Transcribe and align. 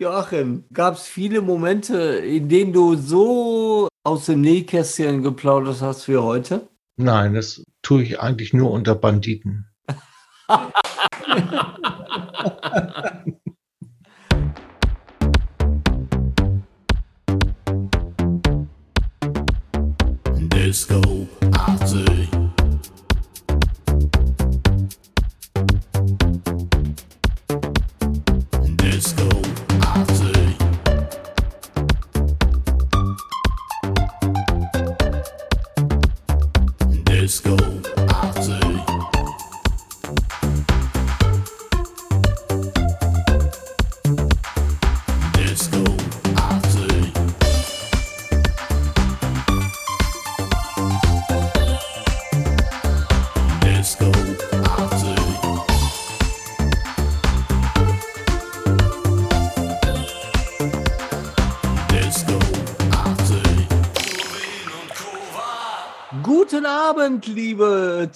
Joachim, 0.00 0.64
gab 0.72 0.94
es 0.94 1.06
viele 1.06 1.42
Momente, 1.42 1.98
in 1.98 2.48
denen 2.48 2.72
du 2.72 2.94
so 2.94 3.86
aus 4.02 4.24
dem 4.24 4.40
Nähkästchen 4.40 5.22
geplaudert 5.22 5.82
hast 5.82 6.08
wie 6.08 6.16
heute? 6.16 6.70
Nein, 6.96 7.34
das 7.34 7.62
tue 7.82 8.04
ich 8.04 8.18
eigentlich 8.18 8.54
nur 8.54 8.70
unter 8.70 8.94
Banditen. 8.94 9.66
Disco 20.48 21.09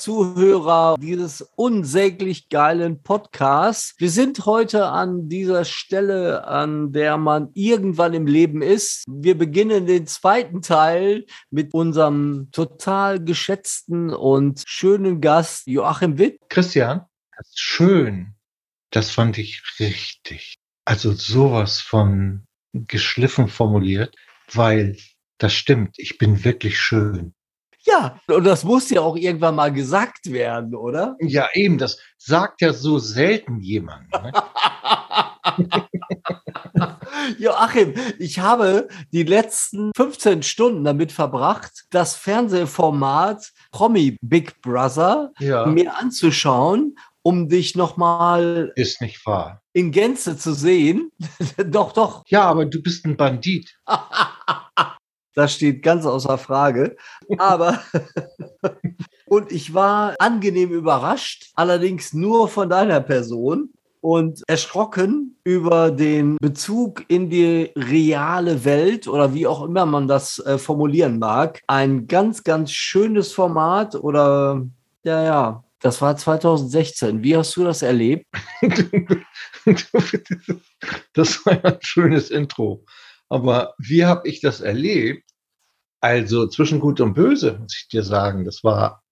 Zuhörer 0.04 0.96
dieses 1.00 1.40
unsäglich 1.56 2.50
geilen 2.50 3.02
Podcasts. 3.02 3.94
Wir 3.96 4.10
sind 4.10 4.44
heute 4.44 4.88
an 4.88 5.30
dieser 5.30 5.64
Stelle, 5.64 6.46
an 6.46 6.92
der 6.92 7.16
man 7.16 7.48
irgendwann 7.54 8.12
im 8.12 8.26
Leben 8.26 8.60
ist. 8.60 9.04
Wir 9.08 9.38
beginnen 9.38 9.86
den 9.86 10.06
zweiten 10.06 10.60
Teil 10.60 11.24
mit 11.50 11.72
unserem 11.72 12.50
total 12.52 13.24
geschätzten 13.24 14.10
und 14.10 14.62
schönen 14.66 15.22
Gast 15.22 15.66
Joachim 15.68 16.18
Witt. 16.18 16.38
Christian, 16.50 17.06
das 17.38 17.48
ist 17.48 17.60
schön. 17.60 18.34
Das 18.90 19.10
fand 19.10 19.38
ich 19.38 19.62
richtig. 19.80 20.56
Also 20.84 21.12
sowas 21.12 21.80
von 21.80 22.44
geschliffen 22.74 23.48
formuliert, 23.48 24.14
weil 24.52 24.98
das 25.38 25.54
stimmt. 25.54 25.98
Ich 25.98 26.18
bin 26.18 26.44
wirklich 26.44 26.78
schön. 26.78 27.33
Ja, 27.86 28.18
und 28.28 28.44
das 28.44 28.64
muss 28.64 28.88
ja 28.90 29.00
auch 29.02 29.16
irgendwann 29.16 29.54
mal 29.56 29.72
gesagt 29.72 30.32
werden, 30.32 30.74
oder? 30.74 31.16
Ja, 31.20 31.48
eben, 31.54 31.76
das 31.78 31.98
sagt 32.18 32.62
ja 32.62 32.72
so 32.72 32.98
selten 32.98 33.60
jemand. 33.60 34.10
Ne? 34.10 34.32
Joachim, 37.38 37.94
ich 38.18 38.38
habe 38.38 38.88
die 39.12 39.22
letzten 39.22 39.92
15 39.96 40.42
Stunden 40.42 40.84
damit 40.84 41.12
verbracht, 41.12 41.84
das 41.90 42.16
Fernsehformat 42.16 43.52
Promi 43.70 44.16
Big 44.22 44.60
Brother 44.62 45.32
Ja. 45.38 45.66
mir 45.66 45.96
anzuschauen, 45.96 46.96
um 47.22 47.48
dich 47.48 47.74
nochmal 47.76 48.72
Ist 48.76 49.00
nicht 49.00 49.24
wahr. 49.26 49.62
in 49.72 49.90
Gänze 49.92 50.36
zu 50.36 50.54
sehen. 50.54 51.10
doch, 51.66 51.92
doch, 51.92 52.24
Ja, 52.28 52.42
aber 52.44 52.64
du 52.66 52.82
bist 52.82 53.04
ein 53.04 53.16
Bandit. 53.16 53.76
das 55.34 55.54
steht 55.54 55.82
ganz 55.82 56.06
außer 56.06 56.38
Frage. 56.38 56.96
Aber 57.38 57.80
und 59.26 59.52
ich 59.52 59.74
war 59.74 60.14
angenehm 60.18 60.70
überrascht, 60.70 61.50
allerdings 61.54 62.12
nur 62.12 62.48
von 62.48 62.68
deiner 62.68 63.00
Person 63.00 63.70
und 64.00 64.42
erschrocken 64.48 65.38
über 65.44 65.90
den 65.90 66.36
Bezug 66.36 67.04
in 67.08 67.30
die 67.30 67.72
reale 67.74 68.64
Welt 68.64 69.08
oder 69.08 69.32
wie 69.32 69.46
auch 69.46 69.62
immer 69.62 69.86
man 69.86 70.06
das 70.08 70.38
äh, 70.40 70.58
formulieren 70.58 71.18
mag. 71.18 71.62
Ein 71.66 72.06
ganz, 72.06 72.44
ganz 72.44 72.70
schönes 72.70 73.32
Format 73.32 73.94
oder 73.94 74.62
ja, 75.04 75.22
ja. 75.22 75.64
Das 75.80 76.00
war 76.00 76.16
2016. 76.16 77.22
Wie 77.22 77.36
hast 77.36 77.56
du 77.56 77.64
das 77.64 77.82
erlebt? 77.82 78.26
Das 81.14 81.46
war 81.46 81.64
ein 81.64 81.78
schönes 81.80 82.30
Intro. 82.30 82.84
Aber 83.34 83.74
wie 83.78 84.04
habe 84.04 84.28
ich 84.28 84.40
das 84.40 84.60
erlebt? 84.60 85.28
Also 86.00 86.46
zwischen 86.46 86.78
Gut 86.78 87.00
und 87.00 87.14
Böse, 87.14 87.58
muss 87.60 87.76
ich 87.76 87.88
dir 87.88 88.04
sagen. 88.04 88.44
Das 88.44 88.62
war 88.62 89.02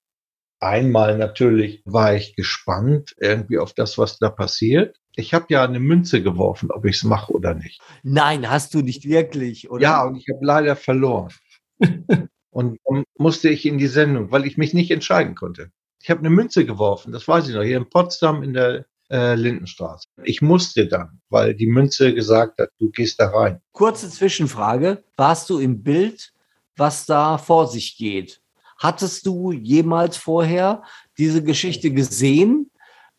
einmal 0.61 1.19
natürlich, 1.19 1.83
war 1.87 2.15
ich 2.15 2.37
gespannt 2.37 3.17
irgendwie 3.19 3.59
auf 3.59 3.73
das, 3.75 3.99
was 3.99 4.21
da 4.21 4.31
passiert. 4.31 4.97
Ich 5.17 5.35
habe 5.35 5.47
ja 5.49 5.65
eine 5.65 5.81
Münze 5.81 6.23
geworfen, 6.23 6.71
ob 6.71 6.85
ich 6.85 6.99
es 6.99 7.03
mache 7.03 7.33
oder 7.33 7.55
nicht. 7.55 7.81
Nein, 8.05 8.49
hast 8.49 8.75
du 8.75 8.83
nicht 8.83 9.07
wirklich, 9.07 9.69
oder? 9.69 9.83
Ja, 9.83 10.05
und 10.05 10.15
ich 10.15 10.27
habe 10.33 10.47
leider 10.47 10.77
verloren. 10.77 11.35
und 12.51 12.79
dann 12.85 13.03
musste 13.19 13.49
ich 13.49 13.67
in 13.67 13.79
die 13.79 13.89
Sendung, 13.89 14.31
weil 14.31 14.47
ich 14.47 14.57
mich 14.57 14.73
nicht 14.73 14.93
entscheiden 14.93 15.35
konnte. 15.35 15.73
Ich 16.01 16.11
habe 16.11 16.21
eine 16.21 16.31
Münze 16.31 16.65
geworfen, 16.65 17.11
das 17.11 17.27
weiß 17.27 17.49
ich 17.49 17.57
noch, 17.57 17.65
hier 17.65 17.77
in 17.77 17.91
Potsdam 17.91 18.45
in 18.45 18.53
der 18.53 18.87
äh, 19.11 19.35
Lindenstraße. 19.35 20.07
Ich 20.25 20.43
musste 20.43 20.87
dann, 20.87 21.21
weil 21.29 21.55
die 21.55 21.67
Münze 21.67 22.15
gesagt 22.15 22.59
hat, 22.59 22.71
du 22.79 22.91
gehst 22.91 23.21
da 23.21 23.29
rein. 23.31 23.61
Kurze 23.73 24.09
Zwischenfrage. 24.11 25.05
Warst 25.17 25.51
du 25.51 25.59
im 25.59 25.83
Bild, 25.83 26.33
was 26.77 27.07
da 27.07 27.39
vor 27.39 27.67
sich 27.67 27.97
geht? 27.97 28.41
Hattest 28.79 29.27
du 29.27 29.53
jemals 29.53 30.17
vorher 30.17 30.83
diese 31.17 31.43
Geschichte 31.43 31.93
gesehen? 31.93 32.71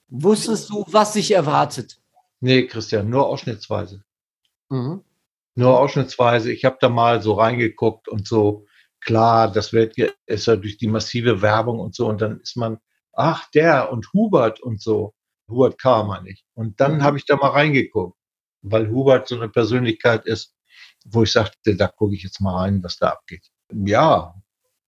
Wusstest 0.09 0.69
du, 0.69 0.85
was 0.89 1.13
dich 1.13 1.31
erwartet? 1.31 1.99
Nee, 2.39 2.67
Christian, 2.67 3.09
nur 3.09 3.27
ausschnittsweise. 3.27 4.03
Mhm. 4.69 5.01
Nur 5.55 5.79
ausschnittsweise. 5.79 6.51
Ich 6.51 6.65
habe 6.65 6.77
da 6.81 6.89
mal 6.89 7.21
so 7.21 7.33
reingeguckt 7.33 8.09
und 8.09 8.27
so, 8.27 8.65
klar, 8.99 9.51
das 9.51 9.71
wird 9.71 9.97
ist 10.25 10.47
ja 10.47 10.55
durch 10.55 10.77
die 10.77 10.87
massive 10.87 11.41
Werbung 11.41 11.79
und 11.79 11.95
so. 11.95 12.07
Und 12.07 12.21
dann 12.21 12.39
ist 12.41 12.57
man, 12.57 12.79
ach, 13.13 13.49
der 13.51 13.91
und 13.91 14.11
Hubert 14.13 14.59
und 14.59 14.81
so. 14.81 15.13
Hubert 15.53 15.79
K. 15.79 16.03
meine 16.03 16.29
ich. 16.29 16.43
Und 16.53 16.79
dann 16.79 17.03
habe 17.03 17.17
ich 17.17 17.25
da 17.25 17.35
mal 17.35 17.49
reingeguckt, 17.49 18.17
weil 18.61 18.89
Hubert 18.89 19.27
so 19.27 19.35
eine 19.35 19.49
Persönlichkeit 19.49 20.25
ist, 20.25 20.55
wo 21.05 21.23
ich 21.23 21.31
sagte, 21.31 21.75
da 21.75 21.87
gucke 21.87 22.15
ich 22.15 22.23
jetzt 22.23 22.41
mal 22.41 22.55
rein, 22.55 22.83
was 22.83 22.97
da 22.97 23.09
abgeht. 23.09 23.47
Ja, 23.71 24.35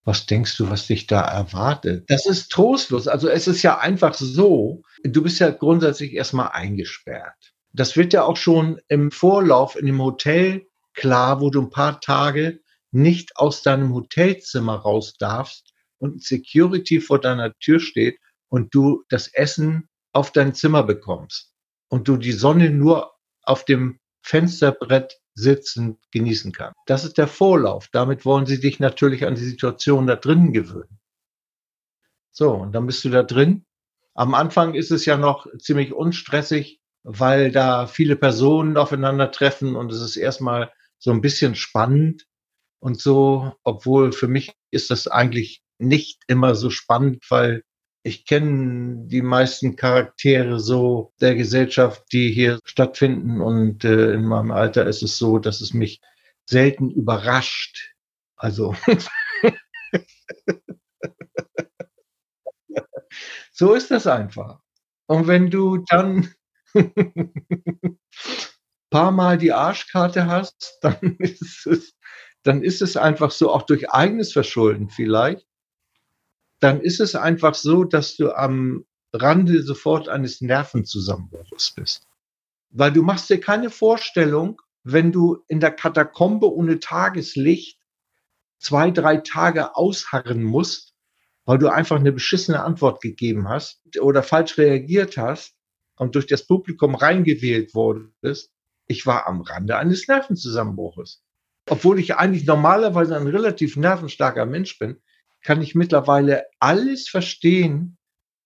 was 0.06 0.28
denkst 0.28 0.58
du, 0.58 0.70
was 0.70 0.88
dich 0.88 1.08
da 1.08 1.22
erwartet? 1.22 2.06
Das 2.10 2.26
ist 2.26 2.52
trostlos. 2.52 3.08
Also 3.08 3.28
es 3.28 3.48
ist 3.48 3.64
ja 3.64 3.80
einfach 3.80 4.14
so, 4.14 4.84
du 5.04 5.24
bist 5.24 5.40
ja 5.40 5.50
grundsätzlich 5.50 6.14
erstmal 6.14 6.50
eingesperrt. 6.50 7.54
Das 7.74 7.98
wird 7.98 8.14
ja 8.14 8.24
auch 8.24 8.38
schon 8.38 8.80
im 8.88 9.12
Vorlauf 9.12 9.76
in 9.76 9.88
dem 9.88 10.02
Hotel 10.02 10.68
klar, 10.94 11.42
wo 11.42 11.50
du 11.50 11.62
ein 11.62 11.72
paar 11.72 12.00
Tage 12.00 12.62
nicht 12.92 13.36
aus 13.36 13.64
deinem 13.64 13.94
Hotelzimmer 13.94 14.76
raus 14.76 15.16
darfst 15.18 15.74
und 15.98 16.16
ein 16.16 16.20
Security 16.20 17.02
vor 17.02 17.20
deiner 17.20 17.54
Tür 17.58 17.80
steht 17.80 18.18
und 18.48 18.74
du 18.74 19.04
das 19.10 19.28
Essen 19.28 19.90
auf 20.16 20.32
dein 20.32 20.54
Zimmer 20.54 20.84
bekommst 20.84 21.52
und 21.90 22.08
du 22.08 22.16
die 22.16 22.32
Sonne 22.32 22.70
nur 22.70 23.14
auf 23.44 23.66
dem 23.66 24.00
Fensterbrett 24.22 25.20
sitzend 25.36 26.00
genießen 26.12 26.54
kannst. 26.54 26.80
Das 26.86 27.04
ist 27.04 27.18
der 27.18 27.28
Vorlauf. 27.28 27.90
Damit 27.92 28.26
wollen 28.26 28.46
sie 28.46 28.60
dich 28.60 28.80
natürlich 28.80 29.26
an 29.26 29.36
die 29.36 29.44
Situation 29.44 30.08
da 30.08 30.16
drinnen 30.16 30.54
gewöhnen. 30.54 31.00
So, 32.32 32.52
und 32.52 32.72
dann 32.72 32.88
bist 32.88 33.04
du 33.04 33.10
da 33.10 33.24
drin. 33.24 33.66
Am 34.14 34.34
Anfang 34.34 34.74
ist 34.74 34.92
es 34.92 35.06
ja 35.06 35.18
noch 35.18 35.48
ziemlich 35.60 35.94
unstressig, 35.94 36.80
weil 37.04 37.52
da 37.52 37.86
viele 37.86 38.16
Personen 38.16 38.78
aufeinandertreffen 38.78 39.76
und 39.76 39.92
es 39.92 40.02
ist 40.02 40.16
erstmal 40.16 40.72
so 40.98 41.12
ein 41.12 41.22
bisschen 41.22 41.56
spannend 41.56 42.26
und 42.80 43.02
so, 43.02 43.54
obwohl 43.64 44.14
für 44.14 44.30
mich 44.30 44.54
ist 44.72 44.90
das 44.92 45.08
eigentlich 45.08 45.62
nicht 45.78 46.24
immer 46.28 46.56
so 46.56 46.70
spannend, 46.70 47.26
weil 47.30 47.64
ich 48.06 48.26
kenne 48.26 49.08
die 49.08 49.24
meisten 49.24 49.76
Charaktere 49.76 50.60
so 50.60 51.12
der 51.22 51.34
Gesellschaft, 51.34 52.04
die 52.14 52.32
hier 52.32 52.60
stattfinden 52.64 53.42
und 53.42 53.84
äh, 53.84 54.14
in 54.14 54.26
meinem 54.26 54.52
Alter 54.52 54.86
ist 54.86 55.02
es 55.02 55.18
so, 55.18 55.40
dass 55.40 55.60
es 55.60 55.74
mich 55.74 56.02
selten 56.46 56.92
überrascht. 56.92 57.96
Also 58.36 58.76
so 63.52 63.74
ist 63.74 63.90
das 63.90 64.06
einfach. 64.06 64.60
Und 65.08 65.26
wenn 65.26 65.50
du 65.50 65.78
dann 65.90 66.32
paar 68.92 69.12
Mal 69.12 69.40
die 69.40 69.52
Arschkarte 69.52 70.28
hast, 70.28 70.78
dann 70.82 71.00
ist 71.18 71.66
es, 71.66 71.96
dann 72.44 72.62
ist 72.62 72.84
es 72.84 72.98
einfach 72.98 73.32
so, 73.32 73.52
auch 73.52 73.64
durch 73.64 73.90
eigenes 73.90 74.32
Verschulden 74.32 74.92
vielleicht, 74.92 75.48
dann 76.60 76.82
ist 76.82 77.00
es 77.00 77.16
einfach 77.16 77.56
so, 77.56 77.84
dass 77.84 78.16
du 78.16 78.32
am 78.32 78.86
Rande 79.14 79.62
sofort 79.64 80.10
eines 80.10 80.42
Nervenzusammenbruchs 80.42 81.74
bist. 81.76 82.08
Weil 82.70 82.92
du 82.92 83.02
machst 83.02 83.30
dir 83.30 83.40
keine 83.40 83.70
Vorstellung, 83.70 84.62
wenn 84.84 85.12
du 85.12 85.44
in 85.48 85.60
der 85.60 85.72
Katakombe 85.72 86.54
ohne 86.54 86.80
Tageslicht 86.80 87.80
zwei, 88.60 88.92
drei 88.92 89.18
Tage 89.18 89.76
ausharren 89.76 90.44
musst, 90.44 90.94
weil 91.46 91.58
du 91.58 91.70
einfach 91.70 91.98
eine 91.98 92.12
beschissene 92.12 92.64
Antwort 92.64 93.02
gegeben 93.02 93.48
hast 93.48 93.82
oder 94.00 94.24
falsch 94.24 94.58
reagiert 94.58 95.18
hast 95.18 95.56
und 95.98 96.16
durch 96.16 96.28
das 96.28 96.46
Publikum 96.46 96.96
reingewählt 96.96 97.74
wurdest. 97.74 98.52
Ich 98.88 99.06
war 99.06 99.28
am 99.28 99.42
Rande 99.42 99.78
eines 99.78 100.08
Nervenzusammenbruches. 100.08 101.24
Obwohl 101.68 102.00
ich 102.00 102.16
eigentlich 102.16 102.46
normalerweise 102.46 103.16
ein 103.16 103.28
relativ 103.28 103.78
nervenstarker 103.78 104.46
Mensch 104.46 104.78
bin, 104.78 105.02
kann 105.46 105.62
ich 105.62 105.76
mittlerweile 105.76 106.46
alles 106.60 107.08
verstehen, 107.08 107.98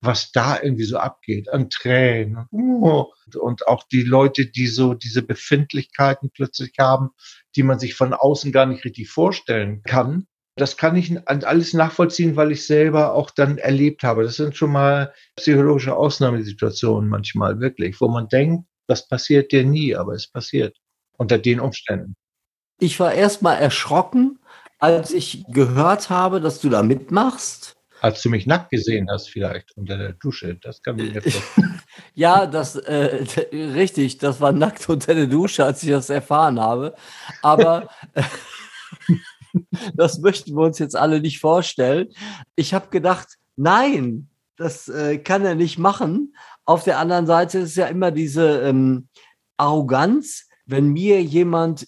was 0.02 0.32
da 0.32 0.62
irgendwie 0.62 0.84
so 0.84 0.98
abgeht 0.98 1.50
an 1.50 1.70
Tränen 1.70 2.48
oh, 2.52 3.12
und 3.38 3.68
auch 3.68 3.84
die 3.92 4.04
Leute, 4.04 4.46
die 4.46 4.68
so 4.68 4.94
diese 4.94 5.22
Befindlichkeiten 5.22 6.30
plötzlich 6.34 6.74
haben, 6.80 7.10
die 7.56 7.64
man 7.64 7.80
sich 7.80 7.96
von 7.96 8.14
außen 8.14 8.52
gar 8.52 8.66
nicht 8.66 8.86
richtig 8.86 9.10
vorstellen 9.10 9.82
kann. 9.84 10.28
Das 10.56 10.78
kann 10.78 10.96
ich 10.96 11.16
alles 11.28 11.74
nachvollziehen, 11.74 12.36
weil 12.36 12.52
ich 12.52 12.66
selber 12.66 13.14
auch 13.14 13.32
dann 13.32 13.58
erlebt 13.58 14.04
habe. 14.04 14.24
Das 14.24 14.36
sind 14.36 14.58
schon 14.58 14.72
mal 14.72 15.14
psychologische 15.36 15.96
Ausnahmesituationen 15.96 17.10
manchmal 17.10 17.60
wirklich, 17.60 18.00
wo 18.02 18.10
man 18.10 18.28
denkt, 18.28 18.66
das 18.88 19.08
passiert 19.08 19.52
dir 19.52 19.64
nie, 19.66 19.96
aber 19.96 20.14
es 20.14 20.30
passiert 20.30 20.78
unter 21.18 21.38
den 21.38 21.60
Umständen. 21.60 22.16
Ich 22.80 23.00
war 23.00 23.14
erstmal 23.14 23.58
erschrocken, 23.58 24.40
als 24.80 25.12
ich 25.12 25.46
gehört 25.50 26.10
habe, 26.10 26.42
dass 26.42 26.60
du 26.60 26.70
da 26.70 26.82
mitmachst. 26.84 27.76
Als 28.02 28.22
du 28.22 28.30
mich 28.30 28.48
nackt 28.48 28.72
gesehen 28.72 29.10
hast, 29.12 29.30
vielleicht 29.30 29.76
unter 29.76 29.98
der 29.98 30.14
Dusche. 30.14 30.56
Das 30.56 30.82
kann 30.82 30.98
ich 30.98 31.14
mir 31.14 31.22
Ja, 32.16 32.46
das 32.46 32.78
äh, 32.78 33.26
richtig, 33.54 34.18
das 34.20 34.40
war 34.40 34.54
nackt 34.54 34.88
unter 34.88 35.14
der 35.14 35.28
Dusche, 35.28 35.66
als 35.66 35.84
ich 35.84 35.90
das 35.90 36.10
erfahren 36.10 36.60
habe. 36.60 36.96
Aber 37.42 37.90
das 39.94 40.20
möchten 40.20 40.56
wir 40.56 40.64
uns 40.64 40.80
jetzt 40.80 40.96
alle 40.96 41.20
nicht 41.20 41.40
vorstellen. 41.40 42.08
Ich 42.56 42.74
habe 42.74 42.88
gedacht, 42.88 43.28
nein, 43.58 44.30
das 44.56 44.88
äh, 44.88 45.18
kann 45.18 45.46
er 45.46 45.56
nicht 45.56 45.78
machen. 45.78 46.36
Auf 46.64 46.86
der 46.86 47.00
anderen 47.00 47.26
Seite 47.26 47.60
ist 47.60 47.76
ja 47.76 47.88
immer 47.88 48.12
diese 48.12 48.62
ähm, 48.62 49.10
Arroganz, 49.58 50.48
wenn 50.66 50.90
mir 50.90 51.22
jemand 51.22 51.88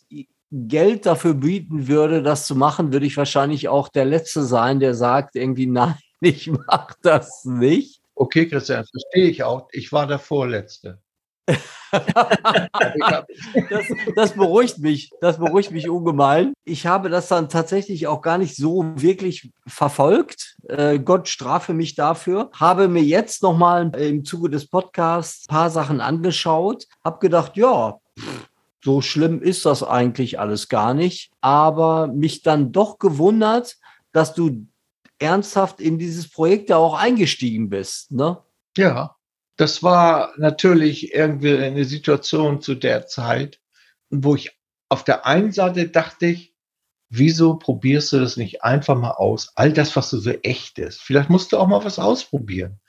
Geld 0.51 1.05
dafür 1.05 1.33
bieten 1.33 1.87
würde, 1.87 2.21
das 2.21 2.45
zu 2.45 2.55
machen, 2.55 2.91
würde 2.91 3.05
ich 3.05 3.15
wahrscheinlich 3.15 3.69
auch 3.69 3.87
der 3.87 4.05
Letzte 4.05 4.43
sein, 4.43 4.79
der 4.79 4.93
sagt 4.93 5.35
irgendwie, 5.35 5.65
nein, 5.67 5.95
ich 6.19 6.51
mache 6.51 6.95
das 7.01 7.45
nicht. 7.45 8.01
Okay, 8.15 8.47
Christian, 8.47 8.85
verstehe 8.85 9.29
ich 9.29 9.43
auch. 9.43 9.67
Ich 9.71 9.91
war 9.91 10.05
der 10.05 10.19
Vorletzte. 10.19 10.99
das, 11.91 13.85
das, 14.15 14.33
beruhigt 14.33 14.77
mich, 14.77 15.11
das 15.19 15.37
beruhigt 15.39 15.71
mich 15.71 15.89
ungemein. 15.89 16.53
Ich 16.63 16.85
habe 16.85 17.09
das 17.09 17.27
dann 17.27 17.49
tatsächlich 17.49 18.07
auch 18.07 18.21
gar 18.21 18.37
nicht 18.37 18.55
so 18.55 18.85
wirklich 18.95 19.51
verfolgt. 19.65 20.57
Äh, 20.69 20.99
Gott 20.99 21.27
strafe 21.27 21.73
mich 21.73 21.95
dafür. 21.95 22.51
Habe 22.53 22.87
mir 22.87 23.03
jetzt 23.03 23.43
nochmal 23.43 23.93
im 23.95 24.23
Zuge 24.23 24.49
des 24.49 24.67
Podcasts 24.67 25.45
ein 25.45 25.53
paar 25.53 25.69
Sachen 25.69 25.99
angeschaut, 25.99 26.85
habe 27.03 27.19
gedacht, 27.19 27.57
ja, 27.57 27.99
pff, 28.17 28.50
so 28.83 29.01
schlimm 29.01 29.41
ist 29.41 29.65
das 29.65 29.83
eigentlich 29.83 30.39
alles 30.39 30.69
gar 30.69 30.93
nicht. 30.93 31.31
Aber 31.41 32.07
mich 32.07 32.41
dann 32.41 32.71
doch 32.71 32.99
gewundert, 32.99 33.77
dass 34.11 34.33
du 34.33 34.67
ernsthaft 35.19 35.79
in 35.79 35.99
dieses 35.99 36.29
Projekt 36.29 36.69
ja 36.69 36.77
auch 36.77 36.97
eingestiegen 36.97 37.69
bist, 37.69 38.11
ne? 38.11 38.39
Ja, 38.75 39.15
das 39.57 39.83
war 39.83 40.33
natürlich 40.37 41.13
irgendwie 41.13 41.55
eine 41.57 41.85
Situation 41.85 42.61
zu 42.61 42.75
der 42.75 43.05
Zeit, 43.05 43.59
wo 44.09 44.35
ich 44.35 44.57
auf 44.89 45.03
der 45.03 45.25
einen 45.25 45.51
Seite 45.51 45.87
dachte 45.89 46.27
ich, 46.27 46.55
wieso 47.09 47.55
probierst 47.55 48.11
du 48.13 48.19
das 48.19 48.37
nicht 48.37 48.63
einfach 48.63 48.97
mal 48.97 49.11
aus? 49.11 49.51
All 49.55 49.71
das, 49.71 49.95
was 49.95 50.09
so, 50.09 50.17
so 50.17 50.31
echt 50.31 50.79
ist. 50.79 51.01
Vielleicht 51.01 51.29
musst 51.29 51.51
du 51.51 51.57
auch 51.57 51.67
mal 51.67 51.83
was 51.83 51.99
ausprobieren, 51.99 52.79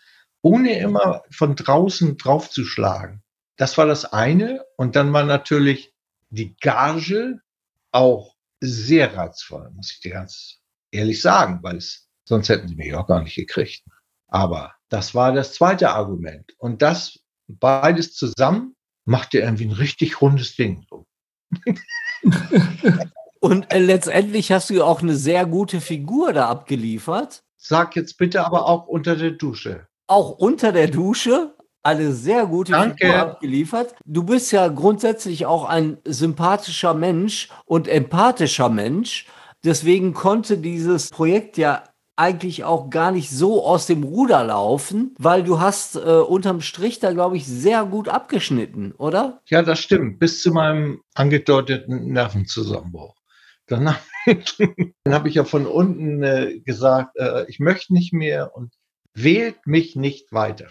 ohne 0.40 0.78
immer 0.78 1.22
von 1.30 1.54
draußen 1.56 2.16
draufzuschlagen. 2.16 3.21
Das 3.62 3.78
war 3.78 3.86
das 3.86 4.04
eine. 4.04 4.64
Und 4.76 4.96
dann 4.96 5.12
war 5.12 5.22
natürlich 5.22 5.94
die 6.30 6.56
Gage 6.56 7.40
auch 7.92 8.34
sehr 8.58 9.16
reizvoll, 9.16 9.70
muss 9.70 9.92
ich 9.92 10.00
dir 10.00 10.14
ganz 10.14 10.58
ehrlich 10.90 11.22
sagen, 11.22 11.60
weil 11.62 11.76
es, 11.76 12.08
sonst 12.24 12.48
hätten 12.48 12.66
sie 12.66 12.74
mich 12.74 12.92
auch 12.92 13.06
gar 13.06 13.22
nicht 13.22 13.36
gekriegt. 13.36 13.84
Aber 14.26 14.74
das 14.88 15.14
war 15.14 15.32
das 15.32 15.54
zweite 15.54 15.90
Argument. 15.90 16.52
Und 16.58 16.82
das 16.82 17.20
beides 17.46 18.16
zusammen 18.16 18.74
macht 19.04 19.32
dir 19.32 19.44
irgendwie 19.44 19.66
ein 19.66 19.70
richtig 19.70 20.20
rundes 20.20 20.56
Ding. 20.56 20.84
Und 23.38 23.72
äh, 23.72 23.78
letztendlich 23.78 24.50
hast 24.50 24.70
du 24.70 24.82
auch 24.82 25.02
eine 25.02 25.14
sehr 25.14 25.46
gute 25.46 25.80
Figur 25.80 26.32
da 26.32 26.48
abgeliefert. 26.48 27.44
Sag 27.58 27.94
jetzt 27.94 28.18
bitte 28.18 28.44
aber 28.44 28.66
auch 28.66 28.88
unter 28.88 29.14
der 29.14 29.30
Dusche. 29.30 29.86
Auch 30.08 30.30
unter 30.30 30.72
der 30.72 30.88
Dusche? 30.88 31.54
Eine 31.82 32.12
sehr 32.12 32.46
gute 32.46 32.72
Danke. 32.72 33.06
Figur 33.06 33.16
abgeliefert. 33.16 33.94
Du 34.04 34.22
bist 34.22 34.52
ja 34.52 34.68
grundsätzlich 34.68 35.46
auch 35.46 35.64
ein 35.64 35.98
sympathischer 36.04 36.94
Mensch 36.94 37.48
und 37.64 37.88
empathischer 37.88 38.68
Mensch. 38.68 39.26
Deswegen 39.64 40.12
konnte 40.14 40.58
dieses 40.58 41.10
Projekt 41.10 41.56
ja 41.56 41.84
eigentlich 42.16 42.64
auch 42.64 42.90
gar 42.90 43.10
nicht 43.10 43.30
so 43.30 43.64
aus 43.64 43.86
dem 43.86 44.02
Ruder 44.02 44.44
laufen, 44.44 45.14
weil 45.18 45.42
du 45.42 45.60
hast 45.60 45.96
äh, 45.96 45.98
unterm 45.98 46.60
Strich 46.60 47.00
da, 47.00 47.12
glaube 47.12 47.36
ich, 47.36 47.46
sehr 47.46 47.84
gut 47.84 48.08
abgeschnitten, 48.08 48.92
oder? 48.92 49.40
Ja, 49.46 49.62
das 49.62 49.80
stimmt. 49.80 50.18
Bis 50.18 50.42
zu 50.42 50.52
meinem 50.52 51.00
angedeuteten 51.14 52.12
Nervenzusammenbruch. 52.12 53.16
Danach 53.66 53.98
dann 54.26 55.14
habe 55.14 55.28
ich 55.28 55.34
ja 55.34 55.44
von 55.44 55.66
unten 55.66 56.22
äh, 56.22 56.60
gesagt, 56.60 57.16
äh, 57.16 57.44
ich 57.48 57.58
möchte 57.58 57.92
nicht 57.92 58.12
mehr 58.12 58.54
und 58.56 58.72
wählt 59.14 59.66
mich 59.66 59.96
nicht 59.96 60.32
weiter. 60.32 60.68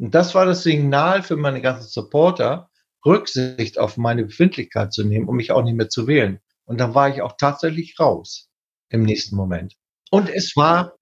Und 0.00 0.14
das 0.14 0.34
war 0.34 0.46
das 0.46 0.62
Signal 0.62 1.22
für 1.22 1.36
meine 1.36 1.60
ganzen 1.60 1.88
Supporter, 1.88 2.70
Rücksicht 3.04 3.78
auf 3.78 3.98
meine 3.98 4.24
Befindlichkeit 4.24 4.94
zu 4.94 5.04
nehmen, 5.04 5.28
um 5.28 5.36
mich 5.36 5.52
auch 5.52 5.62
nicht 5.62 5.76
mehr 5.76 5.90
zu 5.90 6.06
wählen. 6.06 6.40
Und 6.64 6.78
dann 6.78 6.94
war 6.94 7.10
ich 7.10 7.20
auch 7.20 7.34
tatsächlich 7.38 8.00
raus 8.00 8.48
im 8.88 9.02
nächsten 9.02 9.36
Moment. 9.36 9.76
Und 10.10 10.30
es 10.30 10.56
war 10.56 10.96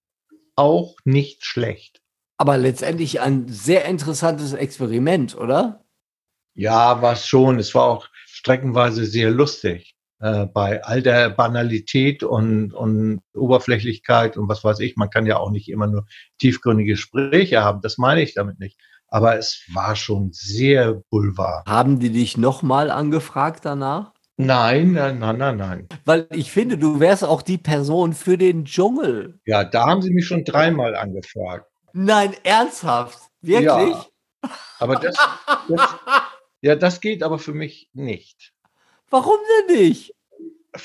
auch 0.57 0.97
nicht 1.05 1.45
schlecht. 1.45 2.01
Aber 2.39 2.57
letztendlich 2.57 3.21
ein 3.21 3.49
sehr 3.49 3.85
interessantes 3.85 4.53
Experiment, 4.53 5.37
oder? 5.37 5.85
Ja, 6.55 7.01
war 7.01 7.13
es 7.13 7.27
schon. 7.27 7.61
Es 7.61 7.75
war 7.77 7.85
auch 7.85 8.09
streckenweise 8.27 9.05
sehr 9.05 9.31
lustig. 9.31 9.95
Äh, 10.21 10.47
bei 10.47 10.83
all 10.83 11.01
der 11.01 11.31
Banalität 11.31 12.25
und, 12.25 12.73
und 12.73 13.21
Oberflächlichkeit 13.35 14.37
und 14.37 14.49
was 14.49 14.65
weiß 14.65 14.81
ich, 14.81 14.97
man 14.97 15.11
kann 15.11 15.27
ja 15.27 15.37
auch 15.37 15.53
nicht 15.53 15.69
immer 15.69 15.87
nur 15.87 16.07
tiefgründige 16.39 16.93
Gespräche 16.93 17.63
haben, 17.63 17.81
das 17.83 17.99
meine 17.99 18.21
ich 18.23 18.35
damit 18.35 18.59
nicht. 18.59 18.81
Aber 19.07 19.39
es 19.39 19.63
war 19.73 19.95
schon 19.95 20.31
sehr 20.33 21.03
Boulevard. 21.11 21.65
Haben 21.69 22.01
die 22.01 22.11
dich 22.11 22.37
nochmal 22.37 22.91
angefragt 22.91 23.65
danach? 23.65 24.13
Nein, 24.37 24.93
nein, 24.93 25.21
nein, 25.21 25.39
nein, 25.39 25.57
nein. 25.57 25.89
Weil 26.05 26.27
ich 26.33 26.51
finde, 26.51 26.79
du 26.79 26.99
wärst 26.99 27.25
auch 27.25 27.43
die 27.43 27.59
Person 27.59 28.13
für 28.13 28.37
den 28.37 28.65
Dschungel. 28.65 29.39
Ja, 29.47 29.63
da 29.63 29.87
haben 29.87 30.03
sie 30.03 30.13
mich 30.13 30.27
schon 30.27 30.45
dreimal 30.45 30.97
angefragt. 30.97 31.71
Nein, 31.93 32.35
ernsthaft? 32.43 33.21
Wirklich? 33.41 33.65
Ja, 33.65 34.05
aber 34.81 34.97
das, 34.97 35.17
das, 35.69 35.95
ja, 36.61 36.75
das 36.75 37.01
geht 37.01 37.23
aber 37.23 37.39
für 37.39 37.55
mich 37.55 37.89
nicht. 37.93 38.53
Warum 39.11 39.39
denn 39.69 39.77
nicht? 39.77 40.15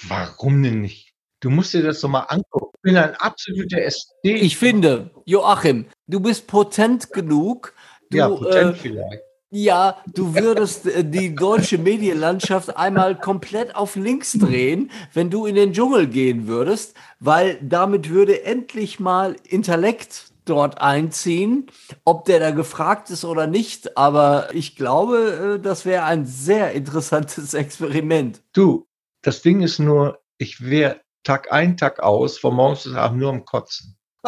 Warum 0.08 0.63
denn 0.63 0.82
nicht? 0.82 1.13
Du 1.39 1.50
musst 1.50 1.74
dir 1.74 1.84
das 1.84 2.00
doch 2.00 2.10
mal 2.10 2.22
angucken. 2.22 2.72
Ich 2.75 2.82
bin 2.84 2.98
ein 2.98 3.15
absoluter 3.15 3.82
Ästhet. 3.82 4.15
Ich 4.24 4.58
finde, 4.58 5.12
Joachim, 5.25 5.88
du 6.08 6.22
bist 6.22 6.48
potent 6.48 7.12
genug. 7.12 7.74
Du, 8.10 8.18
ja, 8.18 8.30
potent 8.30 8.75
äh, 8.77 8.80
vielleicht. 8.80 9.24
Ja, 9.56 10.01
du 10.08 10.34
würdest 10.34 10.88
äh, 10.88 11.03
die 11.03 11.36
deutsche 11.36 11.77
Medienlandschaft 11.77 12.75
einmal 12.75 13.20
komplett 13.20 13.75
auf 13.75 13.96
links 13.96 14.32
drehen, 14.34 14.89
wenn 15.13 15.30
du 15.30 15.46
in 15.46 15.53
den 15.53 15.74
Dschungel 15.74 16.08
gehen 16.08 16.48
würdest, 16.48 16.96
weil 17.20 17.60
damit 17.62 18.10
würde 18.10 18.46
endlich 18.46 19.00
mal 19.00 19.36
Intellekt 19.48 20.33
dort 20.45 20.81
einziehen, 20.81 21.67
ob 22.03 22.25
der 22.25 22.39
da 22.39 22.51
gefragt 22.51 23.09
ist 23.09 23.25
oder 23.25 23.47
nicht. 23.47 23.97
Aber 23.97 24.53
ich 24.53 24.75
glaube, 24.75 25.57
äh, 25.57 25.62
das 25.62 25.85
wäre 25.85 26.03
ein 26.03 26.25
sehr 26.25 26.73
interessantes 26.73 27.53
Experiment. 27.53 28.41
Du, 28.53 28.88
das 29.21 29.41
Ding 29.41 29.62
ist 29.62 29.79
nur, 29.79 30.19
ich 30.38 30.62
wäre 30.62 31.01
Tag 31.23 31.51
ein, 31.51 31.77
Tag 31.77 32.01
aus, 32.01 32.38
von 32.38 32.55
morgens 32.55 32.83
bis 32.83 32.93
abends 32.93 33.21
nur 33.21 33.29
am 33.29 33.45
Kotzen. 33.45 33.95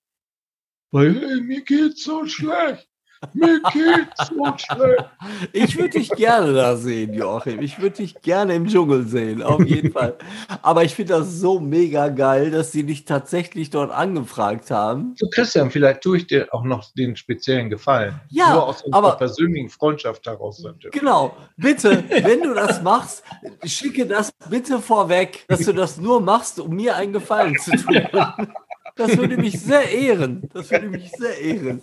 Weil, 0.91 1.15
hey, 1.15 1.41
mir 1.41 1.63
geht's 1.63 2.03
so 2.03 2.25
schlecht. 2.25 2.88
Mir 3.33 3.59
geht's 3.73 4.27
so 4.29 4.45
schlecht. 4.57 5.05
Ich 5.51 5.77
würde 5.77 5.89
dich 5.89 6.09
gerne 6.11 6.53
da 6.53 6.77
sehen, 6.77 7.13
Joachim. 7.13 7.61
Ich 7.61 7.79
würde 7.81 7.97
dich 7.97 8.21
gerne 8.21 8.55
im 8.55 8.67
Dschungel 8.67 9.05
sehen, 9.07 9.43
auf 9.43 9.63
jeden 9.65 9.91
Fall. 9.91 10.17
Aber 10.61 10.83
ich 10.83 10.95
finde 10.95 11.13
das 11.15 11.33
so 11.39 11.59
mega 11.59 12.07
geil, 12.09 12.51
dass 12.51 12.71
sie 12.71 12.83
dich 12.83 13.05
tatsächlich 13.05 13.69
dort 13.69 13.91
angefragt 13.91 14.71
haben. 14.71 15.15
Du, 15.19 15.29
Christian, 15.29 15.69
vielleicht 15.69 16.01
tue 16.01 16.17
ich 16.17 16.27
dir 16.27 16.47
auch 16.53 16.63
noch 16.63 16.91
den 16.93 17.15
speziellen 17.15 17.69
Gefallen. 17.69 18.19
Ja, 18.29 18.53
Nur 18.53 18.67
aus 18.67 18.81
unserer 18.83 18.97
aber- 19.05 19.17
persönlichen 19.17 19.69
Freundschaft 19.69 20.25
heraus 20.25 20.59
natürlich. 20.63 20.97
Genau, 20.97 21.35
bitte, 21.57 22.03
wenn 22.09 22.41
du 22.41 22.53
das 22.53 22.81
machst, 22.81 23.23
schicke 23.65 24.05
das 24.05 24.31
bitte 24.49 24.79
vorweg, 24.79 25.45
dass 25.47 25.65
du 25.65 25.73
das 25.73 25.97
nur 25.97 26.21
machst, 26.21 26.59
um 26.59 26.75
mir 26.75 26.95
einen 26.95 27.13
Gefallen 27.13 27.55
zu 27.59 27.71
tun. 27.71 28.01
Das 28.99 29.17
würde 29.17 29.37
mich 29.37 29.59
sehr 29.61 29.89
ehren. 29.89 30.49
Das 30.53 30.69
würde 30.69 30.89
mich 30.89 31.09
sehr 31.11 31.39
ehren. 31.39 31.81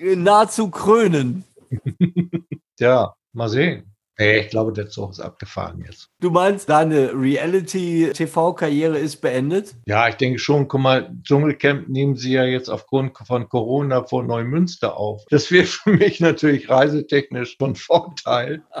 Nahezu 0.00 0.68
krönen. 0.68 1.44
Ja, 2.78 3.14
mal 3.32 3.48
sehen. 3.48 3.94
Nee, 4.18 4.40
ich 4.40 4.48
glaube, 4.48 4.72
der 4.72 4.88
Zug 4.88 5.10
ist 5.10 5.20
abgefahren 5.20 5.84
jetzt. 5.86 6.08
Du 6.20 6.30
meinst, 6.30 6.68
deine 6.70 7.12
Reality-TV-Karriere 7.12 8.98
ist 8.98 9.18
beendet? 9.18 9.76
Ja, 9.86 10.08
ich 10.08 10.14
denke 10.16 10.38
schon, 10.38 10.68
guck 10.68 10.80
mal, 10.80 11.14
Dschungelcamp 11.22 11.88
nehmen 11.88 12.16
sie 12.16 12.32
ja 12.32 12.44
jetzt 12.44 12.70
aufgrund 12.70 13.16
von 13.16 13.48
Corona 13.48 14.04
vor 14.04 14.24
Neumünster 14.24 14.96
auf. 14.96 15.22
Das 15.28 15.50
wäre 15.50 15.66
für 15.66 15.90
mich 15.92 16.20
natürlich 16.20 16.68
reisetechnisch 16.68 17.56
von 17.58 17.76
Vorteil. 17.76 18.62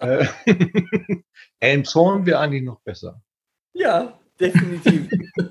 Äh, 0.00 0.26
Elmshorn 1.60 2.24
wäre 2.24 2.38
eigentlich 2.38 2.62
noch 2.62 2.80
besser. 2.80 3.20
Ja, 3.74 4.18
definitiv. 4.40 5.08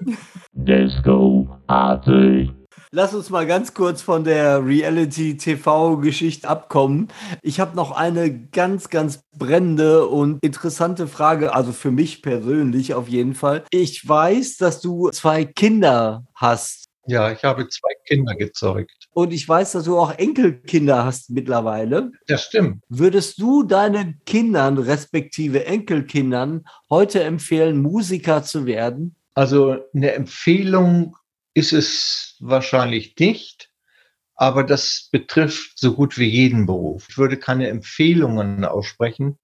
Disco 0.53 1.47
Party. 1.67 2.51
Lass 2.91 3.13
uns 3.13 3.29
mal 3.29 3.45
ganz 3.45 3.75
kurz 3.75 4.01
von 4.01 4.23
der 4.23 4.65
Reality-TV-Geschichte 4.65 6.49
abkommen. 6.49 7.09
Ich 7.43 7.59
habe 7.59 7.75
noch 7.75 7.91
eine 7.91 8.33
ganz, 8.47 8.89
ganz 8.89 9.21
brennende 9.37 10.07
und 10.07 10.43
interessante 10.43 11.07
Frage, 11.07 11.53
also 11.53 11.71
für 11.71 11.91
mich 11.91 12.23
persönlich 12.23 12.95
auf 12.95 13.07
jeden 13.07 13.35
Fall. 13.35 13.63
Ich 13.69 14.09
weiß, 14.09 14.57
dass 14.57 14.81
du 14.81 15.11
zwei 15.11 15.45
Kinder 15.45 16.25
hast 16.33 16.88
Ja, 17.09 17.31
ich 17.31 17.43
habe 17.43 17.67
zwei 17.69 17.89
Kinder 18.05 18.35
gezeugt. 18.35 19.07
und 19.13 19.33
ich 19.33 19.49
weiß, 19.49 19.71
dass 19.71 19.85
du 19.85 19.97
auch 19.97 20.11
Enkelkinder 20.11 21.05
hast 21.05 21.31
mittlerweile. 21.31 22.11
Das 22.27 22.43
stimmt. 22.43 22.83
Würdest 22.87 23.41
du 23.41 23.63
deinen 23.63 24.21
Kindern, 24.25 24.77
respektive 24.77 25.65
Enkelkindern, 25.65 26.65
heute 26.87 27.23
empfehlen, 27.23 27.81
Musiker 27.81 28.43
zu 28.43 28.67
werden? 28.67 29.15
Also 29.33 29.77
eine 29.95 30.11
Empfehlung 30.11 31.17
ist 31.55 31.73
es 31.73 32.35
wahrscheinlich 32.41 33.15
nicht, 33.17 33.71
aber 34.35 34.63
das 34.63 35.09
betrifft 35.11 35.79
so 35.79 35.95
gut 35.95 36.19
wie 36.19 36.29
jeden 36.29 36.67
Beruf. 36.67 37.07
Ich 37.09 37.17
würde 37.17 37.37
keine 37.37 37.69
Empfehlungen 37.69 38.65
aussprechen, 38.65 39.39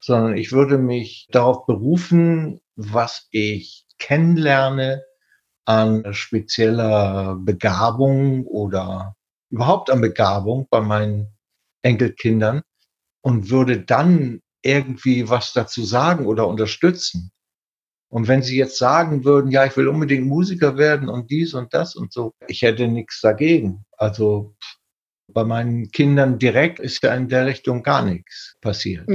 sondern 0.00 0.36
ich 0.36 0.52
würde 0.52 0.76
mich 0.76 1.28
darauf 1.30 1.64
berufen, 1.64 2.60
was 2.74 3.26
ich 3.30 3.86
kennenlerne 3.98 5.02
an 5.66 6.14
spezieller 6.14 7.36
Begabung 7.36 8.46
oder 8.46 9.14
überhaupt 9.50 9.90
an 9.90 10.00
Begabung 10.00 10.66
bei 10.70 10.80
meinen 10.80 11.36
Enkelkindern 11.82 12.62
und 13.20 13.50
würde 13.50 13.80
dann 13.80 14.40
irgendwie 14.62 15.28
was 15.28 15.52
dazu 15.52 15.84
sagen 15.84 16.26
oder 16.26 16.48
unterstützen. 16.48 17.30
Und 18.08 18.28
wenn 18.28 18.42
Sie 18.42 18.56
jetzt 18.56 18.78
sagen 18.78 19.24
würden, 19.24 19.50
ja, 19.50 19.66
ich 19.66 19.76
will 19.76 19.88
unbedingt 19.88 20.26
Musiker 20.26 20.78
werden 20.78 21.08
und 21.08 21.30
dies 21.30 21.54
und 21.54 21.74
das 21.74 21.96
und 21.96 22.12
so, 22.12 22.32
ich 22.46 22.62
hätte 22.62 22.86
nichts 22.86 23.20
dagegen. 23.20 23.84
Also 23.96 24.54
bei 25.32 25.44
meinen 25.44 25.90
Kindern 25.90 26.38
direkt 26.38 26.78
ist 26.78 27.02
ja 27.02 27.14
in 27.14 27.28
der 27.28 27.46
Richtung 27.46 27.82
gar 27.82 28.04
nichts 28.04 28.56
passiert. 28.60 29.08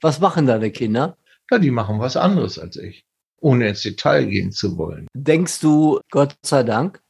Was 0.00 0.20
machen 0.20 0.46
deine 0.46 0.70
Kinder? 0.70 1.18
Ja, 1.50 1.58
die 1.58 1.70
machen 1.70 2.00
was 2.00 2.16
anderes 2.16 2.58
als 2.58 2.76
ich, 2.76 3.04
ohne 3.40 3.68
ins 3.68 3.82
Detail 3.82 4.26
gehen 4.26 4.52
zu 4.52 4.76
wollen. 4.78 5.06
Denkst 5.14 5.60
du, 5.60 6.00
Gott 6.10 6.36
sei 6.42 6.62
Dank? 6.62 7.02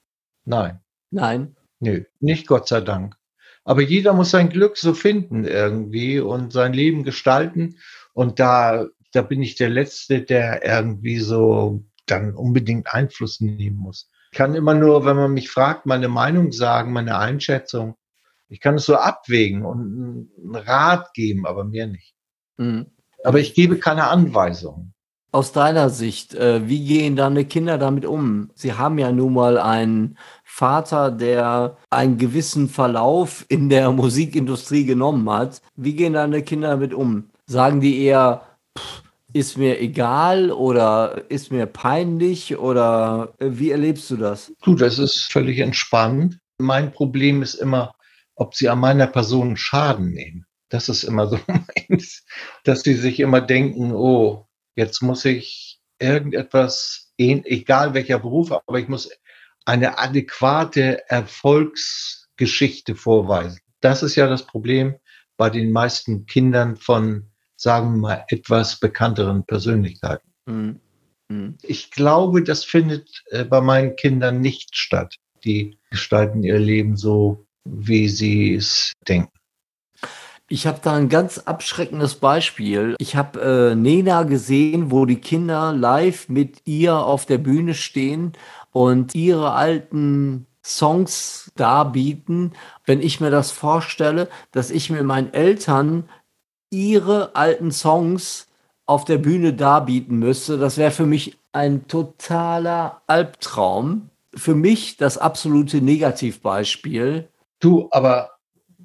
Nein, 0.44 0.80
Nein. 1.10 1.56
nö, 1.80 2.04
nicht 2.20 2.46
Gott 2.46 2.68
sei 2.68 2.80
Dank. 2.80 3.16
Aber 3.64 3.82
jeder 3.82 4.12
muss 4.12 4.30
sein 4.30 4.48
Glück 4.48 4.76
so 4.76 4.94
finden 4.94 5.44
irgendwie 5.44 6.20
und 6.20 6.52
sein 6.52 6.72
Leben 6.72 7.02
gestalten. 7.02 7.78
Und 8.12 8.38
da, 8.38 8.86
da 9.12 9.22
bin 9.22 9.42
ich 9.42 9.56
der 9.56 9.70
Letzte, 9.70 10.22
der 10.22 10.64
irgendwie 10.64 11.18
so 11.18 11.84
dann 12.06 12.34
unbedingt 12.34 12.94
Einfluss 12.94 13.40
nehmen 13.40 13.76
muss. 13.76 14.08
Ich 14.30 14.38
kann 14.38 14.54
immer 14.54 14.74
nur, 14.74 15.04
wenn 15.04 15.16
man 15.16 15.32
mich 15.32 15.50
fragt, 15.50 15.84
meine 15.84 16.08
Meinung 16.08 16.52
sagen, 16.52 16.92
meine 16.92 17.18
Einschätzung. 17.18 17.96
Ich 18.48 18.60
kann 18.60 18.76
es 18.76 18.84
so 18.84 18.94
abwägen 18.94 19.64
und 19.64 20.30
einen 20.38 20.54
Rat 20.54 21.12
geben, 21.14 21.44
aber 21.46 21.64
mehr 21.64 21.88
nicht. 21.88 22.14
Mhm. 22.58 22.86
Aber 23.24 23.40
ich 23.40 23.54
gebe 23.54 23.78
keine 23.78 24.06
Anweisungen. 24.08 24.94
Aus 25.36 25.52
deiner 25.52 25.90
Sicht, 25.90 26.34
äh, 26.34 26.66
wie 26.66 26.82
gehen 26.82 27.14
deine 27.14 27.44
Kinder 27.44 27.76
damit 27.76 28.06
um? 28.06 28.48
Sie 28.54 28.72
haben 28.72 28.98
ja 28.98 29.12
nun 29.12 29.34
mal 29.34 29.58
einen 29.58 30.16
Vater, 30.44 31.10
der 31.10 31.76
einen 31.90 32.16
gewissen 32.16 32.70
Verlauf 32.70 33.44
in 33.50 33.68
der 33.68 33.92
Musikindustrie 33.92 34.86
genommen 34.86 35.28
hat. 35.28 35.60
Wie 35.76 35.92
gehen 35.92 36.14
deine 36.14 36.42
Kinder 36.42 36.68
damit 36.68 36.94
um? 36.94 37.28
Sagen 37.44 37.82
die 37.82 38.02
eher, 38.02 38.46
pff, 38.78 39.02
ist 39.34 39.58
mir 39.58 39.78
egal 39.78 40.50
oder 40.50 41.24
ist 41.28 41.52
mir 41.52 41.66
peinlich 41.66 42.56
oder 42.56 43.34
äh, 43.38 43.50
wie 43.50 43.72
erlebst 43.72 44.10
du 44.10 44.16
das? 44.16 44.54
Du, 44.62 44.74
das 44.74 44.98
ist 44.98 45.30
völlig 45.30 45.58
entspannt. 45.58 46.38
Mein 46.56 46.92
Problem 46.92 47.42
ist 47.42 47.56
immer, 47.56 47.94
ob 48.36 48.54
sie 48.54 48.70
an 48.70 48.78
meiner 48.78 49.06
Person 49.06 49.58
Schaden 49.58 50.12
nehmen. 50.12 50.46
Das 50.70 50.88
ist 50.88 51.04
immer 51.04 51.26
so 51.26 51.38
meins, 51.46 52.24
dass 52.64 52.80
sie 52.80 52.94
sich 52.94 53.20
immer 53.20 53.42
denken, 53.42 53.92
oh, 53.92 54.45
jetzt 54.76 55.02
muss 55.02 55.24
ich 55.24 55.80
irgendetwas, 55.98 57.12
egal 57.18 57.94
welcher 57.94 58.18
Beruf, 58.18 58.52
aber 58.52 58.78
ich 58.78 58.88
muss 58.88 59.10
eine 59.64 59.98
adäquate 59.98 61.08
Erfolgsgeschichte 61.10 62.94
vorweisen. 62.94 63.58
Das 63.80 64.02
ist 64.02 64.14
ja 64.14 64.28
das 64.28 64.46
Problem 64.46 64.94
bei 65.36 65.50
den 65.50 65.72
meisten 65.72 66.26
Kindern 66.26 66.76
von, 66.76 67.30
sagen 67.56 67.94
wir 67.94 67.98
mal, 67.98 68.24
etwas 68.28 68.78
bekannteren 68.78 69.44
Persönlichkeiten. 69.44 70.30
Mhm. 70.46 70.80
Mhm. 71.28 71.58
Ich 71.62 71.90
glaube, 71.90 72.42
das 72.42 72.64
findet 72.64 73.24
äh, 73.30 73.44
bei 73.44 73.60
meinen 73.60 73.96
Kindern 73.96 74.40
nicht 74.40 74.76
statt. 74.76 75.16
Die 75.44 75.78
gestalten 75.90 76.42
ihr 76.42 76.58
Leben 76.58 76.96
so, 76.96 77.46
wie 77.64 78.08
sie 78.08 78.54
es 78.54 78.92
denken. 79.08 79.35
Ich 80.48 80.66
habe 80.68 80.78
da 80.80 80.94
ein 80.94 81.08
ganz 81.08 81.38
abschreckendes 81.38 82.16
Beispiel. 82.16 82.94
Ich 82.98 83.16
habe 83.16 83.40
äh, 83.40 83.74
Nena 83.74 84.22
gesehen, 84.22 84.92
wo 84.92 85.04
die 85.04 85.20
Kinder 85.20 85.72
live 85.72 86.28
mit 86.28 86.62
ihr 86.66 86.96
auf 86.96 87.26
der 87.26 87.38
Bühne 87.38 87.74
stehen 87.74 88.32
und 88.70 89.16
ihre 89.16 89.52
alten 89.52 90.46
Songs 90.64 91.50
darbieten. 91.56 92.52
Wenn 92.84 93.02
ich 93.02 93.20
mir 93.20 93.30
das 93.30 93.50
vorstelle, 93.50 94.28
dass 94.52 94.70
ich 94.70 94.88
mir 94.88 95.02
meinen 95.02 95.34
Eltern 95.34 96.08
ihre 96.70 97.34
alten 97.34 97.72
Songs 97.72 98.46
auf 98.86 99.04
der 99.04 99.18
Bühne 99.18 99.52
darbieten 99.52 100.18
müsste, 100.18 100.58
das 100.58 100.76
wäre 100.76 100.92
für 100.92 101.06
mich 101.06 101.38
ein 101.50 101.88
totaler 101.88 103.02
Albtraum. 103.08 104.10
Für 104.32 104.54
mich 104.54 104.96
das 104.96 105.18
absolute 105.18 105.80
Negativbeispiel. 105.80 107.28
Du, 107.58 107.88
aber 107.90 108.35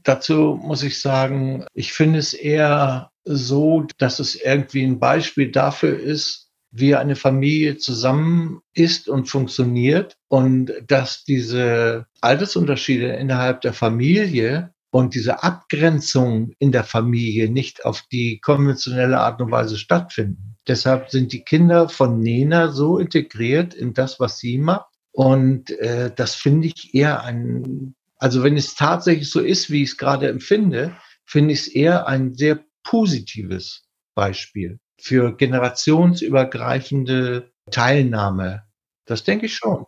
dazu 0.04 0.60
muss 0.62 0.84
ich 0.84 1.02
sagen, 1.02 1.66
ich 1.74 1.94
finde 1.94 2.20
es 2.20 2.34
eher 2.34 3.12
so, 3.24 3.86
dass 3.98 4.20
es 4.20 4.36
irgendwie 4.36 4.84
ein 4.84 5.00
Beispiel 5.00 5.52
dafür 5.52 6.00
ist, 6.00 6.50
wie 6.72 6.96
eine 6.96 7.16
Familie 7.16 7.78
zusammen 7.78 8.62
ist 8.74 9.10
und 9.10 9.30
funktioniert 9.30 10.16
und 10.30 10.72
dass 10.88 11.24
diese 11.24 12.06
Altersunterschiede 12.22 13.08
innerhalb 13.08 13.62
der 13.62 13.74
Familie 13.74 14.74
und 14.90 15.16
diese 15.16 15.44
Abgrenzung 15.44 16.54
in 16.60 16.72
der 16.72 16.84
Familie 16.84 17.50
nicht 17.50 17.86
auf 17.86 18.04
die 18.12 18.40
konventionelle 18.40 19.20
Art 19.20 19.42
und 19.42 19.52
Weise 19.52 19.78
stattfinden. 19.78 20.56
Deshalb 20.68 21.10
sind 21.10 21.34
die 21.34 21.44
Kinder 21.44 21.90
von 21.90 22.20
Nena 22.20 22.72
so 22.72 22.98
integriert 23.00 23.74
in 23.74 23.94
das, 23.94 24.20
was 24.20 24.38
sie 24.38 24.58
macht. 24.58 24.88
Und 25.14 25.72
äh, 25.72 26.12
das 26.16 26.36
finde 26.36 26.68
ich 26.68 26.94
eher 26.94 27.24
ein, 27.24 27.96
also 28.22 28.44
wenn 28.44 28.56
es 28.56 28.76
tatsächlich 28.76 29.30
so 29.32 29.40
ist, 29.40 29.72
wie 29.72 29.82
ich 29.82 29.90
es 29.90 29.98
gerade 29.98 30.30
empfinde, 30.30 30.96
finde 31.26 31.54
ich 31.54 31.62
es 31.62 31.68
eher 31.68 32.08
ein 32.08 32.36
sehr 32.36 32.60
positives 32.84 33.82
Beispiel 34.14 34.78
für 35.00 35.36
generationsübergreifende 35.36 37.52
Teilnahme. 37.72 38.62
Das 39.06 39.24
denke 39.24 39.48
ich 39.48 39.56
schon. 39.56 39.88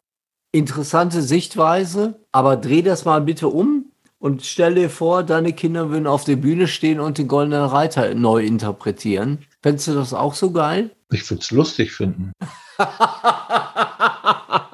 Interessante 0.51 1.21
Sichtweise, 1.21 2.25
aber 2.31 2.57
dreh 2.57 2.81
das 2.81 3.05
mal 3.05 3.21
bitte 3.21 3.49
um 3.49 3.91
und 4.17 4.43
stell 4.43 4.73
dir 4.73 4.89
vor, 4.89 5.21
deine 5.21 5.53
Kinder 5.53 5.91
würden 5.91 6.07
auf 6.07 6.23
der 6.23 6.37
Bühne 6.37 6.67
stehen 6.67 6.99
und 6.99 7.19
den 7.19 7.27
Goldenen 7.27 7.65
Reiter 7.65 8.15
neu 8.15 8.43
interpretieren. 8.43 9.45
Fändest 9.61 9.89
du 9.89 9.93
das 9.93 10.11
auch 10.11 10.33
so 10.33 10.51
geil? 10.51 10.89
Ich 11.11 11.29
würde 11.29 11.43
es 11.43 11.51
lustig 11.51 11.91
finden. 11.91 12.31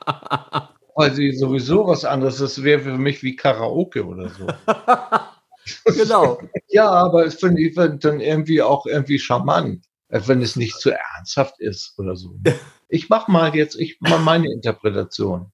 Weil 0.99 1.13
sie 1.13 1.31
sowieso 1.31 1.87
was 1.87 2.03
anderes, 2.03 2.37
das 2.39 2.61
wäre 2.63 2.81
für 2.81 2.97
mich 2.97 3.23
wie 3.23 3.35
Karaoke 3.35 4.05
oder 4.05 4.29
so. 4.29 4.47
genau. 5.93 6.39
Ja, 6.71 6.89
aber 6.91 7.25
es 7.25 7.35
finde 7.35 7.61
ich 7.63 7.73
dann 7.73 8.19
irgendwie 8.19 8.61
auch 8.61 8.85
irgendwie 8.85 9.17
charmant, 9.17 9.85
äh, 10.09 10.21
wenn 10.25 10.41
es 10.41 10.55
nicht 10.55 10.75
zu 10.79 10.91
ernsthaft 10.91 11.59
ist 11.59 11.97
oder 11.97 12.15
so. 12.15 12.35
Ich 12.91 13.07
mach 13.07 13.27
mal 13.27 13.55
jetzt, 13.55 13.75
ich 13.79 13.97
mach 13.99 14.19
meine 14.23 14.51
Interpretation. 14.51 15.51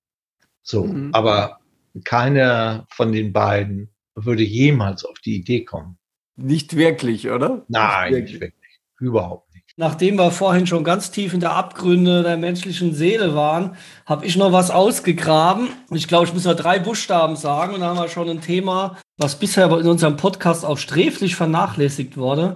So, 0.64 0.86
Mhm. 0.86 1.10
aber 1.14 1.60
keiner 2.06 2.86
von 2.90 3.12
den 3.12 3.34
beiden 3.34 3.94
würde 4.16 4.44
jemals 4.44 5.04
auf 5.06 5.20
die 5.20 5.36
Idee 5.36 5.66
kommen. 5.66 5.98
Nicht 6.38 6.76
wirklich, 6.78 7.30
oder? 7.30 7.66
Nein, 7.68 8.14
Nicht 8.14 8.24
nicht 8.24 8.42
wirklich. 8.42 8.80
Überhaupt. 9.00 9.45
Nachdem 9.78 10.16
wir 10.16 10.32
vorhin 10.32 10.68
schon 10.68 10.86
ganz 10.86 11.12
tief 11.12 11.34
in 11.34 11.42
der 11.42 11.52
Abgründe 11.52 12.24
der 12.24 12.38
menschlichen 12.38 12.94
Seele 12.94 13.36
waren, 13.36 13.76
habe 14.06 14.26
ich 14.26 14.38
noch 14.38 14.54
was 14.54 14.72
ausgegraben. 14.72 15.68
Ich 15.92 16.08
glaube, 16.08 16.26
ich 16.26 16.34
muss 16.34 16.46
nur 16.46 16.56
drei 16.56 16.80
Buchstaben 16.80 17.36
sagen 17.36 17.74
und 17.74 17.82
da 17.82 17.88
haben 17.88 18.00
wir 18.00 18.08
schon 18.08 18.30
ein 18.30 18.40
Thema, 18.40 18.98
was 19.18 19.38
bisher 19.38 19.66
in 19.66 19.88
unserem 19.88 20.16
Podcast 20.16 20.64
auch 20.64 20.78
sträflich 20.78 21.36
vernachlässigt 21.36 22.16
wurde. 22.16 22.56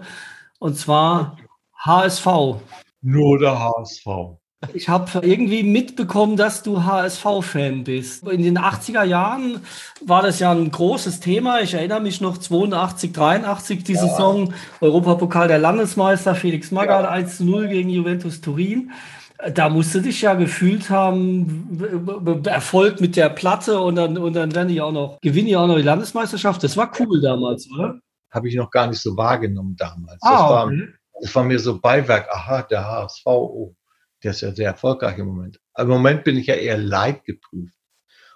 Und 0.60 0.78
zwar 0.78 1.36
HSV. 1.78 2.26
Nur 3.02 3.40
der 3.40 3.60
HSV. 3.60 4.39
Ich 4.74 4.90
habe 4.90 5.26
irgendwie 5.26 5.64
mitbekommen, 5.64 6.36
dass 6.36 6.64
du 6.64 6.84
HSV-Fan 6.84 7.86
bist. 7.86 8.28
In 8.28 8.44
den 8.44 8.58
80er 8.58 9.04
Jahren 9.04 9.62
war 10.06 10.22
das 10.22 10.40
ja 10.40 10.52
ein 10.52 10.70
großes 10.70 11.22
Thema. 11.22 11.62
Ich 11.62 11.74
erinnere 11.74 12.02
mich 12.02 12.20
noch 12.20 12.38
82, 12.38 13.14
83, 13.14 13.84
die 13.86 13.96
Saison, 13.96 14.54
Europapokal 14.82 15.48
der 15.48 15.60
Landesmeister, 15.60 16.36
Felix 16.36 16.72
Magath 16.72 17.08
1 17.08 17.38
zu 17.38 17.46
0 17.46 17.70
gegen 17.70 17.90
Juventus 17.90 18.42
Turin. 18.42 18.92
Da 19.54 19.70
musst 19.70 19.96
du 19.96 20.02
dich 20.02 20.22
ja 20.22 20.34
gefühlt 20.34 20.90
haben, 20.90 22.42
Erfolg 22.46 23.00
mit 23.00 23.16
der 23.16 23.30
Platte 23.30 23.80
und 23.80 23.96
dann, 23.96 24.18
und 24.18 24.34
dann 24.34 24.54
werden 24.54 24.68
die 24.68 24.82
auch 24.82 24.92
noch, 24.92 25.22
gewinnen 25.22 25.48
die 25.48 25.56
auch 25.56 25.68
noch 25.68 25.78
die 25.78 25.84
Landesmeisterschaft. 25.84 26.62
Das 26.62 26.76
war 26.76 26.92
cool 27.00 27.22
damals, 27.22 27.70
oder? 27.72 27.98
Habe 28.30 28.50
ich 28.50 28.56
noch 28.56 28.70
gar 28.70 28.88
nicht 28.88 29.00
so 29.00 29.16
wahrgenommen 29.16 29.78
damals. 29.78 30.22
Ah, 30.22 30.32
das, 30.32 30.50
war, 30.50 30.66
okay. 30.66 30.88
das 31.22 31.36
war 31.36 31.44
mir 31.46 31.60
so 31.60 31.80
Beiwerk. 31.80 32.28
Aha, 32.30 32.64
der 32.64 32.86
HSV, 32.86 33.26
oh, 33.26 33.74
der 34.24 34.32
ist 34.32 34.42
ja 34.42 34.54
sehr 34.54 34.68
erfolgreich 34.68 35.18
im 35.18 35.28
Moment. 35.28 35.60
Im 35.78 35.88
Moment 35.88 36.24
bin 36.24 36.38
ich 36.38 36.48
ja 36.48 36.56
eher 36.56 36.78
leidgeprüft. 36.78 37.78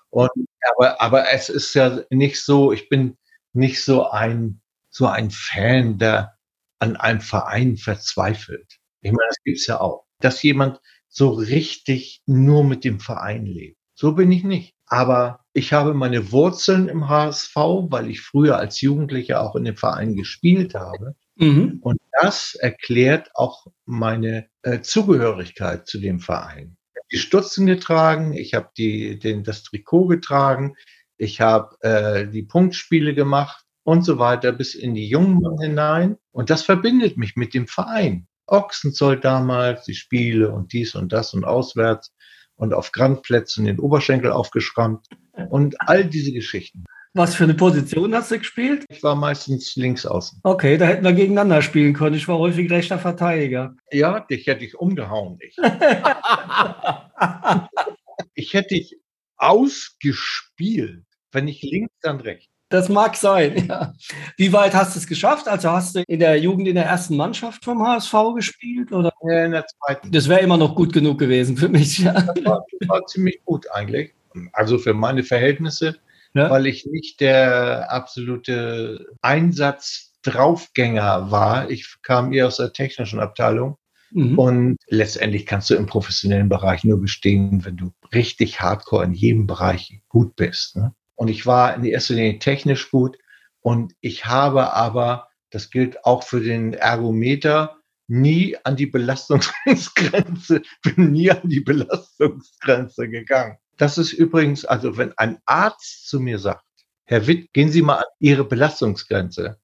Und, 0.10 0.30
aber, 0.76 1.02
aber 1.02 1.32
es 1.32 1.50
ist 1.50 1.74
ja 1.74 2.02
nicht 2.10 2.42
so, 2.42 2.72
ich 2.72 2.90
bin 2.90 3.18
nicht 3.54 3.84
so 3.84 4.10
ein, 4.10 4.62
so 4.90 5.08
ein 5.08 5.32
Fan, 5.32 5.98
der 5.98 6.38
an 6.80 6.96
einem 6.98 7.22
Verein 7.22 7.78
verzweifelt. 7.78 8.80
Ich 9.02 9.12
meine, 9.12 9.28
das 9.30 9.44
gibt's 9.44 9.68
ja 9.68 9.80
auch. 9.80 10.06
Dass 10.20 10.44
jemand 10.44 10.80
so 11.10 11.30
richtig 11.30 12.22
nur 12.26 12.64
mit 12.64 12.84
dem 12.84 13.00
Verein 13.00 13.46
lebt. 13.46 13.78
So 13.96 14.14
bin 14.14 14.32
ich 14.32 14.44
nicht. 14.44 14.76
Aber 14.86 15.40
ich 15.54 15.74
habe 15.74 15.94
meine 15.94 16.32
Wurzeln 16.32 16.90
im 16.90 17.10
HSV, 17.10 17.56
weil 17.56 18.10
ich 18.10 18.22
früher 18.22 18.58
als 18.58 18.82
Jugendlicher 18.82 19.42
auch 19.42 19.56
in 19.56 19.66
dem 19.66 19.78
Verein 19.78 20.16
gespielt 20.16 20.76
habe. 20.76 21.16
Mhm. 21.36 21.80
Und 21.82 22.00
das 22.22 22.56
erklärt 22.56 23.30
auch 23.34 23.66
meine 23.86 24.48
äh, 24.62 24.82
Zugehörigkeit 24.82 25.88
zu 25.88 26.00
dem 26.00 26.20
Verein. 26.20 26.78
Ich 26.94 27.00
habe 27.00 27.08
die 27.12 27.18
Stutzen 27.18 27.66
getragen, 27.66 28.34
ich 28.34 28.54
habe 28.54 28.70
den, 28.78 29.44
das 29.44 29.64
Trikot 29.64 30.08
getragen, 30.08 30.76
ich 31.18 31.42
habe 31.42 31.76
äh, 31.82 32.28
die 32.28 32.44
Punktspiele 32.44 33.14
gemacht 33.14 33.66
und 33.84 34.06
so 34.06 34.20
weiter 34.20 34.52
bis 34.52 34.76
in 34.76 34.94
die 34.94 35.08
Jungen 35.08 35.60
hinein. 35.60 36.18
Und 36.32 36.50
das 36.50 36.64
verbindet 36.64 37.18
mich 37.18 37.36
mit 37.36 37.54
dem 37.54 37.68
Verein. 37.68 38.28
Ochsenzoll 38.46 39.20
damals, 39.20 39.86
die 39.86 39.96
Spiele 39.96 40.52
und 40.52 40.74
dies 40.74 40.96
und 40.96 41.14
das 41.14 41.34
und 41.34 41.46
auswärts 41.46 42.14
und 42.56 42.74
auf 42.74 42.92
Grandplätzen 42.92 43.66
den 43.66 43.80
Oberschenkel 43.80 44.32
aufgeschrammt 44.32 45.08
und 45.50 45.76
all 45.80 46.06
diese 46.06 46.32
Geschichten. 46.32 46.84
Was 47.16 47.36
für 47.36 47.44
eine 47.44 47.54
Position 47.54 48.16
hast 48.16 48.32
du 48.32 48.40
gespielt? 48.40 48.86
Ich 48.90 49.04
war 49.04 49.16
meistens 49.16 49.76
links 49.76 50.04
außen. 50.06 50.40
Okay, 50.44 50.78
da 50.78 50.86
hätten 50.86 51.04
wir 51.04 51.14
gegeneinander 51.14 51.62
spielen 51.62 51.94
können. 51.94 52.16
Ich 52.16 52.28
war 52.28 52.40
häufig 52.40 52.72
rechter 52.72 52.98
Verteidiger. 52.98 53.76
Ja, 53.92 54.22
dich 54.22 54.48
hätte 54.48 54.66
ich 54.66 54.76
umgehauen. 54.76 55.38
Ich. 55.42 55.56
ich 58.34 58.54
hätte 58.56 58.70
dich 58.70 58.98
ausgespielt. 59.38 61.04
Wenn 61.32 61.46
nicht 61.46 61.62
links, 61.64 61.94
dann 62.02 62.20
rechts. 62.20 62.48
Das 62.70 62.90
mag 62.90 63.16
sein, 63.16 63.66
ja. 63.70 63.94
Wie 64.36 64.52
weit 64.52 64.74
hast 64.74 64.96
du 64.96 65.00
es 65.00 65.06
geschafft? 65.06 65.48
Also 65.48 65.70
hast 65.70 65.96
du 65.96 66.02
in 66.08 66.20
der 66.20 66.40
Jugend 66.40 66.68
in 66.68 66.74
der 66.74 66.86
ersten 66.86 67.16
Mannschaft 67.16 67.64
vom 67.64 67.86
HSV 67.86 68.16
gespielt? 68.36 68.92
Oder? 68.92 69.14
Äh, 69.30 69.46
In 69.46 69.52
der 69.52 69.68
zweiten. 69.68 70.12
Das 70.12 70.28
wäre 70.28 70.40
immer 70.40 70.58
noch 70.58 70.74
gut 70.74 70.92
genug 70.92 71.20
gewesen 71.20 71.58
für 71.58 71.70
mich. 71.70 72.00
Ja. 72.00 72.14
Das 72.14 72.44
war, 72.44 72.66
das 72.80 72.90
war 72.90 73.06
ziemlich 73.06 73.40
gut 73.46 73.68
eigentlich. 73.72 74.16
Also 74.54 74.80
für 74.80 74.96
meine 74.96 75.24
Verhältnisse, 75.24 75.96
Ja. 76.36 76.50
weil 76.50 76.66
ich 76.66 76.86
nicht 76.86 77.20
der 77.20 77.92
absolute 77.92 79.06
Einsatz-Draufgänger 79.22 81.30
war. 81.30 81.70
Ich 81.70 81.98
kam 82.02 82.34
eher 82.34 82.48
aus 82.48 82.58
der 82.58 82.74
technischen 82.74 83.20
Abteilung. 83.20 83.78
Mhm. 84.14 84.40
Und 84.40 84.78
letztendlich 84.88 85.46
kannst 85.46 85.70
du 85.70 85.76
im 85.76 85.86
professionellen 85.86 86.50
Bereich 86.50 86.84
nur 86.84 87.00
bestehen, 87.00 87.66
wenn 87.66 87.78
du 87.78 87.92
richtig 88.14 88.62
hardcore 88.62 89.06
in 89.06 89.14
jedem 89.14 89.48
Bereich 89.48 90.02
gut 90.08 90.36
bist. 90.36 90.76
Ne? 90.76 90.94
Und 91.16 91.28
ich 91.28 91.46
war 91.46 91.76
in 91.76 91.84
erster 91.84 92.16
Linie 92.16 92.40
technisch 92.40 92.92
gut. 92.92 93.18
Und 93.62 93.94
ich 94.02 94.26
habe 94.26 94.74
aber, 94.74 95.30
das 95.50 95.70
gilt 95.70 96.06
auch 96.06 96.24
für 96.24 96.42
den 96.42 96.74
Ergometer, 96.74 97.78
nie 98.08 98.58
an 98.64 98.76
die 98.76 98.88
Belastungsgrenze, 98.88 100.62
bin 100.84 101.12
nie 101.12 101.32
an 101.32 101.48
die 101.48 101.62
Belastungsgrenze 101.62 103.10
gegangen. 103.10 103.58
Das 103.78 103.98
ist 103.98 104.14
übrigens, 104.14 104.66
also 104.66 104.98
wenn 104.98 105.14
ein 105.18 105.40
Arzt 105.46 106.08
zu 106.08 106.20
mir 106.20 106.38
sagt, 106.40 106.64
Herr 107.06 107.28
Witt, 107.28 107.52
gehen 107.54 107.72
Sie 107.72 107.82
mal 107.82 107.98
an 107.98 108.06
Ihre 108.20 108.44
Belastungsgrenze, 108.44 109.58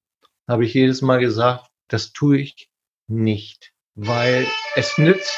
habe 0.47 0.65
ich 0.65 0.73
jedes 0.73 1.01
Mal 1.01 1.19
gesagt, 1.19 1.69
das 1.87 2.11
tue 2.11 2.39
ich 2.39 2.69
nicht, 3.07 3.71
weil 3.95 4.47
es 4.75 4.97
nützt, 4.97 5.37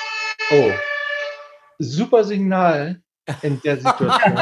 oh, 0.52 0.72
super 1.80 2.24
Signal 2.24 3.02
in 3.42 3.62
der 3.62 3.78
Situation. 3.78 4.38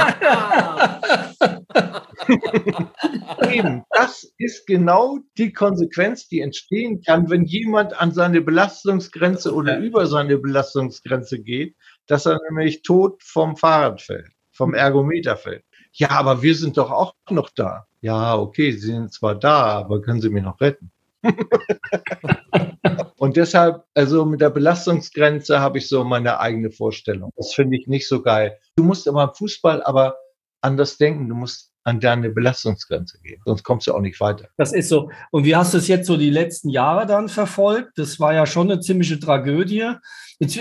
Eben, 3.51 3.83
das 3.89 4.31
ist 4.37 4.67
genau 4.67 5.19
die 5.37 5.51
Konsequenz, 5.51 6.27
die 6.27 6.41
entstehen 6.41 7.01
kann, 7.01 7.29
wenn 7.29 7.45
jemand 7.45 7.99
an 7.99 8.11
seine 8.11 8.41
Belastungsgrenze 8.41 9.53
oder 9.53 9.79
über 9.79 10.05
seine 10.05 10.37
Belastungsgrenze 10.37 11.39
geht, 11.39 11.75
dass 12.09 12.25
er 12.25 12.39
nämlich 12.49 12.81
tot 12.81 13.21
vom 13.23 13.55
Fahrrad 13.55 14.01
fällt, 14.01 14.31
vom 14.51 14.73
Ergometer 14.73 15.37
fällt. 15.37 15.63
Ja, 15.93 16.09
aber 16.09 16.41
wir 16.41 16.55
sind 16.55 16.77
doch 16.77 16.91
auch 16.91 17.13
noch 17.29 17.49
da. 17.49 17.85
Ja, 18.01 18.35
okay, 18.37 18.71
Sie 18.71 18.87
sind 18.87 19.13
zwar 19.13 19.35
da, 19.35 19.79
aber 19.79 20.01
können 20.01 20.19
Sie 20.19 20.29
mich 20.29 20.43
noch 20.43 20.59
retten? 20.59 20.91
Und 23.17 23.37
deshalb, 23.37 23.83
also 23.93 24.25
mit 24.25 24.41
der 24.41 24.49
Belastungsgrenze 24.49 25.59
habe 25.59 25.77
ich 25.77 25.87
so 25.87 26.03
meine 26.03 26.39
eigene 26.39 26.71
Vorstellung. 26.71 27.31
Das 27.35 27.53
finde 27.53 27.77
ich 27.77 27.87
nicht 27.87 28.07
so 28.07 28.21
geil. 28.21 28.57
Du 28.75 28.83
musst 28.83 29.05
immer 29.05 29.25
im 29.25 29.33
Fußball 29.33 29.83
aber 29.83 30.17
anders 30.61 30.97
denken. 30.97 31.29
Du 31.29 31.35
musst 31.35 31.73
an 31.89 31.99
deine 31.99 32.29
Belastungsgrenze 32.29 33.19
gehen. 33.21 33.41
Sonst 33.45 33.63
kommst 33.63 33.87
du 33.87 33.93
auch 33.93 34.01
nicht 34.01 34.19
weiter. 34.19 34.47
Das 34.57 34.73
ist 34.73 34.89
so. 34.89 35.09
Und 35.31 35.43
wie 35.43 35.55
hast 35.55 35.73
du 35.73 35.77
es 35.77 35.87
jetzt 35.87 36.07
so 36.07 36.17
die 36.17 36.29
letzten 36.29 36.69
Jahre 36.69 37.05
dann 37.05 37.29
verfolgt? 37.29 37.97
Das 37.97 38.19
war 38.19 38.33
ja 38.33 38.45
schon 38.45 38.71
eine 38.71 38.79
ziemliche 38.79 39.19
Tragödie. 39.19 39.91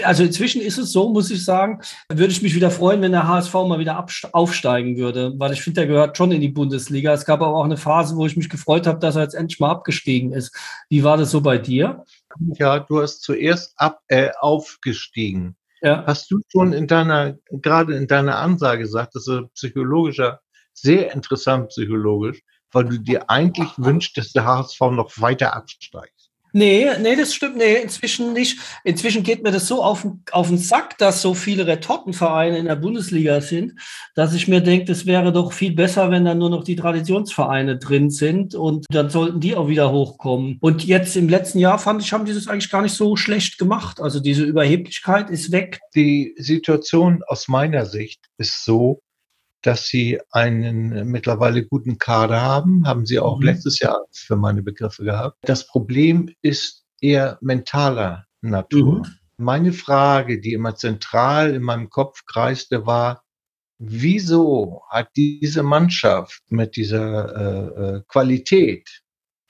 Also 0.02 0.24
inzwischen 0.24 0.60
ist 0.60 0.78
es 0.78 0.90
so, 0.90 1.08
muss 1.08 1.30
ich 1.30 1.44
sagen, 1.44 1.80
würde 2.12 2.32
ich 2.32 2.42
mich 2.42 2.56
wieder 2.56 2.70
freuen, 2.70 3.00
wenn 3.00 3.12
der 3.12 3.28
HSV 3.28 3.54
mal 3.54 3.78
wieder 3.78 4.04
aufsteigen 4.32 4.96
würde, 4.96 5.34
weil 5.36 5.52
ich 5.52 5.62
finde, 5.62 5.82
der 5.82 5.86
gehört 5.86 6.16
schon 6.16 6.32
in 6.32 6.40
die 6.40 6.48
Bundesliga. 6.48 7.12
Es 7.12 7.24
gab 7.24 7.40
aber 7.40 7.54
auch 7.54 7.64
eine 7.64 7.76
Phase, 7.76 8.16
wo 8.16 8.26
ich 8.26 8.36
mich 8.36 8.48
gefreut 8.48 8.88
habe, 8.88 8.98
dass 8.98 9.14
er 9.14 9.22
jetzt 9.22 9.34
endlich 9.34 9.60
mal 9.60 9.70
abgestiegen 9.70 10.32
ist. 10.32 10.56
Wie 10.88 11.04
war 11.04 11.16
das 11.16 11.30
so 11.30 11.40
bei 11.40 11.58
dir? 11.58 12.04
Ja, 12.54 12.80
du 12.80 13.00
hast 13.00 13.22
zuerst 13.22 13.74
ab, 13.76 14.00
äh, 14.08 14.30
aufgestiegen. 14.40 15.56
Ja. 15.80 16.04
Hast 16.06 16.30
du 16.30 16.40
schon 16.48 16.72
in 16.72 16.88
deiner, 16.88 17.36
gerade 17.50 17.94
in 17.94 18.08
deiner 18.08 18.38
Ansage 18.38 18.82
gesagt, 18.82 19.14
das 19.14 19.28
ist 19.28 19.52
psychologischer, 19.54 20.40
sehr 20.80 21.12
interessant 21.14 21.68
psychologisch, 21.68 22.40
weil 22.72 22.84
du 22.84 22.98
dir 22.98 23.30
eigentlich 23.30 23.68
wünschst, 23.76 24.16
dass 24.16 24.32
der 24.32 24.44
HSV 24.44 24.80
noch 24.92 25.12
weiter 25.20 25.54
absteigt. 25.54 26.12
Nee, 26.54 26.86
nee, 27.02 27.14
das 27.14 27.34
stimmt. 27.34 27.58
Nee, 27.58 27.74
inzwischen 27.82 28.32
nicht. 28.32 28.58
Inzwischen 28.82 29.22
geht 29.22 29.42
mir 29.42 29.52
das 29.52 29.68
so 29.68 29.82
auf, 29.82 30.00
den- 30.00 30.22
auf 30.32 30.48
den 30.48 30.56
Sack, 30.56 30.96
dass 30.96 31.20
so 31.20 31.34
viele 31.34 31.66
Retortenvereine 31.66 32.56
in 32.56 32.64
der 32.64 32.76
Bundesliga 32.76 33.42
sind, 33.42 33.74
dass 34.14 34.32
ich 34.32 34.48
mir 34.48 34.62
denke, 34.62 34.90
es 34.90 35.04
wäre 35.04 35.30
doch 35.30 35.52
viel 35.52 35.74
besser, 35.74 36.10
wenn 36.10 36.24
dann 36.24 36.38
nur 36.38 36.48
noch 36.48 36.64
die 36.64 36.74
Traditionsvereine 36.74 37.76
drin 37.76 38.08
sind 38.08 38.54
und 38.54 38.86
dann 38.88 39.10
sollten 39.10 39.40
die 39.40 39.56
auch 39.56 39.68
wieder 39.68 39.92
hochkommen. 39.92 40.56
Und 40.62 40.84
jetzt 40.86 41.16
im 41.16 41.28
letzten 41.28 41.58
Jahr 41.58 41.78
fand 41.78 42.02
ich, 42.02 42.14
haben 42.14 42.24
die 42.24 42.32
das 42.34 42.48
eigentlich 42.48 42.70
gar 42.70 42.82
nicht 42.82 42.94
so 42.94 43.14
schlecht 43.14 43.58
gemacht. 43.58 44.00
Also 44.00 44.18
diese 44.18 44.44
Überheblichkeit 44.44 45.28
ist 45.28 45.52
weg. 45.52 45.80
Die 45.94 46.34
Situation 46.38 47.22
aus 47.28 47.48
meiner 47.48 47.84
Sicht 47.84 48.24
ist 48.38 48.64
so, 48.64 49.02
dass 49.62 49.88
sie 49.88 50.20
einen 50.30 51.08
mittlerweile 51.10 51.64
guten 51.66 51.98
Kader 51.98 52.40
haben, 52.40 52.86
haben 52.86 53.06
sie 53.06 53.18
auch 53.18 53.38
Mhm. 53.38 53.46
letztes 53.46 53.80
Jahr 53.80 54.04
für 54.12 54.36
meine 54.36 54.62
Begriffe 54.62 55.04
gehabt. 55.04 55.36
Das 55.42 55.66
Problem 55.66 56.32
ist 56.42 56.84
eher 57.00 57.38
mentaler 57.40 58.26
Natur. 58.40 58.98
Mhm. 58.98 59.14
Meine 59.36 59.72
Frage, 59.72 60.40
die 60.40 60.52
immer 60.52 60.74
zentral 60.76 61.54
in 61.54 61.62
meinem 61.62 61.90
Kopf 61.90 62.24
kreiste, 62.26 62.86
war, 62.86 63.22
wieso 63.78 64.82
hat 64.90 65.08
diese 65.16 65.62
Mannschaft 65.62 66.42
mit 66.48 66.74
dieser 66.76 67.36
äh, 67.36 67.96
äh, 67.98 68.02
Qualität 68.08 68.88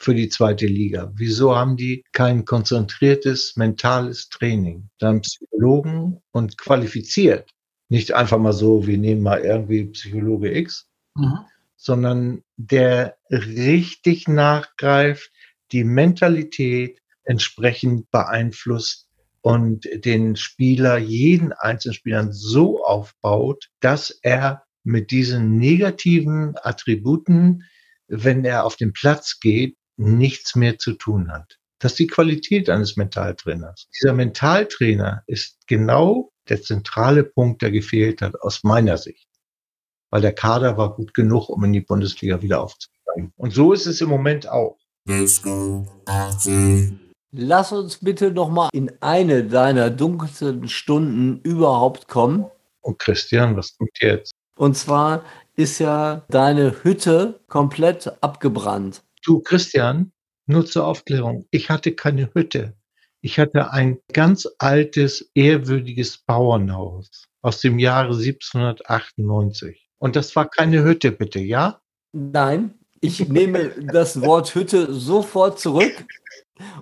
für 0.00 0.14
die 0.14 0.28
zweite 0.28 0.66
Liga, 0.66 1.10
wieso 1.16 1.56
haben 1.56 1.76
die 1.76 2.04
kein 2.12 2.44
konzentriertes 2.44 3.56
mentales 3.56 4.28
Training? 4.28 4.90
Dann 4.98 5.22
Psychologen 5.22 6.20
und 6.32 6.56
qualifiziert. 6.58 7.50
Nicht 7.88 8.12
einfach 8.12 8.38
mal 8.38 8.52
so, 8.52 8.86
wir 8.86 8.98
nehmen 8.98 9.22
mal 9.22 9.40
irgendwie 9.40 9.84
Psychologe 9.86 10.56
X, 10.56 10.88
Mhm. 11.16 11.38
sondern 11.76 12.42
der 12.56 13.16
richtig 13.30 14.28
nachgreift, 14.28 15.32
die 15.72 15.84
Mentalität 15.84 17.00
entsprechend 17.24 18.10
beeinflusst 18.10 19.08
und 19.40 19.88
den 20.04 20.36
Spieler, 20.36 20.98
jeden 20.98 21.52
einzelnen 21.52 21.94
Spielern 21.94 22.32
so 22.32 22.84
aufbaut, 22.84 23.68
dass 23.80 24.10
er 24.22 24.64
mit 24.84 25.10
diesen 25.10 25.56
negativen 25.56 26.54
Attributen, 26.62 27.64
wenn 28.06 28.44
er 28.44 28.64
auf 28.64 28.76
den 28.76 28.92
Platz 28.92 29.40
geht, 29.40 29.76
nichts 29.96 30.54
mehr 30.56 30.78
zu 30.78 30.94
tun 30.94 31.30
hat. 31.30 31.58
Das 31.78 31.92
ist 31.92 31.98
die 31.98 32.06
Qualität 32.06 32.70
eines 32.70 32.96
Mentaltrainers. 32.96 33.88
Dieser 33.94 34.12
Mentaltrainer 34.12 35.22
ist 35.26 35.58
genau 35.66 36.32
der 36.50 36.62
zentrale 36.62 37.24
Punkt, 37.24 37.62
der 37.62 37.70
gefehlt 37.70 38.22
hat, 38.22 38.40
aus 38.40 38.64
meiner 38.64 38.98
Sicht 38.98 39.28
weil 40.10 40.20
der 40.20 40.32
Kader 40.32 40.76
war 40.76 40.94
gut 40.94 41.14
genug, 41.14 41.48
um 41.48 41.64
in 41.64 41.72
die 41.72 41.80
Bundesliga 41.80 42.40
wieder 42.42 42.62
aufzusteigen. 42.62 43.32
Und 43.36 43.52
so 43.52 43.72
ist 43.72 43.86
es 43.86 44.00
im 44.00 44.08
Moment 44.08 44.48
auch. 44.48 44.78
Lass 47.32 47.72
uns 47.72 47.98
bitte 47.98 48.30
noch 48.30 48.48
mal 48.48 48.68
in 48.72 48.90
eine 49.00 49.44
deiner 49.44 49.90
dunkelsten 49.90 50.68
Stunden 50.68 51.40
überhaupt 51.42 52.08
kommen. 52.08 52.46
Und 52.80 52.98
Christian, 52.98 53.56
was 53.56 53.76
kommt 53.76 53.90
jetzt? 54.00 54.32
Und 54.56 54.76
zwar 54.76 55.24
ist 55.56 55.78
ja 55.78 56.24
deine 56.28 56.82
Hütte 56.82 57.40
komplett 57.48 58.10
abgebrannt. 58.22 59.02
Du, 59.24 59.40
Christian, 59.40 60.12
nur 60.46 60.64
zur 60.64 60.86
Aufklärung. 60.86 61.46
Ich 61.50 61.68
hatte 61.68 61.92
keine 61.92 62.32
Hütte. 62.32 62.74
Ich 63.20 63.38
hatte 63.38 63.72
ein 63.72 63.98
ganz 64.12 64.48
altes, 64.58 65.30
ehrwürdiges 65.34 66.18
Bauernhaus 66.18 67.24
aus 67.42 67.60
dem 67.60 67.78
Jahre 67.78 68.14
1798. 68.14 69.88
Und 69.98 70.14
das 70.14 70.34
war 70.36 70.48
keine 70.48 70.84
Hütte, 70.84 71.10
bitte, 71.10 71.40
ja? 71.40 71.80
Nein, 72.12 72.74
ich 73.00 73.28
nehme 73.28 73.70
das 73.92 74.20
Wort 74.20 74.54
Hütte 74.54 74.92
sofort 74.92 75.58
zurück 75.58 76.04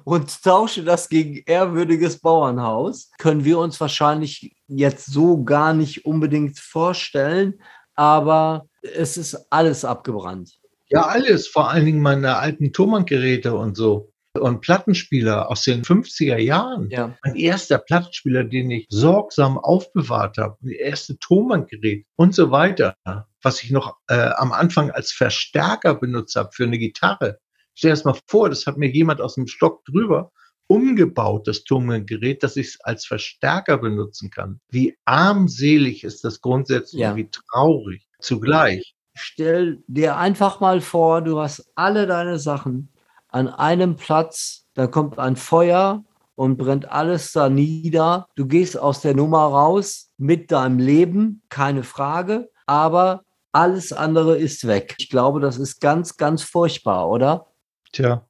und 0.04 0.42
tausche 0.42 0.84
das 0.84 1.08
gegen 1.08 1.42
ehrwürdiges 1.46 2.18
Bauernhaus. 2.18 3.10
Können 3.18 3.44
wir 3.44 3.58
uns 3.58 3.80
wahrscheinlich 3.80 4.54
jetzt 4.66 5.06
so 5.06 5.42
gar 5.42 5.72
nicht 5.72 6.04
unbedingt 6.04 6.58
vorstellen, 6.58 7.60
aber 7.94 8.68
es 8.82 9.16
ist 9.16 9.46
alles 9.50 9.84
abgebrannt. 9.84 10.58
Ja, 10.88 11.06
alles. 11.06 11.48
Vor 11.48 11.70
allen 11.70 11.86
Dingen 11.86 12.00
meine 12.00 12.36
alten 12.36 12.72
Thomann-Geräte 12.72 13.54
und 13.54 13.76
so. 13.76 14.12
Und 14.40 14.60
Plattenspieler 14.60 15.50
aus 15.50 15.62
den 15.64 15.82
50er 15.82 16.36
Jahren. 16.38 16.88
Ja. 16.90 17.16
Mein 17.24 17.36
erster 17.36 17.78
Plattenspieler, 17.78 18.44
den 18.44 18.70
ich 18.70 18.86
sorgsam 18.88 19.58
aufbewahrt 19.58 20.38
habe. 20.38 20.56
Das 20.60 20.72
erste 20.72 21.18
Thomann-Gerät 21.18 22.06
und 22.16 22.34
so 22.34 22.50
weiter. 22.50 22.94
Was 23.42 23.62
ich 23.62 23.70
noch 23.70 23.96
äh, 24.08 24.14
am 24.36 24.52
Anfang 24.52 24.90
als 24.90 25.12
Verstärker 25.12 25.94
benutzt 25.94 26.36
habe 26.36 26.50
für 26.52 26.64
eine 26.64 26.78
Gitarre. 26.78 27.38
Stell 27.74 27.90
dir 27.90 27.94
das 27.94 28.04
mal 28.04 28.18
vor, 28.26 28.48
das 28.48 28.66
hat 28.66 28.76
mir 28.78 28.90
jemand 28.90 29.20
aus 29.20 29.34
dem 29.34 29.46
Stock 29.46 29.84
drüber 29.84 30.32
umgebaut, 30.68 31.46
das 31.46 31.62
Thomann-Gerät, 31.64 32.42
dass 32.42 32.56
ich 32.56 32.68
es 32.68 32.80
als 32.80 33.06
Verstärker 33.06 33.78
benutzen 33.78 34.30
kann. 34.30 34.60
Wie 34.70 34.96
armselig 35.04 36.02
ist 36.04 36.24
das 36.24 36.40
grundsätzlich, 36.40 37.02
Ja. 37.02 37.14
wie 37.16 37.30
traurig 37.30 38.06
zugleich. 38.20 38.94
Stell 39.14 39.82
dir 39.86 40.16
einfach 40.16 40.60
mal 40.60 40.80
vor, 40.80 41.22
du 41.22 41.40
hast 41.40 41.70
alle 41.74 42.06
deine 42.06 42.38
Sachen 42.38 42.90
an 43.36 43.48
einem 43.48 43.96
Platz, 43.96 44.64
da 44.72 44.86
kommt 44.86 45.18
ein 45.18 45.36
Feuer 45.36 46.02
und 46.36 46.56
brennt 46.56 46.90
alles 46.90 47.32
da 47.32 47.50
nieder. 47.50 48.28
Du 48.34 48.46
gehst 48.46 48.78
aus 48.78 49.02
der 49.02 49.14
Nummer 49.14 49.40
raus 49.40 50.10
mit 50.16 50.50
deinem 50.50 50.78
Leben, 50.78 51.42
keine 51.50 51.82
Frage, 51.82 52.48
aber 52.64 53.24
alles 53.52 53.92
andere 53.92 54.38
ist 54.38 54.66
weg. 54.66 54.94
Ich 54.98 55.10
glaube, 55.10 55.40
das 55.40 55.58
ist 55.58 55.82
ganz, 55.82 56.16
ganz 56.16 56.44
furchtbar, 56.44 57.10
oder? 57.10 57.48
Tja, 57.92 58.26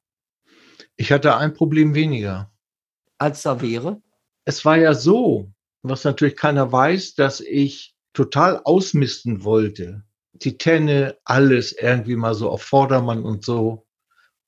ich 0.97 1.13
hatte 1.13 1.37
ein 1.37 1.53
Problem 1.53 1.95
weniger. 1.95 2.51
Als 3.17 3.43
da 3.43 3.61
wäre. 3.61 4.01
Es 4.43 4.65
war 4.65 4.77
ja 4.77 4.93
so, 4.93 5.49
was 5.83 6.03
natürlich 6.03 6.35
keiner 6.35 6.69
weiß, 6.69 7.15
dass 7.15 7.39
ich 7.39 7.95
total 8.11 8.59
ausmisten 8.65 9.45
wollte. 9.45 10.03
Die 10.33 10.57
Tenne, 10.57 11.17
alles 11.23 11.71
irgendwie 11.71 12.17
mal 12.17 12.33
so 12.33 12.49
auf 12.49 12.61
Vordermann 12.61 13.23
und 13.23 13.45
so. 13.45 13.86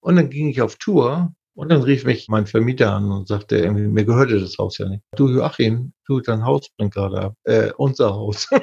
Und 0.02 0.16
dann 0.16 0.30
ging 0.30 0.48
ich 0.48 0.62
auf 0.62 0.76
Tour 0.78 1.34
und 1.56 1.70
dann 1.70 1.82
rief 1.82 2.06
mich 2.06 2.28
mein 2.30 2.48
Vermieter 2.48 2.94
an 2.94 3.12
und 3.12 3.28
sagte, 3.28 3.70
mir 3.72 4.06
gehörte 4.06 4.40
das 4.40 4.58
Haus 4.58 4.78
ja 4.78 4.88
nicht. 4.88 5.04
Du 5.16 5.30
Joachim, 5.30 5.94
du, 6.08 6.20
dein 6.22 6.46
Haus 6.46 6.70
brennt 6.78 6.94
gerade 6.94 7.20
ab. 7.22 7.36
Äh, 7.44 7.72
unser 7.78 8.14
Haus. 8.14 8.48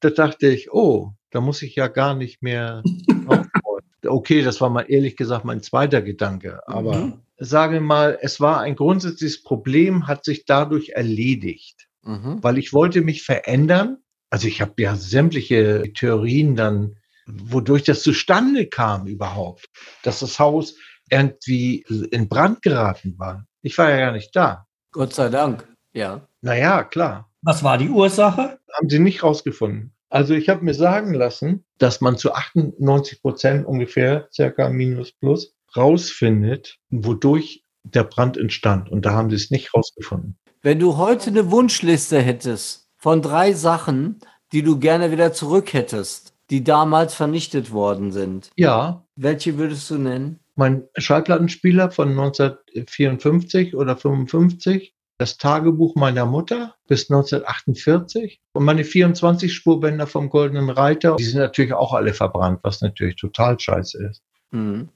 Da 0.00 0.10
dachte 0.10 0.48
ich, 0.48 0.72
oh, 0.72 1.12
da 1.30 1.40
muss 1.40 1.62
ich 1.62 1.74
ja 1.76 1.88
gar 1.88 2.14
nicht 2.14 2.42
mehr 2.42 2.82
aufbauen. 3.26 3.80
Okay, 4.06 4.42
das 4.42 4.60
war 4.60 4.68
mal 4.70 4.82
ehrlich 4.88 5.16
gesagt 5.16 5.44
mein 5.44 5.62
zweiter 5.62 6.02
Gedanke. 6.02 6.60
Aber 6.66 6.98
Mhm. 7.06 7.20
sage 7.38 7.80
mal, 7.80 8.18
es 8.20 8.40
war 8.40 8.60
ein 8.60 8.76
grundsätzliches 8.76 9.42
Problem, 9.42 10.06
hat 10.06 10.24
sich 10.24 10.44
dadurch 10.44 10.90
erledigt 10.90 11.86
Mhm. 12.02 12.42
weil 12.42 12.58
ich 12.58 12.74
wollte 12.74 13.00
mich 13.00 13.22
verändern. 13.22 13.96
Also 14.28 14.46
ich 14.46 14.60
habe 14.60 14.74
ja 14.78 14.94
sämtliche 14.96 15.90
Theorien 15.94 16.54
dann, 16.54 16.96
wodurch 17.26 17.84
das 17.84 18.02
zustande 18.02 18.66
kam 18.66 19.06
überhaupt, 19.06 19.68
dass 20.02 20.20
das 20.20 20.38
Haus 20.38 20.74
irgendwie 21.10 21.84
in 22.10 22.28
Brand 22.28 22.62
geraten 22.62 23.14
war. 23.18 23.46
Ich 23.62 23.76
war 23.78 23.90
ja 23.90 23.98
gar 23.98 24.12
nicht 24.12 24.34
da. 24.34 24.66
Gott 24.92 25.14
sei 25.14 25.28
Dank. 25.28 25.66
Ja. 25.92 26.26
Naja, 26.40 26.84
klar, 26.84 27.30
Was 27.42 27.62
war 27.62 27.78
die 27.78 27.88
Ursache? 27.88 28.58
haben 28.76 28.88
sie 28.88 28.98
nicht 28.98 29.22
rausgefunden. 29.22 29.92
Also 30.10 30.34
ich 30.34 30.48
habe 30.48 30.64
mir 30.64 30.74
sagen 30.74 31.14
lassen, 31.14 31.64
dass 31.78 32.00
man 32.00 32.16
zu 32.18 32.32
98 32.32 33.20
Prozent 33.22 33.66
ungefähr, 33.66 34.28
circa 34.32 34.68
minus 34.68 35.12
plus, 35.12 35.54
rausfindet, 35.76 36.78
wodurch 36.90 37.64
der 37.82 38.04
Brand 38.04 38.36
entstand. 38.36 38.90
Und 38.90 39.04
da 39.06 39.12
haben 39.12 39.30
sie 39.30 39.36
es 39.36 39.50
nicht 39.50 39.74
rausgefunden. 39.74 40.36
Wenn 40.62 40.78
du 40.78 40.96
heute 40.96 41.30
eine 41.30 41.50
Wunschliste 41.50 42.20
hättest 42.20 42.88
von 42.96 43.22
drei 43.22 43.52
Sachen, 43.52 44.18
die 44.52 44.62
du 44.62 44.78
gerne 44.78 45.10
wieder 45.10 45.32
zurück 45.32 45.72
hättest, 45.72 46.33
die 46.50 46.62
damals 46.64 47.14
vernichtet 47.14 47.72
worden 47.72 48.12
sind, 48.12 48.50
Ja, 48.56 49.04
welche 49.16 49.58
würdest 49.58 49.90
du 49.90 49.96
nennen? 49.98 50.40
mein 50.56 50.84
Schallplattenspieler 50.96 51.90
von 51.90 52.10
1954 52.10 53.74
oder 53.74 53.96
55, 53.96 54.94
das 55.18 55.36
Tagebuch 55.38 55.96
meiner 55.96 56.26
Mutter 56.26 56.74
bis 56.86 57.10
1948 57.10 58.40
und 58.52 58.64
meine 58.64 58.84
24 58.84 59.52
Spurbänder 59.52 60.06
vom 60.06 60.28
Goldenen 60.30 60.70
Reiter, 60.70 61.16
die 61.16 61.24
sind 61.24 61.40
natürlich 61.40 61.72
auch 61.72 61.92
alle 61.92 62.14
verbrannt, 62.14 62.60
was 62.62 62.82
natürlich 62.82 63.16
total 63.16 63.58
scheiße 63.58 64.06
ist. 64.06 64.22
Mhm. 64.50 64.90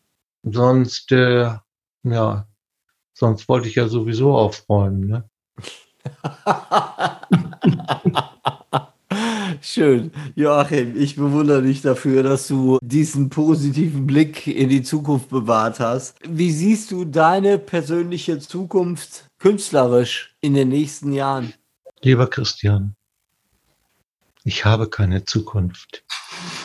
Sonst, 0.45 1.11
äh, 1.13 1.51
ja, 2.05 2.47
sonst 3.15 3.49
wollte 3.49 3.69
ich 3.69 3.75
ja 3.75 3.89
sowieso 3.89 4.37
aufräumen, 4.37 5.07
ne? 5.07 5.29
Schön. 9.63 10.11
Joachim, 10.35 11.01
ich 11.01 11.17
bewundere 11.17 11.63
dich 11.63 11.83
dafür, 11.83 12.23
dass 12.23 12.49
du 12.49 12.79
diesen 12.83 13.29
positiven 13.29 14.07
Blick 14.07 14.47
in 14.47 14.69
die 14.69 14.83
Zukunft 14.83 15.29
bewahrt 15.31 15.81
hast. 15.81 16.17
Wie 16.29 16.51
siehst 16.51 16.91
du 16.91 17.05
deine 17.05 17.59
persönliche 17.59 18.39
Zukunft 18.39 19.27
künstlerisch 19.39 20.35
in 20.41 20.55
den 20.55 20.69
nächsten 20.69 21.13
Jahren? 21.13 21.53
Lieber 22.03 22.29
Christian, 22.29 22.95
ich 24.45 24.65
habe 24.65 24.89
keine 24.89 25.25
Zukunft. 25.25 26.05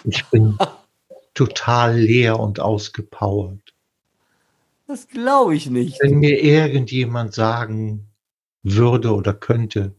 Ich 0.03 0.25
bin 0.25 0.57
total 1.33 1.97
leer 1.99 2.39
und 2.39 2.59
ausgepowert. 2.59 3.73
Das 4.87 5.07
glaube 5.07 5.55
ich 5.55 5.69
nicht. 5.69 5.99
Wenn 6.01 6.19
mir 6.19 6.41
irgendjemand 6.41 7.33
sagen 7.33 8.07
würde 8.61 9.13
oder 9.13 9.33
könnte, 9.33 9.95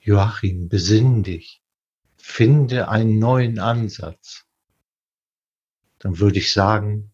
Joachim, 0.00 0.68
besinn 0.68 1.22
dich, 1.22 1.60
finde 2.28 2.88
einen 2.88 3.18
neuen 3.18 3.58
Ansatz, 3.58 4.44
dann 5.98 6.20
würde 6.20 6.38
ich 6.38 6.52
sagen, 6.52 7.12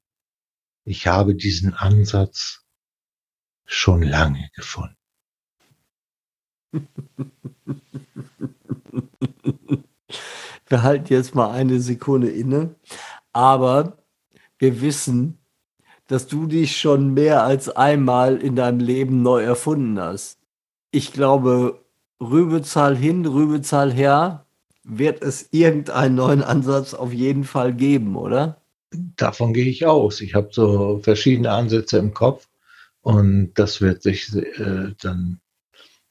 ich 0.85 1.07
habe 1.07 1.35
diesen 1.35 1.73
Ansatz 1.73 2.65
schon 3.65 4.03
lange 4.03 4.51
gefunden. 4.55 4.97
Wir 10.67 10.83
halten 10.83 11.13
jetzt 11.13 11.35
mal 11.35 11.51
eine 11.53 11.79
Sekunde 11.81 12.31
inne, 12.31 12.75
aber 13.33 13.99
wir 14.59 14.81
wissen, 14.81 15.39
dass 16.07 16.27
du 16.27 16.47
dich 16.47 16.79
schon 16.79 17.13
mehr 17.13 17.45
als 17.45 17.69
einmal 17.69 18.39
in 18.39 18.57
deinem 18.57 18.81
Leben 18.81 19.23
neu 19.23 19.43
erfunden 19.43 20.01
hast. 20.01 20.41
Ich 20.91 21.13
glaube, 21.13 21.85
Rübezahl 22.21 22.97
hin, 22.97 23.27
Rübezahl 23.27 23.93
her, 23.93 24.44
wird 24.85 25.23
es 25.23 25.49
irgendeinen 25.51 26.15
neuen 26.15 26.43
Ansatz 26.43 26.95
auf 26.95 27.13
jeden 27.13 27.45
Fall 27.45 27.75
geben, 27.75 28.17
oder? 28.17 28.61
Davon 28.91 29.53
gehe 29.53 29.67
ich 29.67 29.87
aus. 29.87 30.21
Ich 30.21 30.35
habe 30.35 30.51
so 30.53 31.01
verschiedene 31.03 31.51
Ansätze 31.51 31.99
im 31.99 32.15
Kopf 32.15 32.49
und 33.01 33.55
das 33.55 33.81
wird 33.81 34.03
sich 34.03 34.33
äh, 34.35 34.95
dann 35.01 35.41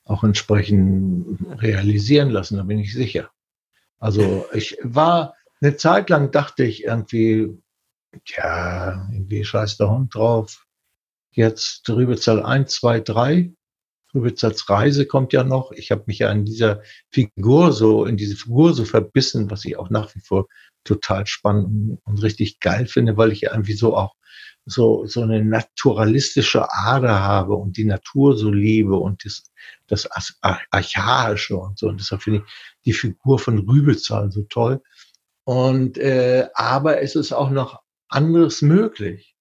auch 0.06 0.24
entsprechend 0.24 1.40
realisieren 1.62 2.30
lassen, 2.30 2.58
da 2.58 2.64
bin 2.64 2.80
ich 2.80 2.94
sicher. 2.94 3.30
Also 4.00 4.46
ich 4.54 4.78
war 4.84 5.36
eine 5.62 5.78
Zeit 5.78 6.10
lang, 6.10 6.32
dachte 6.32 6.66
ich 6.66 6.84
irgendwie, 6.84 7.58
ja, 8.26 9.08
irgendwie 9.12 9.46
scheiß 9.46 9.78
der 9.78 9.90
Hund 9.90 10.14
drauf. 10.14 10.68
Jetzt 11.32 11.88
Rübezahl 11.90 12.44
1, 12.44 12.72
2, 12.74 13.00
3. 13.00 13.54
Rübezahls 14.14 14.70
Reise 14.70 15.06
kommt 15.06 15.34
ja 15.34 15.44
noch. 15.44 15.72
Ich 15.72 15.92
habe 15.92 16.04
mich 16.08 16.20
ja 16.20 16.32
in 16.32 16.46
dieser 16.46 16.82
Figur 17.12 17.72
so, 17.72 18.06
in 18.06 18.18
diese 18.18 18.36
Figur 18.36 18.74
so 18.74 18.86
verbissen, 18.86 19.50
was 19.50 19.66
ich 19.66 19.78
auch 19.78 19.90
nach 19.90 20.14
wie 20.16 20.22
vor 20.22 20.48
total 20.84 21.26
spannend 21.28 22.00
und 22.04 22.22
richtig 22.22 22.60
geil 22.60 22.88
finde, 22.88 23.18
weil 23.18 23.32
ich 23.32 23.44
irgendwie 23.44 23.74
so 23.74 23.96
auch 23.96 24.16
so, 24.66 25.06
so 25.06 25.22
eine 25.22 25.44
naturalistische 25.44 26.72
Ader 26.72 27.22
habe 27.22 27.56
und 27.56 27.78
die 27.78 27.86
Natur 27.86 28.38
so 28.38 28.50
liebe 28.50 28.96
und 28.96 29.26
das, 29.26 29.44
das 29.88 30.08
Archaische 30.72 31.58
und 31.58 31.78
so. 31.78 31.88
Und 31.88 32.00
deshalb 32.00 32.24
finde 32.24 32.44
ich 32.46 32.54
die 32.86 32.94
Figur 32.94 33.40
von 33.40 33.60
Rübezahl 33.60 34.32
so 34.32 34.44
toll. 34.44 34.82
Und 35.46 35.98
äh, 35.98 36.48
aber 36.54 37.02
es 37.02 37.16
ist 37.16 37.34
auch 37.34 37.50
noch 37.50 37.82
anderes 38.08 38.62
möglich. 38.62 39.36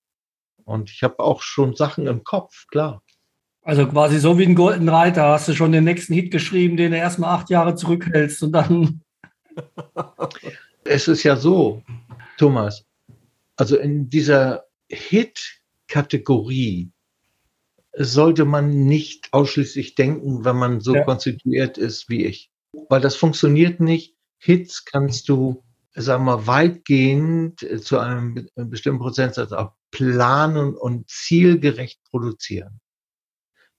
Und 0.64 0.90
ich 0.90 1.02
habe 1.02 1.20
auch 1.20 1.42
schon 1.42 1.76
Sachen 1.76 2.06
im 2.06 2.24
Kopf, 2.24 2.66
klar. 2.68 3.02
Also 3.64 3.86
quasi 3.86 4.18
so 4.18 4.38
wie 4.38 4.44
ein 4.44 4.56
Golden 4.56 4.88
Reiter 4.88 5.28
hast 5.28 5.48
du 5.48 5.54
schon 5.54 5.72
den 5.72 5.84
nächsten 5.84 6.14
Hit 6.14 6.32
geschrieben, 6.32 6.76
den 6.76 6.90
du 6.90 6.98
erstmal 6.98 7.34
acht 7.34 7.48
Jahre 7.48 7.76
zurückhältst 7.76 8.42
und 8.42 8.50
dann. 8.52 9.02
es 10.84 11.06
ist 11.06 11.22
ja 11.22 11.36
so, 11.36 11.82
Thomas. 12.38 12.84
Also 13.56 13.76
in 13.76 14.10
dieser 14.10 14.64
Hit-Kategorie 14.88 16.90
sollte 17.96 18.44
man 18.44 18.86
nicht 18.86 19.28
ausschließlich 19.32 19.94
denken, 19.94 20.44
wenn 20.44 20.56
man 20.56 20.80
so 20.80 20.96
ja. 20.96 21.04
konstituiert 21.04 21.78
ist 21.78 22.08
wie 22.08 22.26
ich. 22.26 22.50
Weil 22.88 23.00
das 23.00 23.14
funktioniert 23.14 23.78
nicht. 23.80 24.16
Hits 24.38 24.84
kannst 24.84 25.28
du, 25.28 25.62
sagen 25.94 26.24
wir 26.24 26.36
mal, 26.36 26.48
weitgehend 26.48 27.62
äh, 27.62 27.80
zu 27.80 27.98
einem 27.98 28.48
bestimmten 28.56 29.00
Prozentsatz 29.00 29.52
auch 29.52 29.74
planen 29.92 30.74
und 30.74 31.08
zielgerecht 31.08 32.00
produzieren. 32.10 32.80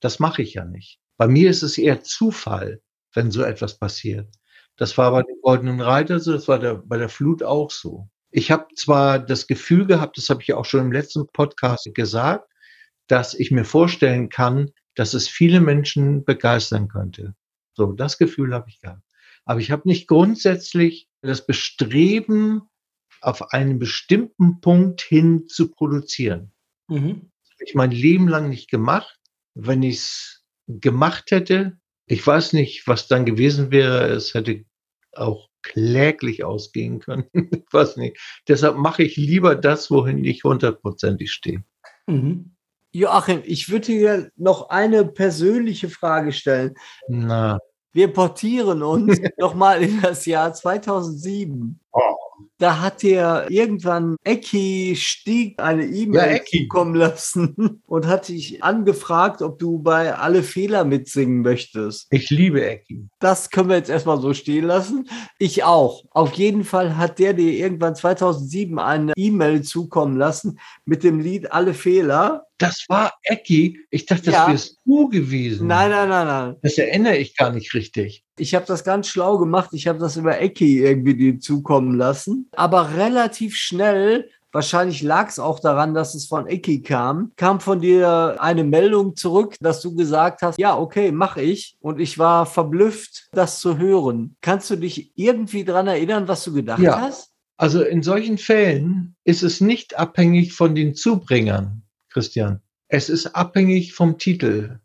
Das 0.03 0.19
mache 0.19 0.41
ich 0.41 0.55
ja 0.55 0.65
nicht. 0.65 0.99
Bei 1.15 1.27
mir 1.29 1.49
ist 1.49 1.63
es 1.63 1.77
eher 1.77 2.03
Zufall, 2.03 2.81
wenn 3.13 3.31
so 3.31 3.41
etwas 3.41 3.79
passiert. 3.79 4.35
Das 4.75 4.97
war 4.97 5.11
bei 5.11 5.21
den 5.21 5.39
Goldenen 5.41 5.79
Reiter 5.79 6.19
so, 6.19 6.33
das 6.33 6.49
war 6.49 6.59
der, 6.59 6.75
bei 6.75 6.97
der 6.97 7.07
Flut 7.07 7.41
auch 7.41 7.71
so. 7.71 8.09
Ich 8.29 8.51
habe 8.51 8.67
zwar 8.75 9.17
das 9.17 9.47
Gefühl 9.47 9.85
gehabt, 9.85 10.17
das 10.17 10.29
habe 10.29 10.41
ich 10.41 10.49
ja 10.49 10.57
auch 10.57 10.65
schon 10.65 10.81
im 10.81 10.91
letzten 10.91 11.25
Podcast 11.27 11.89
gesagt, 11.93 12.51
dass 13.07 13.33
ich 13.33 13.49
mir 13.49 13.63
vorstellen 13.63 14.27
kann, 14.27 14.71
dass 14.95 15.13
es 15.13 15.29
viele 15.29 15.61
Menschen 15.61 16.25
begeistern 16.25 16.89
könnte. 16.89 17.33
So, 17.73 17.93
das 17.93 18.17
Gefühl 18.17 18.53
habe 18.53 18.69
ich 18.69 18.81
gehabt. 18.81 19.03
Aber 19.45 19.61
ich 19.61 19.71
habe 19.71 19.87
nicht 19.87 20.07
grundsätzlich 20.07 21.07
das 21.21 21.45
Bestreben, 21.45 22.63
auf 23.21 23.53
einen 23.53 23.79
bestimmten 23.79 24.59
Punkt 24.59 24.99
hin 24.99 25.47
zu 25.47 25.71
produzieren. 25.71 26.51
Mhm. 26.89 27.31
Das 27.41 27.51
habe 27.53 27.63
ich 27.65 27.75
mein 27.75 27.91
Leben 27.91 28.27
lang 28.27 28.49
nicht 28.49 28.69
gemacht. 28.69 29.17
Wenn 29.55 29.83
ich 29.83 29.95
es 29.95 30.45
gemacht 30.67 31.31
hätte, 31.31 31.77
ich 32.05 32.25
weiß 32.25 32.53
nicht, 32.53 32.87
was 32.87 33.07
dann 33.07 33.25
gewesen 33.25 33.71
wäre. 33.71 34.07
Es 34.07 34.33
hätte 34.33 34.65
auch 35.13 35.49
kläglich 35.61 36.43
ausgehen 36.43 36.99
können. 36.99 37.25
ich 37.33 37.71
weiß 37.71 37.97
nicht. 37.97 38.17
Deshalb 38.47 38.77
mache 38.77 39.03
ich 39.03 39.15
lieber 39.15 39.55
das, 39.55 39.89
wohin 39.89 40.23
ich 40.23 40.43
hundertprozentig 40.43 41.31
stehe. 41.31 41.63
Mhm. 42.07 42.55
Joachim, 42.91 43.41
ich 43.45 43.69
würde 43.69 43.87
dir 43.87 44.31
noch 44.35 44.69
eine 44.69 45.05
persönliche 45.05 45.89
Frage 45.89 46.31
stellen. 46.31 46.75
Na. 47.07 47.57
Wir 47.91 48.11
portieren 48.11 48.83
uns 48.83 49.19
nochmal 49.37 49.81
in 49.81 50.01
das 50.01 50.25
Jahr 50.25 50.53
2007. 50.53 51.79
Oh. 51.91 51.99
Da 52.63 52.79
hat 52.79 53.01
dir 53.01 53.47
irgendwann 53.49 54.15
Ecki 54.23 54.95
Stieg 54.95 55.61
eine 55.61 55.83
E-Mail 55.83 56.37
ja, 56.37 56.45
zukommen 56.45 56.95
lassen 56.95 57.81
und 57.87 58.07
hat 58.07 58.29
dich 58.29 58.63
angefragt, 58.63 59.41
ob 59.41 59.59
du 59.59 59.79
bei 59.79 60.15
Alle 60.15 60.43
Fehler 60.43 60.85
mitsingen 60.85 61.41
möchtest. 61.41 62.07
Ich 62.09 62.29
liebe 62.29 62.65
Ecki. 62.65 63.09
Das 63.19 63.49
können 63.49 63.67
wir 63.67 63.75
jetzt 63.75 63.89
erstmal 63.89 64.21
so 64.21 64.33
stehen 64.33 64.63
lassen. 64.63 65.09
Ich 65.39 65.65
auch. 65.65 66.05
Auf 66.11 66.35
jeden 66.35 66.63
Fall 66.63 66.95
hat 66.95 67.19
der 67.19 67.33
dir 67.33 67.51
irgendwann 67.51 67.97
2007 67.97 68.79
eine 68.79 69.11
E-Mail 69.17 69.63
zukommen 69.63 70.15
lassen 70.15 70.57
mit 70.85 71.03
dem 71.03 71.19
Lied 71.19 71.51
Alle 71.51 71.73
Fehler. 71.73 72.45
Das 72.59 72.85
war 72.87 73.11
Ecki. 73.23 73.77
Ich 73.89 74.05
dachte, 74.05 74.25
das 74.25 74.33
ja. 74.33 74.47
wärst 74.47 74.77
du 74.85 75.09
gewesen. 75.09 75.67
Nein, 75.67 75.89
nein, 75.89 76.07
nein, 76.07 76.27
nein. 76.27 76.55
Das 76.61 76.77
erinnere 76.77 77.17
ich 77.17 77.35
gar 77.35 77.51
nicht 77.51 77.73
richtig. 77.73 78.23
Ich 78.37 78.55
habe 78.55 78.65
das 78.65 78.83
ganz 78.83 79.09
schlau 79.09 79.37
gemacht. 79.37 79.71
Ich 79.73 79.87
habe 79.87 79.99
das 79.99 80.17
über 80.17 80.39
Ecki 80.39 80.79
irgendwie 80.79 81.15
dir 81.15 81.39
zukommen 81.39 81.97
lassen. 81.97 82.49
Aber 82.57 82.95
relativ 82.95 83.55
schnell 83.55 84.29
Wahrscheinlich 84.53 85.01
lag 85.01 85.29
es 85.29 85.39
auch 85.39 85.59
daran, 85.59 85.95
dass 85.95 86.13
es 86.13 86.27
von 86.27 86.45
Ecki 86.45 86.83
kam. 86.83 87.31
Kam 87.37 87.59
von 87.59 87.81
dir 87.81 88.37
eine 88.37 88.63
Meldung 88.63 89.15
zurück, 89.15 89.55
dass 89.59 89.81
du 89.81 89.95
gesagt 89.95 90.43
hast, 90.43 90.59
ja, 90.59 90.77
okay, 90.77 91.11
mach 91.11 91.37
ich. 91.37 91.75
Und 91.79 91.99
ich 91.99 92.19
war 92.19 92.45
verblüfft, 92.45 93.29
das 93.31 93.59
zu 93.59 93.79
hören. 93.79 94.35
Kannst 94.41 94.69
du 94.69 94.75
dich 94.75 95.11
irgendwie 95.15 95.63
daran 95.63 95.87
erinnern, 95.87 96.27
was 96.27 96.43
du 96.43 96.53
gedacht 96.53 96.83
ja. 96.83 97.01
hast? 97.01 97.31
Also 97.57 97.81
in 97.81 98.03
solchen 98.03 98.37
Fällen 98.37 99.15
ist 99.23 99.41
es 99.41 99.59
nicht 99.59 99.97
abhängig 99.97 100.53
von 100.53 100.75
den 100.75 100.93
Zubringern. 100.93 101.81
Christian. 102.11 102.61
Es 102.89 103.09
ist 103.09 103.35
abhängig 103.35 103.93
vom 103.93 104.19
Titel. 104.19 104.79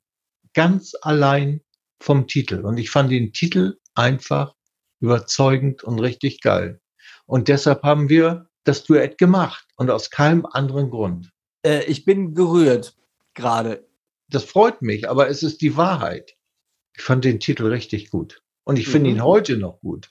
Ganz 0.54 0.94
allein 1.02 1.60
vom 2.00 2.26
Titel. 2.26 2.64
Und 2.64 2.78
ich 2.78 2.88
fand 2.88 3.12
den 3.12 3.34
Titel 3.34 3.76
einfach 3.94 4.54
überzeugend 5.00 5.84
und 5.84 5.98
richtig 5.98 6.40
geil. 6.40 6.80
Und 7.28 7.48
deshalb 7.48 7.82
haben 7.82 8.08
wir 8.08 8.48
das 8.64 8.84
Duett 8.84 9.18
gemacht 9.18 9.66
und 9.76 9.90
aus 9.90 10.10
keinem 10.10 10.46
anderen 10.46 10.90
Grund. 10.90 11.30
Äh, 11.62 11.84
ich 11.84 12.04
bin 12.04 12.34
gerührt 12.34 12.96
gerade. 13.34 13.86
Das 14.30 14.44
freut 14.44 14.80
mich, 14.82 15.08
aber 15.08 15.28
es 15.28 15.42
ist 15.42 15.60
die 15.60 15.76
Wahrheit. 15.76 16.36
Ich 16.96 17.02
fand 17.02 17.24
den 17.24 17.38
Titel 17.38 17.66
richtig 17.66 18.10
gut. 18.10 18.42
Und 18.64 18.78
ich 18.78 18.88
finde 18.88 19.10
mhm. 19.10 19.16
ihn 19.16 19.24
heute 19.24 19.58
noch 19.58 19.80
gut. 19.80 20.10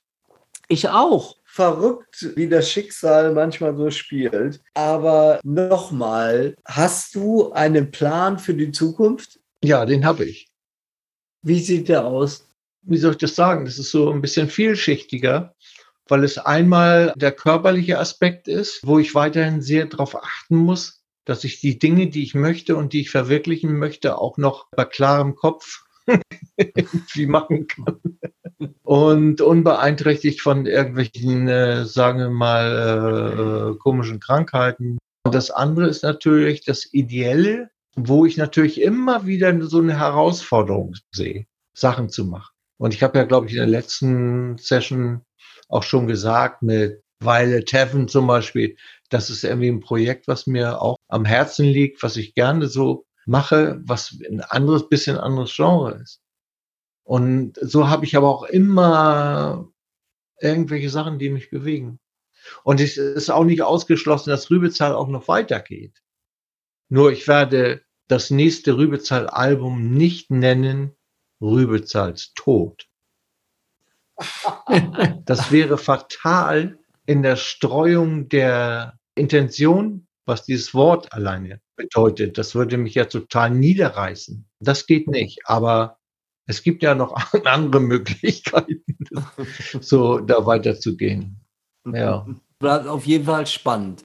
Ich 0.67 0.89
auch 0.89 1.37
verrückt, 1.43 2.33
wie 2.35 2.47
das 2.47 2.69
Schicksal 2.69 3.33
manchmal 3.33 3.75
so 3.75 3.89
spielt. 3.89 4.61
Aber 4.75 5.39
nochmal, 5.43 6.55
hast 6.65 7.15
du 7.15 7.51
einen 7.53 7.89
Plan 7.89 8.37
für 8.37 8.53
die 8.53 8.71
Zukunft? 8.71 9.39
Ja, 9.63 9.85
den 9.85 10.05
habe 10.05 10.25
ich. 10.25 10.49
Wie 11.41 11.59
sieht 11.61 11.89
der 11.89 12.05
aus? 12.05 12.47
Wie 12.83 12.97
soll 12.97 13.11
ich 13.11 13.17
das 13.17 13.35
sagen? 13.35 13.65
Das 13.65 13.79
ist 13.79 13.89
so 13.89 14.11
ein 14.11 14.21
bisschen 14.21 14.49
vielschichtiger, 14.49 15.55
weil 16.09 16.23
es 16.23 16.37
einmal 16.37 17.13
der 17.15 17.31
körperliche 17.31 17.99
Aspekt 17.99 18.47
ist, 18.47 18.85
wo 18.85 18.99
ich 18.99 19.15
weiterhin 19.15 19.61
sehr 19.61 19.85
darauf 19.85 20.15
achten 20.15 20.55
muss, 20.55 21.03
dass 21.25 21.43
ich 21.43 21.59
die 21.59 21.77
Dinge, 21.77 22.07
die 22.07 22.23
ich 22.23 22.35
möchte 22.35 22.75
und 22.75 22.93
die 22.93 23.01
ich 23.01 23.09
verwirklichen 23.09 23.77
möchte, 23.77 24.17
auch 24.17 24.37
noch 24.37 24.67
bei 24.75 24.85
klarem 24.85 25.35
Kopf 25.35 25.83
irgendwie 26.57 27.27
machen 27.27 27.67
kann 27.67 27.99
und 28.83 29.41
unbeeinträchtigt 29.41 30.41
von 30.41 30.65
irgendwelchen, 30.65 31.49
äh, 31.49 31.85
sagen 31.85 32.19
wir 32.19 32.29
mal, 32.29 33.73
äh, 33.73 33.77
komischen 33.77 34.21
Krankheiten. 34.21 34.97
Und 35.25 35.35
das 35.35 35.51
andere 35.51 35.87
ist 35.87 36.03
natürlich 36.03 36.63
das 36.63 36.91
Ideelle, 36.93 37.69
wo 37.97 38.25
ich 38.25 38.37
natürlich 38.37 38.81
immer 38.81 39.25
wieder 39.25 39.61
so 39.67 39.79
eine 39.79 39.99
Herausforderung 39.99 40.95
sehe, 41.11 41.45
Sachen 41.73 42.09
zu 42.09 42.25
machen. 42.25 42.53
Und 42.79 42.93
ich 42.93 43.03
habe 43.03 43.17
ja, 43.17 43.25
glaube 43.25 43.47
ich, 43.47 43.53
in 43.53 43.59
der 43.59 43.67
letzten 43.67 44.57
Session 44.57 45.23
auch 45.67 45.83
schon 45.83 46.07
gesagt, 46.07 46.63
mit 46.63 47.03
Violet 47.19 47.71
Heaven 47.71 48.07
zum 48.07 48.27
Beispiel, 48.27 48.77
das 49.09 49.29
ist 49.29 49.43
irgendwie 49.43 49.69
ein 49.69 49.79
Projekt, 49.79 50.27
was 50.27 50.47
mir 50.47 50.81
auch 50.81 50.97
am 51.07 51.25
Herzen 51.25 51.65
liegt, 51.65 52.03
was 52.03 52.17
ich 52.17 52.35
gerne 52.35 52.67
so 52.67 53.05
mache, 53.25 53.81
was 53.83 54.17
ein 54.29 54.41
anderes, 54.41 54.87
bisschen 54.89 55.17
anderes 55.17 55.53
Genre 55.55 55.99
ist. 56.01 56.21
Und 57.03 57.57
so 57.61 57.89
habe 57.89 58.05
ich 58.05 58.15
aber 58.15 58.29
auch 58.29 58.43
immer 58.43 59.67
irgendwelche 60.39 60.89
Sachen, 60.89 61.19
die 61.19 61.29
mich 61.29 61.49
bewegen. 61.49 61.99
Und 62.63 62.79
es 62.79 62.97
ist 62.97 63.29
auch 63.29 63.43
nicht 63.43 63.61
ausgeschlossen, 63.61 64.29
dass 64.29 64.51
Rübezahl 64.51 64.93
auch 64.93 65.07
noch 65.07 65.27
weitergeht. 65.27 66.01
Nur 66.89 67.11
ich 67.11 67.27
werde 67.27 67.81
das 68.07 68.29
nächste 68.29 68.77
Rübezahl-Album 68.77 69.93
nicht 69.93 70.31
nennen 70.31 70.95
Rübezahls 71.41 72.33
Tod. 72.33 72.87
Das 75.25 75.51
wäre 75.51 75.77
fatal 75.77 76.77
in 77.05 77.21
der 77.21 77.35
Streuung 77.35 78.29
der 78.29 78.97
Intention, 79.15 80.07
was 80.25 80.43
dieses 80.43 80.73
Wort 80.73 81.11
alleine 81.13 81.61
bedeutet. 81.75 82.37
Das 82.37 82.55
würde 82.55 82.77
mich 82.77 82.95
ja 82.95 83.05
total 83.05 83.51
niederreißen. 83.51 84.45
Das 84.59 84.85
geht 84.85 85.07
nicht. 85.07 85.39
Aber 85.45 85.97
es 86.45 86.63
gibt 86.63 86.83
ja 86.83 86.95
noch 86.95 87.15
andere 87.45 87.81
Möglichkeiten, 87.81 88.83
so 89.81 90.19
da 90.19 90.45
weiterzugehen. 90.45 91.39
Ja. 91.85 92.25
Bleibt 92.59 92.87
auf 92.87 93.05
jeden 93.05 93.25
Fall 93.25 93.45
spannend. 93.45 94.03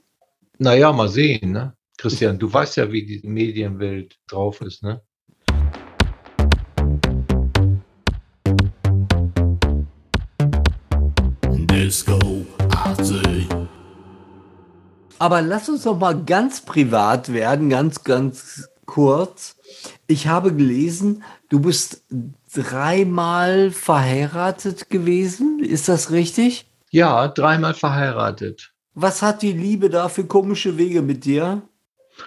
Naja, 0.59 0.93
mal 0.93 1.09
sehen, 1.09 1.51
ne? 1.51 1.75
Christian, 1.97 2.37
du 2.37 2.51
weißt 2.51 2.77
ja, 2.77 2.91
wie 2.91 3.05
die 3.05 3.27
Medienwelt 3.27 4.19
drauf 4.27 4.61
ist, 4.61 4.83
ne? 4.83 5.01
Aber 15.23 15.41
lass 15.41 15.69
uns 15.69 15.83
doch 15.83 15.97
mal 15.97 16.21
ganz 16.25 16.59
privat 16.59 17.31
werden, 17.31 17.69
ganz, 17.69 18.03
ganz 18.03 18.67
kurz. 18.85 19.55
Ich 20.05 20.27
habe 20.27 20.53
gelesen, 20.53 21.23
du 21.47 21.61
bist 21.61 22.03
dreimal 22.53 23.71
verheiratet 23.71 24.89
gewesen. 24.89 25.63
Ist 25.63 25.87
das 25.87 26.11
richtig? 26.11 26.69
Ja, 26.91 27.29
dreimal 27.29 27.73
verheiratet. 27.73 28.73
Was 28.95 29.21
hat 29.21 29.43
die 29.43 29.53
Liebe 29.53 29.89
da 29.89 30.09
für 30.09 30.25
komische 30.25 30.77
Wege 30.77 31.01
mit 31.01 31.23
dir? 31.23 31.61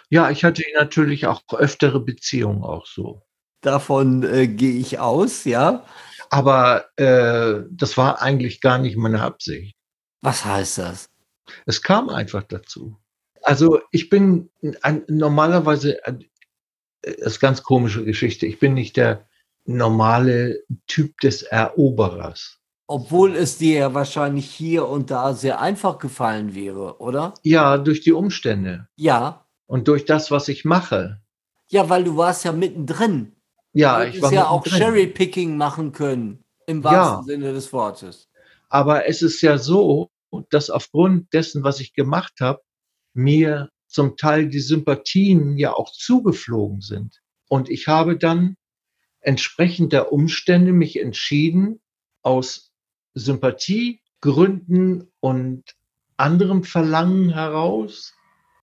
Ja, 0.08 0.30
ich 0.30 0.42
hatte 0.42 0.62
natürlich 0.74 1.26
auch 1.26 1.42
öftere 1.52 2.00
Beziehungen 2.00 2.62
auch 2.62 2.86
so. 2.86 3.20
Davon 3.60 4.22
äh, 4.22 4.48
gehe 4.48 4.80
ich 4.80 5.00
aus, 5.00 5.44
ja. 5.44 5.84
Aber 6.30 6.86
äh, 6.96 7.62
das 7.70 7.98
war 7.98 8.22
eigentlich 8.22 8.62
gar 8.62 8.78
nicht 8.78 8.96
meine 8.96 9.20
Absicht. 9.20 9.76
Was 10.22 10.46
heißt 10.46 10.78
das? 10.78 11.10
Es 11.66 11.82
kam 11.82 12.08
einfach 12.08 12.42
dazu. 12.42 12.96
Also 13.42 13.80
ich 13.92 14.08
bin 14.08 14.50
ein, 14.82 15.04
normalerweise, 15.08 16.04
äh, 16.04 16.14
das 17.02 17.14
ist 17.34 17.40
ganz 17.40 17.62
komische 17.62 18.04
Geschichte, 18.04 18.46
ich 18.46 18.58
bin 18.58 18.74
nicht 18.74 18.96
der 18.96 19.26
normale 19.64 20.62
Typ 20.86 21.18
des 21.20 21.42
Eroberers. 21.42 22.58
Obwohl 22.88 23.34
es 23.34 23.58
dir 23.58 23.78
ja 23.78 23.94
wahrscheinlich 23.94 24.48
hier 24.48 24.86
und 24.86 25.10
da 25.10 25.34
sehr 25.34 25.60
einfach 25.60 25.98
gefallen 25.98 26.54
wäre, 26.54 26.98
oder? 27.00 27.34
Ja, 27.42 27.78
durch 27.78 28.00
die 28.00 28.12
Umstände 28.12 28.88
Ja. 28.96 29.44
und 29.66 29.88
durch 29.88 30.04
das, 30.04 30.30
was 30.30 30.48
ich 30.48 30.64
mache. 30.64 31.20
Ja, 31.68 31.88
weil 31.88 32.04
du 32.04 32.16
warst 32.16 32.44
ja 32.44 32.52
mittendrin. 32.52 33.32
Ja, 33.72 34.04
Du 34.04 34.08
ich 34.10 34.22
war 34.22 34.32
ja 34.32 34.46
auch 34.48 34.64
mittendrin. 34.64 34.94
Cherry-Picking 34.94 35.56
machen 35.56 35.90
können. 35.92 36.44
Im 36.66 36.78
Ja. 36.82 36.84
wahrsten 36.84 37.24
Sinne 37.26 37.52
des 37.52 37.72
Wortes. 37.72 38.28
Aber 38.68 39.06
es 39.08 39.20
ist 39.22 39.40
ja 39.42 39.58
so, 39.58 40.08
dass 40.50 40.70
aufgrund 40.70 41.32
dessen, 41.32 41.64
was 41.64 41.80
ich 41.80 41.92
gemacht 41.94 42.34
habe, 42.40 42.60
mir 43.14 43.70
zum 43.86 44.16
Teil 44.16 44.48
die 44.48 44.60
Sympathien 44.60 45.56
ja 45.56 45.72
auch 45.72 45.92
zugeflogen 45.92 46.80
sind. 46.80 47.20
Und 47.48 47.70
ich 47.70 47.86
habe 47.86 48.18
dann 48.18 48.56
entsprechend 49.20 49.92
der 49.92 50.12
Umstände 50.12 50.72
mich 50.72 51.00
entschieden, 51.00 51.80
aus 52.22 52.72
Sympathiegründen 53.14 55.12
und 55.20 55.64
anderem 56.16 56.64
Verlangen 56.64 57.30
heraus, 57.32 58.14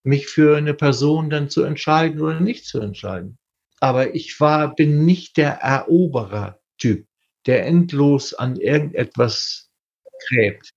mich 0.03 0.27
für 0.27 0.57
eine 0.57 0.73
Person 0.73 1.29
dann 1.29 1.49
zu 1.49 1.63
entscheiden 1.63 2.21
oder 2.21 2.39
nicht 2.39 2.65
zu 2.65 2.79
entscheiden. 2.79 3.37
Aber 3.79 4.15
ich 4.15 4.39
war, 4.39 4.75
bin 4.75 5.05
nicht 5.05 5.37
der 5.37 5.59
Eroberer-Typ, 5.61 7.07
der 7.45 7.65
endlos 7.65 8.33
an 8.33 8.57
irgendetwas 8.57 9.69
gräbt. 10.27 10.72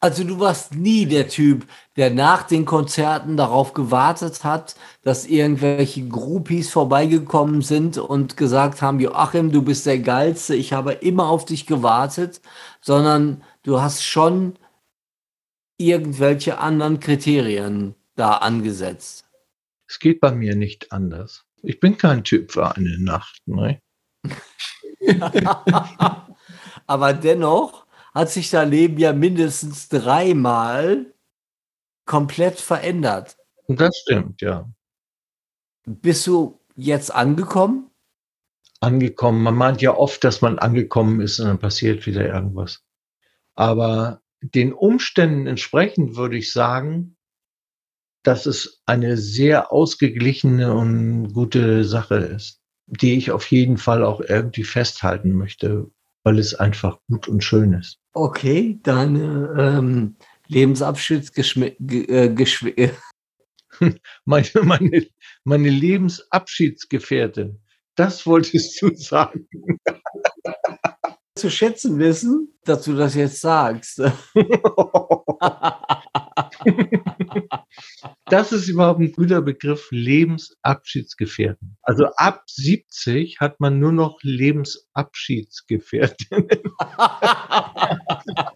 Also 0.00 0.22
du 0.22 0.38
warst 0.38 0.76
nie 0.76 1.06
der 1.06 1.28
Typ, 1.28 1.66
der 1.96 2.10
nach 2.10 2.44
den 2.44 2.64
Konzerten 2.64 3.36
darauf 3.36 3.74
gewartet 3.74 4.44
hat, 4.44 4.76
dass 5.02 5.26
irgendwelche 5.26 6.06
Groupies 6.06 6.70
vorbeigekommen 6.70 7.62
sind 7.62 7.98
und 7.98 8.36
gesagt 8.36 8.80
haben, 8.80 9.00
Joachim, 9.00 9.50
du 9.50 9.62
bist 9.62 9.86
der 9.86 9.98
Geilste, 9.98 10.54
ich 10.54 10.72
habe 10.72 10.92
immer 10.92 11.28
auf 11.28 11.46
dich 11.46 11.66
gewartet, 11.66 12.40
sondern 12.80 13.42
du 13.64 13.80
hast 13.80 14.04
schon 14.04 14.56
irgendwelche 15.78 16.58
anderen 16.58 17.00
Kriterien 17.00 17.96
da 18.14 18.34
angesetzt. 18.34 19.24
Es 19.88 19.98
geht 19.98 20.20
bei 20.20 20.30
mir 20.30 20.54
nicht 20.54 20.92
anders. 20.92 21.44
Ich 21.62 21.80
bin 21.80 21.98
kein 21.98 22.22
Typ 22.22 22.52
für 22.52 22.76
eine 22.76 22.98
Nacht. 23.00 23.42
Ne? 23.46 23.80
Aber 26.86 27.12
dennoch 27.14 27.87
hat 28.18 28.30
sich 28.30 28.50
dein 28.50 28.70
Leben 28.70 28.98
ja 28.98 29.12
mindestens 29.12 29.88
dreimal 29.88 31.06
komplett 32.04 32.58
verändert. 32.58 33.36
Das 33.68 33.96
stimmt, 33.96 34.40
ja. 34.40 34.68
Bist 35.86 36.26
du 36.26 36.58
jetzt 36.74 37.14
angekommen? 37.14 37.92
Angekommen. 38.80 39.44
Man 39.44 39.54
meint 39.54 39.82
ja 39.82 39.94
oft, 39.94 40.24
dass 40.24 40.40
man 40.40 40.58
angekommen 40.58 41.20
ist 41.20 41.38
und 41.38 41.46
dann 41.46 41.60
passiert 41.60 42.06
wieder 42.06 42.26
irgendwas. 42.26 42.82
Aber 43.54 44.20
den 44.40 44.72
Umständen 44.72 45.46
entsprechend 45.46 46.16
würde 46.16 46.38
ich 46.38 46.52
sagen, 46.52 47.16
dass 48.24 48.46
es 48.46 48.82
eine 48.84 49.16
sehr 49.16 49.70
ausgeglichene 49.72 50.74
und 50.74 51.32
gute 51.34 51.84
Sache 51.84 52.16
ist, 52.16 52.62
die 52.86 53.16
ich 53.16 53.30
auf 53.30 53.48
jeden 53.52 53.76
Fall 53.76 54.04
auch 54.04 54.20
irgendwie 54.20 54.64
festhalten 54.64 55.34
möchte, 55.34 55.92
weil 56.24 56.38
es 56.38 56.54
einfach 56.54 56.98
gut 57.08 57.28
und 57.28 57.42
schön 57.42 57.72
ist. 57.72 57.98
Okay, 58.12 58.78
deine 58.82 59.54
ähm, 59.58 60.16
Lebensabschnittsgeschmack. 60.48 61.76
Meine, 64.24 64.48
meine, 64.64 65.06
meine 65.44 65.68
Lebensabschiedsgefährtin, 65.68 67.60
das 67.94 68.26
wolltest 68.26 68.82
du 68.82 68.92
sagen. 68.96 69.46
zu 71.38 71.50
schätzen 71.50 71.98
wissen, 71.98 72.54
dass 72.64 72.84
du 72.84 72.94
das 72.94 73.14
jetzt 73.14 73.40
sagst. 73.40 74.02
Das 78.30 78.52
ist 78.52 78.68
überhaupt 78.68 79.00
ein 79.00 79.12
guter 79.12 79.40
Begriff, 79.40 79.88
Lebensabschiedsgefährten. 79.90 81.78
Also 81.82 82.04
ab 82.16 82.42
70 82.46 83.40
hat 83.40 83.58
man 83.58 83.78
nur 83.78 83.92
noch 83.92 84.18
Lebensabschiedsgefährten. 84.22 86.46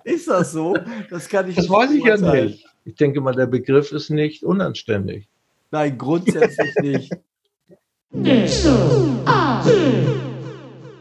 Ist 0.05 0.29
das 0.29 0.53
so? 0.53 0.77
Das 1.09 1.27
kann 1.29 1.49
ich 1.49 1.57
Das 1.57 1.71
weiß 1.71 1.92
ich 1.92 2.05
ja 2.05 2.18
nicht. 2.18 2.66
Ich 2.85 2.97
denke 2.97 3.21
mal, 3.21 3.35
der 3.35 3.47
Begriff 3.47 3.92
ist 3.92 4.11
nicht 4.11 4.42
unanständig. 4.42 5.29
Nein, 5.71 5.97
grundsätzlich 5.97 6.75
nicht. 6.83 7.12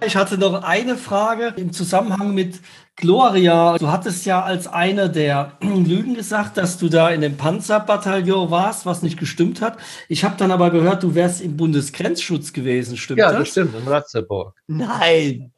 Ich 0.03 0.15
hatte 0.15 0.37
noch 0.37 0.63
eine 0.63 0.97
Frage 0.97 1.53
im 1.57 1.71
Zusammenhang 1.73 2.33
mit 2.33 2.59
Gloria. 2.95 3.77
Du 3.77 3.87
hattest 3.89 4.25
ja 4.25 4.41
als 4.41 4.65
eine 4.67 5.09
der 5.11 5.53
Lügen 5.61 6.15
gesagt, 6.15 6.57
dass 6.57 6.77
du 6.79 6.89
da 6.89 7.09
in 7.11 7.21
dem 7.21 7.37
Panzerbataillon 7.37 8.49
warst, 8.49 8.85
was 8.87 9.03
nicht 9.03 9.19
gestimmt 9.19 9.61
hat. 9.61 9.77
Ich 10.09 10.23
habe 10.23 10.35
dann 10.37 10.51
aber 10.51 10.71
gehört, 10.71 11.03
du 11.03 11.13
wärst 11.13 11.41
im 11.41 11.55
Bundesgrenzschutz 11.55 12.51
gewesen. 12.51 12.97
Stimmt 12.97 13.19
Ja, 13.19 13.29
das? 13.31 13.39
das 13.39 13.49
stimmt, 13.49 13.75
in 13.75 13.87
Ratzeburg. 13.87 14.55
Nein, 14.67 15.51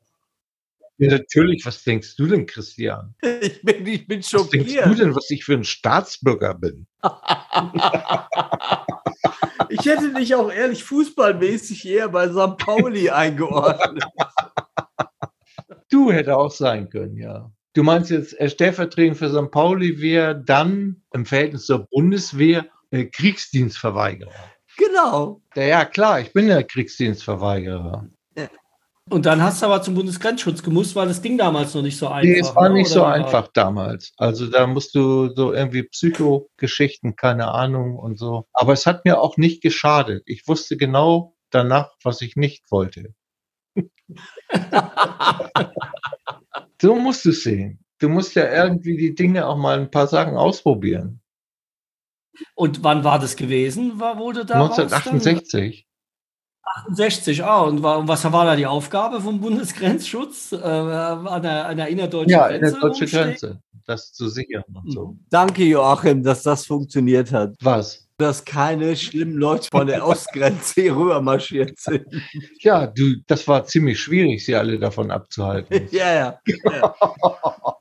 Ja, 1.04 1.12
natürlich, 1.12 1.66
was 1.66 1.84
denkst 1.84 2.16
du 2.16 2.28
denn, 2.28 2.46
Christian? 2.46 3.16
ich 3.42 3.62
bin, 3.62 3.86
ich 3.86 4.08
bin 4.08 4.20
Was 4.20 4.30
denkst 4.50 4.68
du 4.68 4.74
schockiert. 4.74 5.00
denn, 5.00 5.16
was 5.16 5.30
ich 5.30 5.44
für 5.44 5.54
ein 5.54 5.64
Staatsbürger 5.64 6.54
bin? 6.56 6.88
Ich 9.70 9.86
hätte 9.86 10.14
dich 10.14 10.36
auch 10.36 10.52
ehrlich 10.52 10.84
fußballmäßig 10.84 11.88
eher 11.88 12.10
bei 12.10 12.28
St. 12.30 12.58
Pauli 12.58 13.10
eingeordnet. 13.10 14.04
Du 15.90 16.12
hätte 16.12 16.38
auch 16.38 16.52
sein 16.52 16.90
können, 16.90 17.18
ja. 17.18 17.52
Du 17.74 17.84
meinst 17.84 18.12
jetzt, 18.12 18.40
äh, 18.40 18.50
stellvertretend 18.50 19.18
für 19.18 19.30
St. 19.30 19.50
Pauli 19.52 20.00
wäre 20.00 20.40
dann 20.40 21.02
im 21.12 21.26
Verhältnis 21.26 21.66
zur 21.66 21.88
Bundeswehr 21.90 22.68
äh, 22.92 23.06
Kriegsdienstverweigerer. 23.06 24.32
Genau. 24.78 25.42
Ja, 25.56 25.64
ja, 25.64 25.86
klar, 25.86 26.20
ich 26.20 26.34
bin 26.34 26.48
der 26.48 26.64
Kriegsdienstverweigerer. 26.64 28.08
Und 29.10 29.26
dann 29.26 29.42
hast 29.44 29.62
du 29.62 29.66
aber 29.66 29.82
zum 29.82 29.96
Bundesgrenzschutz 29.96 30.64
gemusst, 30.64 30.96
weil 30.96 31.08
das 31.08 31.22
ging 31.22 31.38
damals 31.38 31.74
noch 31.76 31.82
nicht 31.82 31.98
so 31.98 32.08
einfach. 32.08 32.24
Nee, 32.24 32.40
es 32.40 32.56
war 32.56 32.70
ne? 32.70 32.76
nicht 32.76 32.92
Oder 32.92 32.94
so 32.94 33.04
einfach 33.04 33.50
damals. 33.50 34.14
Also 34.18 34.48
da 34.48 34.66
musst 34.66 34.96
du 34.96 35.28
so 35.36 35.52
irgendwie 35.54 35.84
Psychogeschichten, 35.84 37.18
keine 37.18 37.50
Ahnung 37.50 37.98
und 37.98 38.18
so. 38.18 38.48
Aber 38.54 38.72
es 38.74 38.86
hat 38.86 39.04
mir 39.04 39.20
auch 39.20 39.36
nicht 39.38 39.62
geschadet. 39.62 40.24
Ich 40.26 40.48
wusste 40.48 40.78
genau 40.78 41.36
danach, 41.50 41.92
was 42.02 42.22
ich 42.22 42.38
nicht 42.38 42.72
wollte. 42.72 43.14
so 46.82 46.96
musst 46.96 47.26
du 47.26 47.32
es 47.32 47.44
sehen. 47.44 47.84
Du 48.00 48.08
musst 48.10 48.36
ja 48.36 48.52
irgendwie 48.52 48.98
die 48.98 49.16
Dinge 49.16 49.48
auch 49.48 49.58
mal 49.58 49.80
ein 49.80 49.92
paar 49.92 50.08
Sachen 50.08 50.38
ausprobieren. 50.38 51.22
Und 52.56 52.84
wann 52.84 53.04
war 53.04 53.20
das 53.20 53.36
gewesen? 53.36 54.00
War, 54.00 54.18
wurde 54.18 54.46
da 54.46 54.56
1968. 54.56 55.88
68, 56.64 57.44
ah, 57.44 57.62
und, 57.62 57.84
war, 57.84 58.00
und 58.00 58.08
was 58.08 58.24
war 58.32 58.46
da 58.46 58.56
die 58.56 58.66
Aufgabe 58.66 59.22
vom 59.22 59.40
Bundesgrenzschutz? 59.40 60.54
Äh, 60.54 60.58
an, 60.58 61.42
der, 61.42 61.66
an 61.68 61.78
der 61.78 61.88
innerdeutschen 61.88 62.32
Ja, 62.32 62.48
in 62.48 62.62
der 62.62 62.72
Grenze 62.72 62.80
deutschen? 62.80 63.08
Grenze. 63.08 63.62
Das 63.86 64.14
zu 64.14 64.30
sichern 64.30 64.64
und 64.74 64.92
so. 64.92 65.18
Danke, 65.30 65.64
Joachim, 65.66 66.24
dass 66.24 66.44
das 66.44 66.66
funktioniert 66.66 67.34
hat. 67.34 67.56
Was? 67.62 68.04
dass 68.18 68.46
keine 68.46 68.96
schlimmen 68.96 69.38
Leute 69.38 69.68
von 69.72 69.88
der 69.88 70.06
Ostgrenze 70.08 70.82
hier 70.82 70.96
rüber 70.96 71.22
marschiert 71.22 71.80
sind. 71.80 72.06
Ja, 72.60 72.88
du, 72.88 73.16
das 73.28 73.48
war 73.48 73.66
ziemlich 73.66 74.00
schwierig, 74.00 74.46
sie 74.46 74.56
alle 74.56 74.80
davon 74.80 75.12
abzuhalten. 75.12 75.88
ja, 75.92 76.14
ja. 76.14 76.40
ja. 76.48 76.96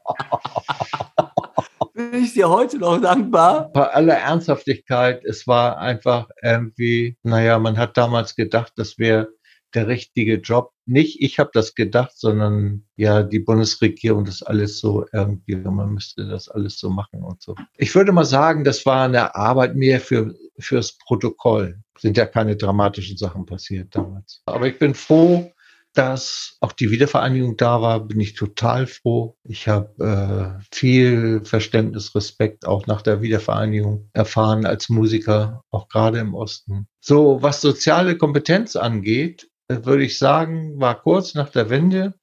Bin 2.13 2.25
ich 2.25 2.35
dir 2.35 2.51
heute 2.51 2.77
noch 2.77 3.01
dankbar? 3.01 3.73
Bei 3.73 3.89
aller 3.89 4.19
Ernsthaftigkeit, 4.19 5.25
es 5.25 5.47
war 5.47 5.79
einfach 5.79 6.29
irgendwie, 6.43 7.17
naja, 7.23 7.59
man 7.59 7.79
hat 7.79 7.97
damals 7.97 8.37
gedacht, 8.37 8.75
das 8.77 8.99
wäre 8.99 9.31
der 9.75 9.89
richtige 9.89 10.35
Job. 10.35 10.73
Nicht 10.85 11.23
ich 11.23 11.39
habe 11.39 11.49
das 11.55 11.75
gedacht, 11.75 12.13
sondern 12.15 12.85
ja, 12.97 13.23
die 13.23 13.39
Bundesregierung 13.39 14.27
das 14.27 14.43
alles 14.43 14.79
so 14.79 15.07
irgendwie, 15.11 15.57
man 15.57 15.95
müsste 15.95 16.29
das 16.29 16.51
alles 16.51 16.79
so 16.79 16.91
machen 16.91 17.23
und 17.23 17.41
so. 17.41 17.55
Ich 17.79 17.95
würde 17.95 18.13
mal 18.13 18.27
sagen, 18.27 18.63
das 18.63 18.85
war 18.85 19.07
eine 19.07 19.35
Arbeit 19.35 19.75
mehr 19.75 19.99
für 19.99 20.35
fürs 20.59 20.99
Protokoll. 20.99 21.79
Sind 21.99 22.17
ja 22.19 22.27
keine 22.27 22.57
dramatischen 22.57 23.17
Sachen 23.17 23.47
passiert 23.47 23.97
damals. 23.97 24.43
Aber 24.47 24.67
ich 24.67 24.79
bin 24.79 24.95
froh, 24.95 25.52
dass 25.95 26.57
auch 26.61 26.72
die 26.72 26.90
Wiedervereinigung 26.90 27.57
da 27.57 27.82
war, 27.82 28.01
bin 28.01 28.18
ich 28.20 28.34
total 28.34 28.86
froh. 28.86 29.36
Ich 29.45 29.68
habe 29.68 30.59
äh, 30.61 30.64
viel 30.74 31.45
Verständnis, 31.45 32.14
Respekt 32.14 32.66
auch 32.66 32.86
nach 32.86 33.03
der 33.03 33.20
Wiedervereinigung 33.20 34.09
erfahren 34.12 34.64
als 34.64 34.88
Musiker, 34.88 35.64
auch 35.70 35.88
gerade 35.88 36.18
im 36.18 36.34
Osten. 36.34 36.88
So, 37.01 37.43
was 37.43 37.61
soziale 37.61 38.16
Kompetenz 38.16 38.76
angeht, 38.76 39.51
äh, 39.68 39.84
würde 39.84 40.05
ich 40.05 40.18
sagen, 40.18 40.80
war 40.80 41.01
kurz 41.01 41.34
nach 41.34 41.51
der 41.51 41.68
Wende 41.68 42.14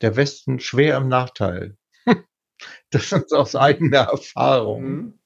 der 0.00 0.16
Westen 0.16 0.58
schwer 0.58 0.96
im 0.96 1.08
Nachteil. 1.08 1.76
das 2.90 3.12
ist 3.12 3.32
aus 3.32 3.54
eigener 3.54 4.08
Erfahrung. 4.10 4.82
Mhm. 4.82 5.18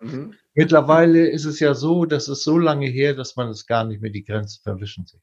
Mhm. 0.00 0.34
Mittlerweile 0.54 1.28
ist 1.28 1.44
es 1.44 1.60
ja 1.60 1.74
so, 1.74 2.06
dass 2.06 2.28
es 2.28 2.42
so 2.42 2.58
lange 2.58 2.86
her, 2.86 3.14
dass 3.14 3.36
man 3.36 3.48
es 3.48 3.66
gar 3.66 3.84
nicht 3.84 4.00
mehr 4.00 4.10
die 4.10 4.24
Grenzen 4.24 4.62
verwischen 4.62 5.06
sieht. 5.06 5.20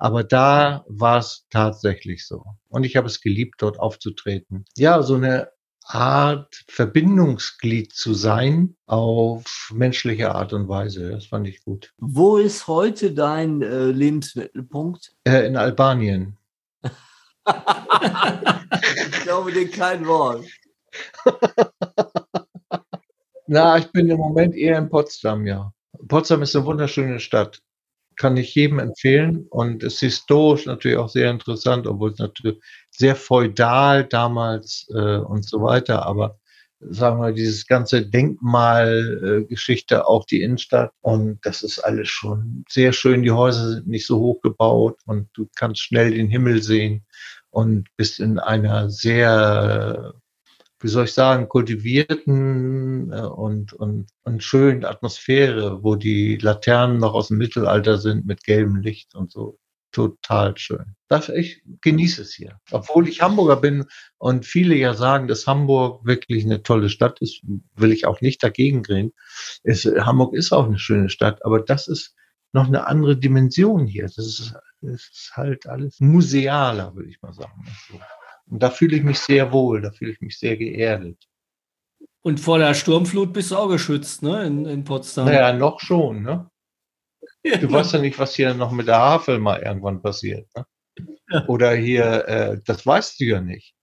Aber 0.00 0.24
da 0.24 0.84
war 0.88 1.18
es 1.18 1.46
tatsächlich 1.50 2.26
so. 2.26 2.42
Und 2.70 2.84
ich 2.84 2.96
habe 2.96 3.06
es 3.06 3.20
geliebt, 3.20 3.56
dort 3.58 3.78
aufzutreten. 3.78 4.64
Ja, 4.78 5.02
so 5.02 5.16
eine 5.16 5.50
Art 5.84 6.64
Verbindungsglied 6.68 7.92
zu 7.92 8.14
sein 8.14 8.76
auf 8.86 9.70
menschliche 9.74 10.34
Art 10.34 10.54
und 10.54 10.68
Weise. 10.68 11.10
Das 11.10 11.26
fand 11.26 11.46
ich 11.48 11.62
gut. 11.62 11.92
Wo 11.98 12.38
ist 12.38 12.66
heute 12.66 13.12
dein 13.12 13.60
äh, 13.60 13.90
Lebensmittelpunkt? 13.90 15.12
Äh, 15.24 15.46
in 15.46 15.58
Albanien. 15.58 16.38
ich 16.82 16.92
glaube 19.22 19.52
dir 19.52 19.70
kein 19.70 20.06
Wort. 20.06 20.46
Na, 23.46 23.76
ich 23.76 23.92
bin 23.92 24.08
im 24.08 24.16
Moment 24.16 24.54
eher 24.54 24.78
in 24.78 24.88
Potsdam, 24.88 25.46
ja. 25.46 25.74
Potsdam 26.08 26.40
ist 26.40 26.56
eine 26.56 26.64
wunderschöne 26.64 27.20
Stadt 27.20 27.60
kann 28.20 28.36
ich 28.36 28.54
jedem 28.54 28.78
empfehlen 28.78 29.46
und 29.48 29.82
ist 29.82 30.00
historisch 30.00 30.66
natürlich 30.66 30.98
auch 30.98 31.08
sehr 31.08 31.30
interessant, 31.30 31.86
obwohl 31.86 32.10
es 32.10 32.18
natürlich 32.18 32.62
sehr 32.90 33.16
feudal 33.16 34.04
damals 34.04 34.86
äh, 34.94 35.16
und 35.16 35.48
so 35.48 35.62
weiter, 35.62 36.04
aber 36.04 36.38
sagen 36.80 37.18
wir 37.22 37.32
dieses 37.32 37.66
ganze 37.66 38.04
Denkmalgeschichte, 38.06 39.94
äh, 39.94 39.98
auch 40.00 40.26
die 40.26 40.42
Innenstadt 40.42 40.92
und 41.00 41.38
das 41.44 41.62
ist 41.62 41.78
alles 41.78 42.08
schon 42.08 42.66
sehr 42.68 42.92
schön. 42.92 43.22
Die 43.22 43.30
Häuser 43.30 43.70
sind 43.70 43.88
nicht 43.88 44.06
so 44.06 44.18
hoch 44.18 44.42
gebaut 44.42 44.98
und 45.06 45.30
du 45.32 45.48
kannst 45.56 45.80
schnell 45.80 46.10
den 46.10 46.28
Himmel 46.28 46.62
sehen 46.62 47.06
und 47.48 47.88
bist 47.96 48.20
in 48.20 48.38
einer 48.38 48.90
sehr 48.90 50.12
wie 50.80 50.88
soll 50.88 51.04
ich 51.04 51.12
sagen, 51.12 51.48
kultivierten 51.48 53.12
äh, 53.12 53.20
und, 53.20 53.72
und, 53.74 54.06
und 54.24 54.42
schönen 54.42 54.84
Atmosphäre, 54.84 55.82
wo 55.82 55.94
die 55.94 56.36
Laternen 56.36 56.98
noch 56.98 57.14
aus 57.14 57.28
dem 57.28 57.38
Mittelalter 57.38 57.98
sind 57.98 58.26
mit 58.26 58.44
gelbem 58.44 58.76
Licht 58.76 59.14
und 59.14 59.30
so. 59.30 59.58
Total 59.92 60.56
schön. 60.56 60.94
Das, 61.08 61.28
ich 61.28 61.62
genieße 61.80 62.22
es 62.22 62.32
hier. 62.32 62.60
Obwohl 62.70 63.08
ich 63.08 63.22
Hamburger 63.22 63.56
bin 63.56 63.86
und 64.18 64.46
viele 64.46 64.76
ja 64.76 64.94
sagen, 64.94 65.26
dass 65.26 65.48
Hamburg 65.48 66.06
wirklich 66.06 66.44
eine 66.44 66.62
tolle 66.62 66.88
Stadt 66.88 67.20
ist, 67.20 67.42
will 67.74 67.90
ich 67.90 68.06
auch 68.06 68.20
nicht 68.20 68.40
dagegen 68.42 68.84
gehen. 68.84 69.12
Es, 69.64 69.84
Hamburg 69.84 70.34
ist 70.34 70.52
auch 70.52 70.66
eine 70.66 70.78
schöne 70.78 71.08
Stadt, 71.08 71.44
aber 71.44 71.58
das 71.58 71.88
ist 71.88 72.14
noch 72.52 72.68
eine 72.68 72.86
andere 72.86 73.16
Dimension 73.16 73.86
hier. 73.86 74.04
Das 74.04 74.18
ist, 74.18 74.54
das 74.80 75.08
ist 75.12 75.32
halt 75.34 75.66
alles 75.66 75.98
musealer, 75.98 76.94
würde 76.94 77.08
ich 77.08 77.20
mal 77.20 77.32
sagen. 77.32 77.64
Und 78.50 78.62
da 78.62 78.70
fühle 78.70 78.96
ich 78.96 79.02
mich 79.02 79.18
sehr 79.18 79.52
wohl, 79.52 79.80
da 79.80 79.92
fühle 79.92 80.12
ich 80.12 80.20
mich 80.20 80.38
sehr 80.38 80.56
geerdet. 80.56 81.16
Und 82.22 82.40
vor 82.40 82.58
der 82.58 82.74
Sturmflut 82.74 83.32
bist 83.32 83.50
du 83.50 83.56
auch 83.56 83.68
geschützt, 83.68 84.22
ne, 84.22 84.44
in, 84.44 84.66
in 84.66 84.84
Potsdam? 84.84 85.26
Naja, 85.26 85.52
noch 85.52 85.80
schon, 85.80 86.22
ne? 86.22 86.50
Ja. 87.42 87.56
Du 87.56 87.72
weißt 87.72 87.94
ja 87.94 88.00
nicht, 88.00 88.18
was 88.18 88.34
hier 88.34 88.52
noch 88.52 88.72
mit 88.72 88.88
der 88.88 88.98
Havel 88.98 89.38
mal 89.38 89.62
irgendwann 89.62 90.02
passiert, 90.02 90.48
ne? 90.54 90.66
Ja. 91.30 91.46
Oder 91.46 91.74
hier, 91.74 92.28
äh, 92.28 92.60
das 92.64 92.84
weißt 92.84 93.20
du 93.20 93.24
ja 93.24 93.40
nicht. 93.40 93.74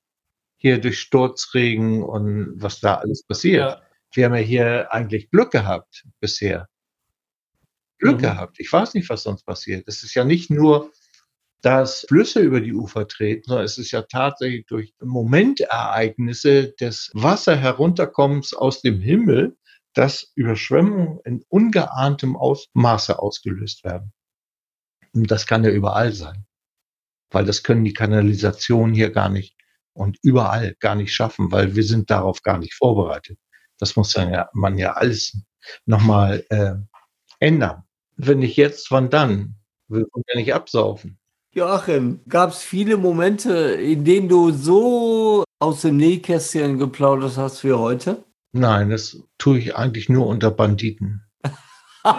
Hier 0.58 0.80
durch 0.80 1.00
Sturzregen 1.00 2.04
und 2.04 2.54
was 2.58 2.80
da 2.80 2.96
alles 2.96 3.24
passiert. 3.26 3.72
Ja. 3.72 3.82
Wir 4.14 4.26
haben 4.26 4.36
ja 4.36 4.42
hier 4.42 4.94
eigentlich 4.94 5.32
Glück 5.32 5.52
gehabt 5.52 6.06
bisher. 6.20 6.68
Glück 8.00 8.18
mhm. 8.18 8.22
gehabt. 8.22 8.60
Ich 8.60 8.72
weiß 8.72 8.94
nicht, 8.94 9.10
was 9.10 9.24
sonst 9.24 9.44
passiert. 9.44 9.88
Es 9.88 10.04
ist 10.04 10.14
ja 10.14 10.24
nicht 10.24 10.50
nur 10.50 10.92
dass 11.62 12.06
Flüsse 12.08 12.40
über 12.42 12.62
die 12.62 12.74
Ufer 12.74 13.08
treten, 13.08 13.44
sondern 13.46 13.66
es 13.66 13.78
ist 13.78 13.92
ja 13.92 14.04
tatsächlich 14.04 14.66
durch 14.68 14.94
Momentereignisse 15.02 16.74
des 16.80 17.10
Wasserherunterkommens 17.14 18.54
aus 18.54 18.82
dem 18.82 19.02
Himmel, 19.02 19.58
dass 19.94 20.32
Überschwemmungen 20.36 21.20
in 21.26 21.44
ungeahntem 21.50 22.36
Ausmaße 22.36 23.18
ausgelöst 23.18 23.84
werden. 23.84 24.14
Und 25.14 25.32
das 25.32 25.48
kann 25.48 25.64
ja 25.64 25.72
überall 25.72 26.14
sein, 26.14 26.46
weil 27.32 27.46
das 27.46 27.64
können 27.64 27.84
die 27.84 27.94
Kanalisationen 27.94 28.94
hier 28.94 29.10
gar 29.10 29.30
nicht 29.30 29.56
und 29.94 30.20
überall 30.22 30.76
gar 30.80 30.94
nicht 30.94 31.14
schaffen, 31.14 31.52
weil 31.52 31.76
wir 31.76 31.84
sind 31.84 32.12
darauf 32.12 32.44
gar 32.44 32.60
nicht 32.60 32.76
vorbereitet. 32.76 33.40
Das 33.80 33.96
muss 33.96 34.14
dann 34.14 34.32
ja, 34.32 34.50
man 34.54 34.78
ja 34.78 34.94
alles 34.94 35.42
nochmal 35.86 36.46
äh, 36.50 36.76
ändern. 37.40 37.84
Wenn 38.16 38.40
nicht 38.40 38.58
jetzt, 38.58 38.92
wann 38.92 39.10
dann? 39.10 39.56
Wir 39.88 40.06
können 40.06 40.26
ja 40.28 40.40
nicht 40.40 40.54
absaufen. 40.54 41.20
Joachim, 41.58 42.22
gab 42.30 42.52
es 42.52 42.62
viele 42.62 42.98
Momente, 42.98 43.52
in 43.52 44.06
denen 44.06 44.30
du 44.30 44.52
so 44.52 45.44
aus 45.58 45.82
dem 45.82 45.98
Nähkästchen 45.98 46.78
geplaudert 46.78 47.36
hast 47.36 47.64
wie 47.64 47.74
heute? 47.74 48.24
Nein, 48.52 48.92
das 48.92 49.24
tue 49.40 49.58
ich 49.58 49.76
eigentlich 49.76 50.08
nur 50.08 50.28
unter 50.28 50.52
Banditen. 50.52 51.24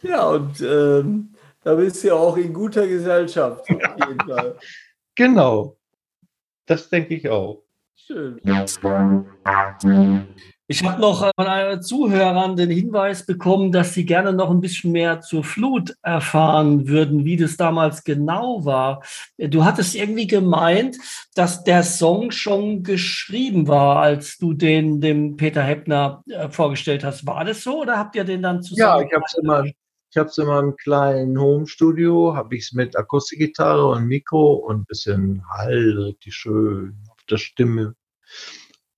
ja, 0.00 0.28
und 0.28 0.62
ähm, 0.62 1.34
da 1.62 1.74
bist 1.74 2.02
du 2.02 2.08
ja 2.08 2.14
auch 2.14 2.38
in 2.38 2.54
guter 2.54 2.86
Gesellschaft. 2.86 3.66
Genau. 5.14 5.76
Das 6.64 6.88
denke 6.88 7.16
ich 7.16 7.28
auch. 7.28 7.62
Schön. 7.96 8.40
Ich 10.66 10.82
habe 10.82 10.98
noch 10.98 11.22
äh, 11.22 11.30
von 11.36 11.46
einer 11.46 11.80
Zuhörern 11.82 12.56
den 12.56 12.70
Hinweis 12.70 13.26
bekommen, 13.26 13.70
dass 13.70 13.92
sie 13.92 14.06
gerne 14.06 14.32
noch 14.32 14.50
ein 14.50 14.62
bisschen 14.62 14.92
mehr 14.92 15.20
zur 15.20 15.44
Flut 15.44 15.94
erfahren 16.00 16.88
würden, 16.88 17.26
wie 17.26 17.36
das 17.36 17.58
damals 17.58 18.02
genau 18.02 18.64
war. 18.64 19.02
Du 19.36 19.64
hattest 19.64 19.94
irgendwie 19.94 20.26
gemeint, 20.26 20.96
dass 21.34 21.64
der 21.64 21.82
Song 21.82 22.30
schon 22.30 22.82
geschrieben 22.82 23.68
war, 23.68 23.98
als 23.98 24.38
du 24.38 24.54
den 24.54 25.02
dem 25.02 25.36
Peter 25.36 25.62
Heppner 25.62 26.24
äh, 26.30 26.48
vorgestellt 26.48 27.04
hast. 27.04 27.26
War 27.26 27.44
das 27.44 27.62
so 27.62 27.82
oder 27.82 27.98
habt 27.98 28.16
ihr 28.16 28.24
den 28.24 28.40
dann 28.40 28.62
zusammen? 28.62 29.02
Ja, 29.02 29.06
ich 29.06 29.12
habe 29.12 29.24
es 29.26 29.34
immer, 29.34 29.64
ich 29.64 30.16
habe 30.16 30.30
es 30.30 30.38
in 30.38 30.46
meinem 30.46 30.76
kleinen 30.76 31.38
Home-Studio, 31.38 32.34
habe 32.34 32.56
ich 32.56 32.64
es 32.64 32.72
mit 32.72 32.96
Akustikgitarre 32.96 33.86
und 33.86 34.06
Mikro 34.06 34.54
und 34.54 34.80
ein 34.80 34.84
bisschen 34.86 35.42
Hall, 35.50 35.98
richtig 35.98 36.34
schön 36.34 36.96
auf 37.10 37.22
der 37.28 37.36
Stimme 37.36 37.94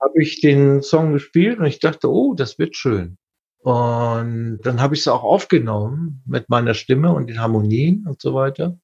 habe 0.00 0.22
ich 0.22 0.40
den 0.40 0.82
Song 0.82 1.12
gespielt 1.12 1.58
und 1.58 1.66
ich 1.66 1.80
dachte, 1.80 2.10
oh, 2.10 2.34
das 2.34 2.58
wird 2.58 2.76
schön. 2.76 3.18
Und 3.58 4.60
dann 4.62 4.80
habe 4.80 4.94
ich 4.94 5.00
es 5.00 5.08
auch 5.08 5.24
aufgenommen 5.24 6.22
mit 6.24 6.48
meiner 6.48 6.74
Stimme 6.74 7.12
und 7.12 7.26
den 7.26 7.40
Harmonien 7.40 8.06
und 8.06 8.20
so 8.22 8.34
weiter. 8.34 8.78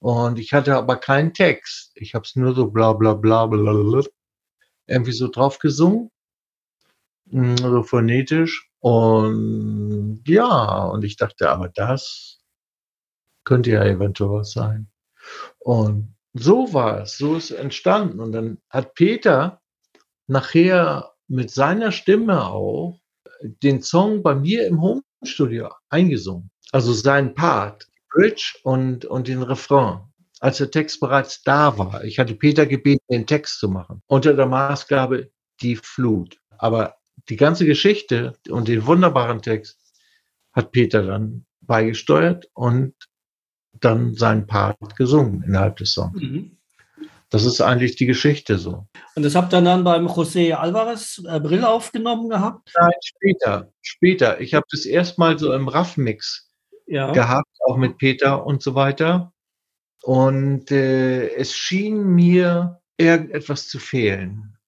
Und 0.00 0.40
ich 0.40 0.52
hatte 0.52 0.74
aber 0.76 0.96
keinen 0.96 1.32
Text. 1.32 1.92
Ich 1.94 2.14
habe 2.14 2.24
es 2.24 2.34
nur 2.34 2.54
so 2.54 2.70
bla 2.70 2.92
bla 2.92 3.14
bla 3.14 3.46
bla 3.46 3.72
bla 3.72 4.02
irgendwie 4.88 5.12
so 5.12 5.28
drauf 5.28 5.60
gesungen. 5.60 6.10
Mm, 7.26 7.54
so 7.56 7.84
phonetisch. 7.84 8.68
Und 8.80 10.24
ja, 10.26 10.86
und 10.86 11.04
ich 11.04 11.16
dachte, 11.16 11.50
aber 11.50 11.68
das 11.68 12.40
könnte 13.44 13.70
ja 13.70 13.84
eventuell 13.84 14.30
was 14.30 14.50
sein. 14.52 14.90
Und 15.60 16.16
so 16.34 16.74
war 16.74 17.02
es, 17.02 17.18
so 17.18 17.36
ist 17.36 17.52
es 17.52 17.56
entstanden. 17.56 18.18
Und 18.18 18.32
dann 18.32 18.60
hat 18.68 18.94
Peter 18.94 19.61
nachher 20.26 21.12
mit 21.28 21.50
seiner 21.50 21.92
Stimme 21.92 22.46
auch 22.46 23.00
den 23.42 23.82
Song 23.82 24.22
bei 24.22 24.34
mir 24.34 24.66
im 24.66 24.80
Homestudio 24.80 25.70
eingesungen. 25.88 26.50
Also 26.70 26.92
sein 26.92 27.34
Part, 27.34 27.88
Bridge 28.10 28.56
und, 28.62 29.04
und 29.04 29.28
den 29.28 29.42
Refrain, 29.42 30.00
als 30.40 30.58
der 30.58 30.70
Text 30.70 31.00
bereits 31.00 31.42
da 31.42 31.76
war. 31.78 32.04
Ich 32.04 32.18
hatte 32.18 32.34
Peter 32.34 32.66
gebeten, 32.66 33.04
den 33.10 33.26
Text 33.26 33.58
zu 33.58 33.68
machen. 33.68 34.02
Unter 34.06 34.34
der 34.34 34.46
Maßgabe 34.46 35.30
die 35.60 35.76
Flut. 35.76 36.38
Aber 36.58 36.96
die 37.28 37.36
ganze 37.36 37.66
Geschichte 37.66 38.34
und 38.48 38.68
den 38.68 38.86
wunderbaren 38.86 39.42
Text 39.42 39.78
hat 40.52 40.72
Peter 40.72 41.02
dann 41.02 41.46
beigesteuert 41.60 42.48
und 42.54 42.94
dann 43.72 44.14
seinen 44.14 44.46
Part 44.46 44.96
gesungen 44.96 45.42
innerhalb 45.42 45.76
des 45.76 45.92
Songs. 45.92 46.20
Mhm. 46.20 46.58
Das 47.32 47.46
ist 47.46 47.62
eigentlich 47.62 47.96
die 47.96 48.04
Geschichte 48.04 48.58
so. 48.58 48.86
Und 49.16 49.22
das 49.24 49.34
habt 49.34 49.54
ihr 49.54 49.62
dann 49.62 49.84
beim 49.84 50.06
José 50.06 50.52
Alvarez 50.52 51.22
äh, 51.26 51.40
Brill 51.40 51.64
aufgenommen 51.64 52.28
gehabt? 52.28 52.70
Nein, 52.78 52.92
später, 53.02 53.72
später. 53.80 54.40
Ich 54.40 54.52
habe 54.52 54.66
das 54.70 54.84
erstmal 54.84 55.38
so 55.38 55.52
im 55.54 55.66
Raff-Mix 55.66 56.50
Ja. 56.86 57.10
gehabt, 57.12 57.48
auch 57.66 57.78
mit 57.78 57.96
Peter 57.96 58.44
und 58.44 58.62
so 58.62 58.74
weiter. 58.74 59.32
Und 60.02 60.70
äh, 60.70 61.30
es 61.34 61.56
schien 61.56 62.04
mir 62.04 62.80
irgendetwas 62.98 63.66
zu 63.68 63.78
fehlen. 63.78 64.58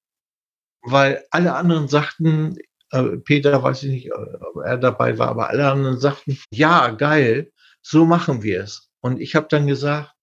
Weil 0.82 1.22
alle 1.30 1.54
anderen 1.54 1.88
sagten, 1.88 2.56
äh, 2.92 3.18
Peter 3.18 3.62
weiß 3.62 3.82
ich 3.82 3.90
nicht, 3.90 4.14
ob 4.14 4.64
er 4.64 4.78
dabei 4.78 5.18
war, 5.18 5.28
aber 5.28 5.50
alle 5.50 5.70
anderen 5.70 5.98
sagten, 5.98 6.38
ja, 6.50 6.88
geil, 6.90 7.52
so 7.82 8.06
machen 8.06 8.42
wir 8.42 8.62
es. 8.62 8.90
Und 9.00 9.20
ich 9.20 9.34
habe 9.34 9.48
dann 9.50 9.66
gesagt, 9.66 10.13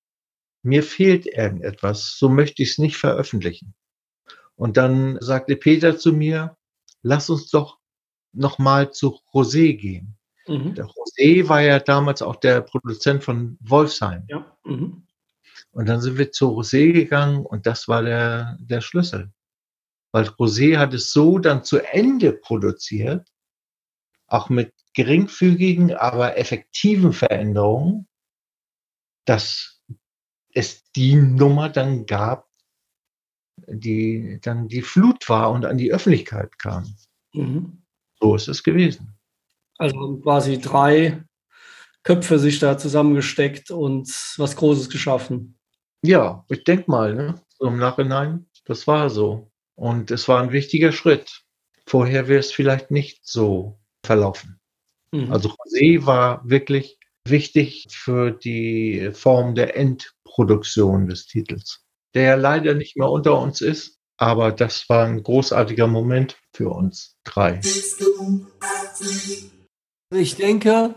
mir 0.63 0.83
fehlt 0.83 1.25
irgendetwas, 1.25 2.17
so 2.17 2.29
möchte 2.29 2.63
ich 2.63 2.71
es 2.71 2.77
nicht 2.77 2.97
veröffentlichen. 2.97 3.73
Und 4.55 4.77
dann 4.77 5.17
sagte 5.21 5.55
Peter 5.55 5.97
zu 5.97 6.13
mir, 6.13 6.55
lass 7.01 7.29
uns 7.29 7.49
doch 7.49 7.79
noch 8.33 8.59
mal 8.59 8.91
zu 8.91 9.19
José 9.33 9.75
gehen. 9.75 10.17
Mhm. 10.47 10.75
Der 10.75 10.85
José 10.85 11.47
war 11.49 11.61
ja 11.61 11.79
damals 11.79 12.21
auch 12.21 12.35
der 12.35 12.61
Produzent 12.61 13.23
von 13.23 13.57
Wolfsheim. 13.61 14.25
Ja. 14.27 14.57
Mhm. 14.63 15.07
Und 15.71 15.85
dann 15.87 16.01
sind 16.01 16.17
wir 16.17 16.31
zu 16.31 16.49
José 16.49 16.91
gegangen 16.91 17.45
und 17.45 17.65
das 17.65 17.87
war 17.87 18.03
der, 18.03 18.57
der 18.59 18.81
Schlüssel. 18.81 19.31
Weil 20.11 20.25
José 20.25 20.77
hat 20.77 20.93
es 20.93 21.11
so 21.13 21.39
dann 21.39 21.63
zu 21.63 21.79
Ende 21.79 22.33
produziert, 22.33 23.27
auch 24.27 24.49
mit 24.49 24.73
geringfügigen, 24.93 25.95
aber 25.95 26.37
effektiven 26.37 27.13
Veränderungen, 27.13 28.07
dass 29.25 29.80
es 30.53 30.83
die 30.91 31.15
Nummer 31.15 31.69
dann 31.69 32.05
gab, 32.05 32.47
die 33.67 34.39
dann 34.41 34.67
die 34.67 34.81
Flut 34.81 35.29
war 35.29 35.51
und 35.51 35.65
an 35.65 35.77
die 35.77 35.93
Öffentlichkeit 35.93 36.57
kam. 36.59 36.95
Mhm. 37.33 37.83
So 38.19 38.35
ist 38.35 38.47
es 38.47 38.63
gewesen. 38.63 39.17
Also 39.77 40.17
quasi 40.17 40.59
drei 40.59 41.23
Köpfe 42.03 42.39
sich 42.39 42.59
da 42.59 42.77
zusammengesteckt 42.77 43.71
und 43.71 44.07
was 44.37 44.55
Großes 44.55 44.89
geschaffen. 44.89 45.57
Ja, 46.03 46.45
ich 46.49 46.63
denke 46.63 46.89
mal, 46.89 47.13
ne? 47.13 47.41
so 47.49 47.67
im 47.67 47.77
Nachhinein, 47.77 48.47
das 48.65 48.87
war 48.87 49.09
so. 49.09 49.51
Und 49.75 50.11
es 50.11 50.27
war 50.27 50.41
ein 50.41 50.51
wichtiger 50.51 50.91
Schritt. 50.91 51.43
Vorher 51.85 52.27
wäre 52.27 52.39
es 52.39 52.51
vielleicht 52.51 52.91
nicht 52.91 53.21
so 53.23 53.79
verlaufen. 54.03 54.59
Mhm. 55.11 55.31
Also 55.31 55.49
José 55.49 56.05
war 56.05 56.47
wirklich 56.47 56.97
wichtig 57.31 57.87
für 57.89 58.31
die 58.31 59.11
Form 59.13 59.55
der 59.55 59.75
Endproduktion 59.75 61.07
des 61.07 61.25
Titels, 61.25 61.83
der 62.13 62.23
ja 62.23 62.35
leider 62.35 62.73
nicht 62.73 62.97
mehr 62.97 63.09
unter 63.09 63.39
uns 63.39 63.61
ist, 63.61 63.97
aber 64.17 64.51
das 64.51 64.87
war 64.87 65.05
ein 65.05 65.23
großartiger 65.23 65.87
Moment 65.87 66.37
für 66.53 66.69
uns 66.69 67.17
drei. 67.23 67.59
Ich 70.13 70.35
denke, 70.35 70.95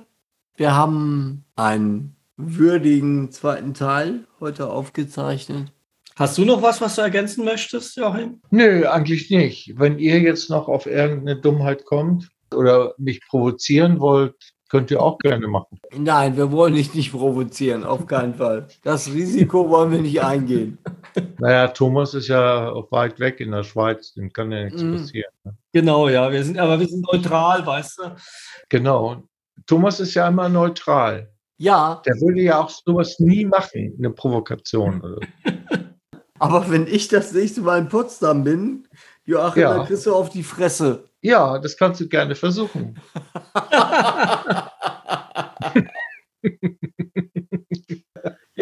wir 0.57 0.74
haben 0.74 1.45
einen 1.57 2.16
würdigen 2.37 3.30
zweiten 3.30 3.74
Teil 3.74 4.26
heute 4.41 4.68
aufgezeichnet. 4.68 5.72
Hast 6.16 6.39
du 6.39 6.45
noch 6.45 6.62
was, 6.62 6.80
was 6.80 6.95
du 6.95 7.03
ergänzen 7.03 7.45
möchtest, 7.45 7.97
Joachim? 7.97 8.41
Nö, 8.51 8.87
eigentlich 8.87 9.30
nicht. 9.30 9.78
Wenn 9.78 9.99
ihr 9.99 10.20
jetzt 10.20 10.49
noch 10.49 10.68
auf 10.68 10.87
irgendeine 10.87 11.41
Dummheit 11.41 11.85
kommt 11.85 12.28
oder 12.53 12.95
mich 12.99 13.20
provozieren 13.26 13.99
wollt, 13.99 14.54
könnt 14.75 14.91
ihr 14.91 15.01
auch 15.01 15.18
gerne 15.20 15.47
machen. 15.47 15.79
Nein, 15.97 16.37
wir 16.37 16.51
wollen 16.51 16.75
dich 16.75 16.93
nicht 16.95 17.12
provozieren, 17.12 17.85
auf 17.85 18.09
keinen 18.09 18.35
Fall. 18.35 18.66
Das 18.83 19.07
Risiko 19.12 19.70
wollen 19.70 19.93
wir 19.93 20.01
nicht 20.01 20.20
eingehen. 20.20 20.79
Naja, 21.39 21.68
Thomas 21.68 22.12
ist 22.12 22.27
ja 22.27 22.72
weit 22.91 23.20
weg 23.20 23.39
in 23.39 23.53
der 23.53 23.62
Schweiz, 23.62 24.14
dem 24.14 24.33
kann 24.33 24.51
ja 24.51 24.64
nichts 24.64 24.83
Mhm. 24.83 24.97
passieren. 24.97 25.31
ne? 25.45 25.57
Genau, 25.72 26.09
ja, 26.09 26.33
wir 26.33 26.43
sind, 26.43 26.59
aber 26.59 26.81
wir 26.81 26.89
sind 26.89 27.07
neutral, 27.12 27.64
weißt 27.64 27.99
du? 27.99 28.03
Genau. 28.68 29.22
Thomas 29.64 30.01
ist 30.01 30.14
ja 30.14 30.27
immer 30.27 30.49
neutral. 30.49 31.31
Ja, 31.57 32.03
Der 32.05 32.20
würde 32.20 32.41
ja 32.43 32.59
auch 32.59 32.68
sowas 32.68 33.20
nie 33.20 33.45
machen, 33.45 33.95
eine 33.97 34.11
Provokation. 34.11 35.01
Oder. 35.03 35.20
so. 35.45 35.53
aber 36.41 36.68
wenn 36.68 36.89
ich 36.89 37.07
das 37.07 37.33
nächste 37.33 37.61
Mal 37.61 37.79
in 37.79 37.89
Potsdam 37.89 38.43
bin, 38.43 38.89
Joachim, 39.25 39.62
Ja. 39.62 39.77
dann 39.77 39.87
kriegst 39.87 40.05
du 40.07 40.12
auf 40.16 40.31
die 40.31 40.43
Fresse. 40.43 41.05
Ja, 41.22 41.59
das 41.59 41.77
kannst 41.79 42.01
du 42.01 42.09
gerne 42.09 42.35
versuchen. 42.35 42.99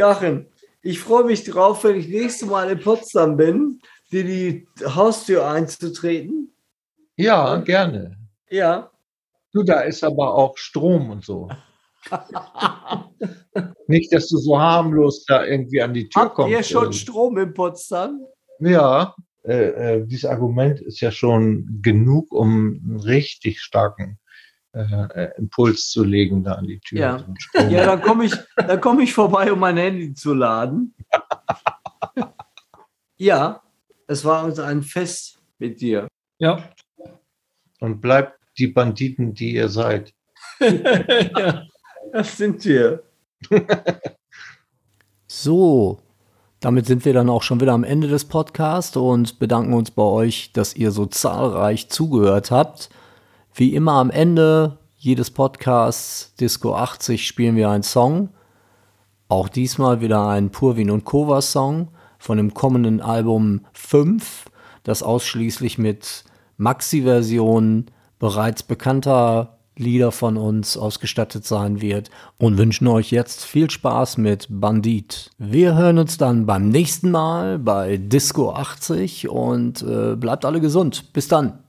Joachim, 0.03 0.47
ich 0.83 0.99
freue 0.99 1.23
mich 1.23 1.45
drauf, 1.45 1.85
wenn 1.85 1.95
ich 1.95 2.09
nächste 2.09 2.47
Mal 2.47 2.69
in 2.73 2.81
Potsdam 2.81 3.37
bin, 3.37 3.81
dir 4.11 4.25
die 4.25 4.67
Haustür 4.85 5.49
einzutreten. 5.49 6.53
Ja, 7.15 7.59
gerne. 7.59 8.19
Ja. 8.51 8.91
Du, 9.53 9.63
da 9.63 9.83
ist 9.83 10.03
aber 10.03 10.35
auch 10.35 10.59
Strom 10.59 11.11
und 11.11 11.25
so. 11.25 11.49
Nicht, 13.87 14.13
dass 14.13 14.27
du 14.27 14.39
so 14.39 14.59
harmlos 14.59 15.25
da 15.25 15.45
irgendwie 15.45 15.81
an 15.81 15.95
die 15.95 16.09
Tür 16.09 16.23
Habt 16.23 16.35
kommst. 16.35 16.51
ihr 16.51 16.65
schon 16.65 16.93
Strom 16.93 17.39
in 17.39 17.55
Potsdam? 17.55 18.27
Ja, 18.59 19.15
äh, 19.45 19.99
äh, 19.99 20.05
dieses 20.05 20.25
Argument 20.25 20.81
ist 20.81 21.01
ja 21.01 21.13
schon 21.13 21.79
genug, 21.81 22.33
um 22.33 22.81
einen 22.85 22.99
richtig 22.99 23.61
starken 23.61 24.19
äh, 24.73 24.85
äh, 25.15 25.31
Impuls 25.37 25.91
zu 25.91 26.03
legen 26.03 26.45
da 26.45 26.55
an 26.55 26.67
die 26.67 26.81
Tür. 26.81 26.99
Ja. 26.99 27.69
Ja, 27.69 27.87
dann 27.87 28.01
komme 28.01 28.25
ich, 28.25 28.35
dann 28.57 28.81
komm 28.81 29.01
ich 29.01 29.13
vorbei, 29.13 29.53
um 29.53 29.59
mein 29.59 29.77
Handy 29.77 30.15
zu 30.15 30.35
laden. 30.35 30.95
Ja, 33.19 33.63
es 34.09 34.25
war 34.25 34.45
uns 34.45 34.59
ein 34.59 34.83
Fest 34.83 35.39
mit 35.61 35.81
dir. 35.81 36.09
Ja. 36.39 36.71
Und 37.79 38.01
bleibt 38.01 38.37
die 38.59 38.67
Banditen, 38.67 39.33
die 39.33 39.55
ihr 39.55 39.69
seid. 39.69 40.13
ja. 40.61 41.63
Das 42.13 42.37
sind 42.37 42.65
wir. 42.65 43.05
So, 45.35 45.99
damit 46.61 46.85
sind 46.85 47.07
wir 47.07 47.15
dann 47.15 47.31
auch 47.31 47.43
schon 47.43 47.61
wieder 47.61 47.73
am 47.73 47.85
Ende 47.85 48.07
des 48.07 48.27
Podcasts 48.27 48.97
und 48.99 49.39
bedanken 49.39 49.73
uns 49.73 49.91
bei 49.91 50.03
euch, 50.03 50.53
dass 50.53 50.77
ihr 50.77 50.91
so 50.91 51.07
zahlreich 51.07 51.89
zugehört 51.89 52.51
habt. 52.51 52.91
Wie 53.55 53.75
immer 53.75 53.93
am 53.93 54.11
Ende 54.11 54.79
jedes 54.97 55.31
Podcasts 55.31 56.35
Disco 56.37 56.75
80 56.75 57.27
spielen 57.27 57.55
wir 57.55 57.69
einen 57.69 57.83
Song. 57.83 58.31
Auch 59.29 59.51
diesmal 59.51 60.01
wieder 60.01 60.27
ein 60.29 60.51
Purwin 60.51 60.91
und 60.91 61.05
Kova 61.05 61.43
Song 61.43 61.89
von 62.19 62.39
dem 62.39 62.55
kommenden 62.55 63.03
Album 63.03 63.61
5, 63.75 64.47
das 64.85 65.03
ausschließlich 65.03 65.77
mit 65.77 66.25
Maxi-Versionen 66.57 67.91
bereits 68.19 68.63
bekannter 68.63 69.59
Lieder 69.77 70.13
von 70.13 70.39
uns 70.39 70.79
ausgestattet 70.79 71.45
sein 71.45 71.83
wird 71.83 72.11
und 72.39 72.57
wünschen 72.57 72.87
euch 72.87 73.11
jetzt 73.11 73.45
viel 73.45 73.71
Spaß 73.71 74.17
mit 74.17 74.47
Bandit. 74.49 75.31
Wir 75.37 75.75
hören 75.75 75.99
uns 75.99 76.17
dann 76.17 76.47
beim 76.47 76.71
nächsten 76.71 77.11
Mal 77.11 77.59
bei 77.59 77.99
Disco 77.99 78.53
80 78.53 79.29
und 79.29 79.83
äh, 79.83 80.17
bleibt 80.17 80.47
alle 80.47 80.61
gesund. 80.61 81.13
Bis 81.13 81.29
dann. 81.29 81.62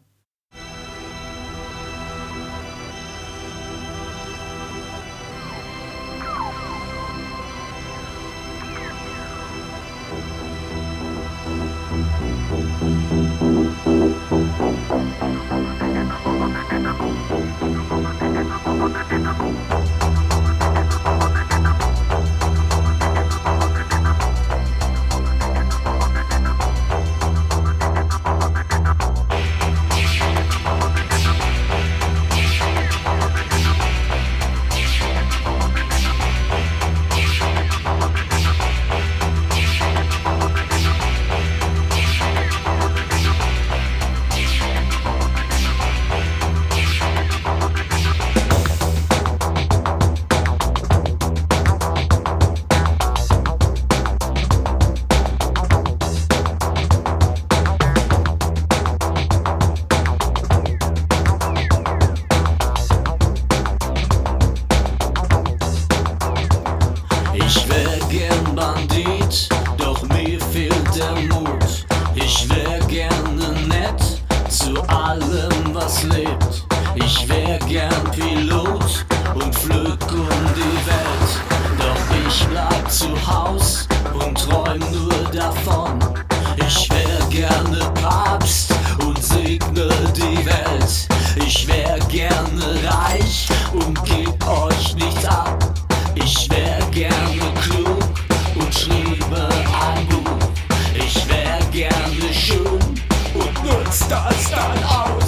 start, 104.04 104.34
start, 104.34 104.78
oh. 104.84 105.23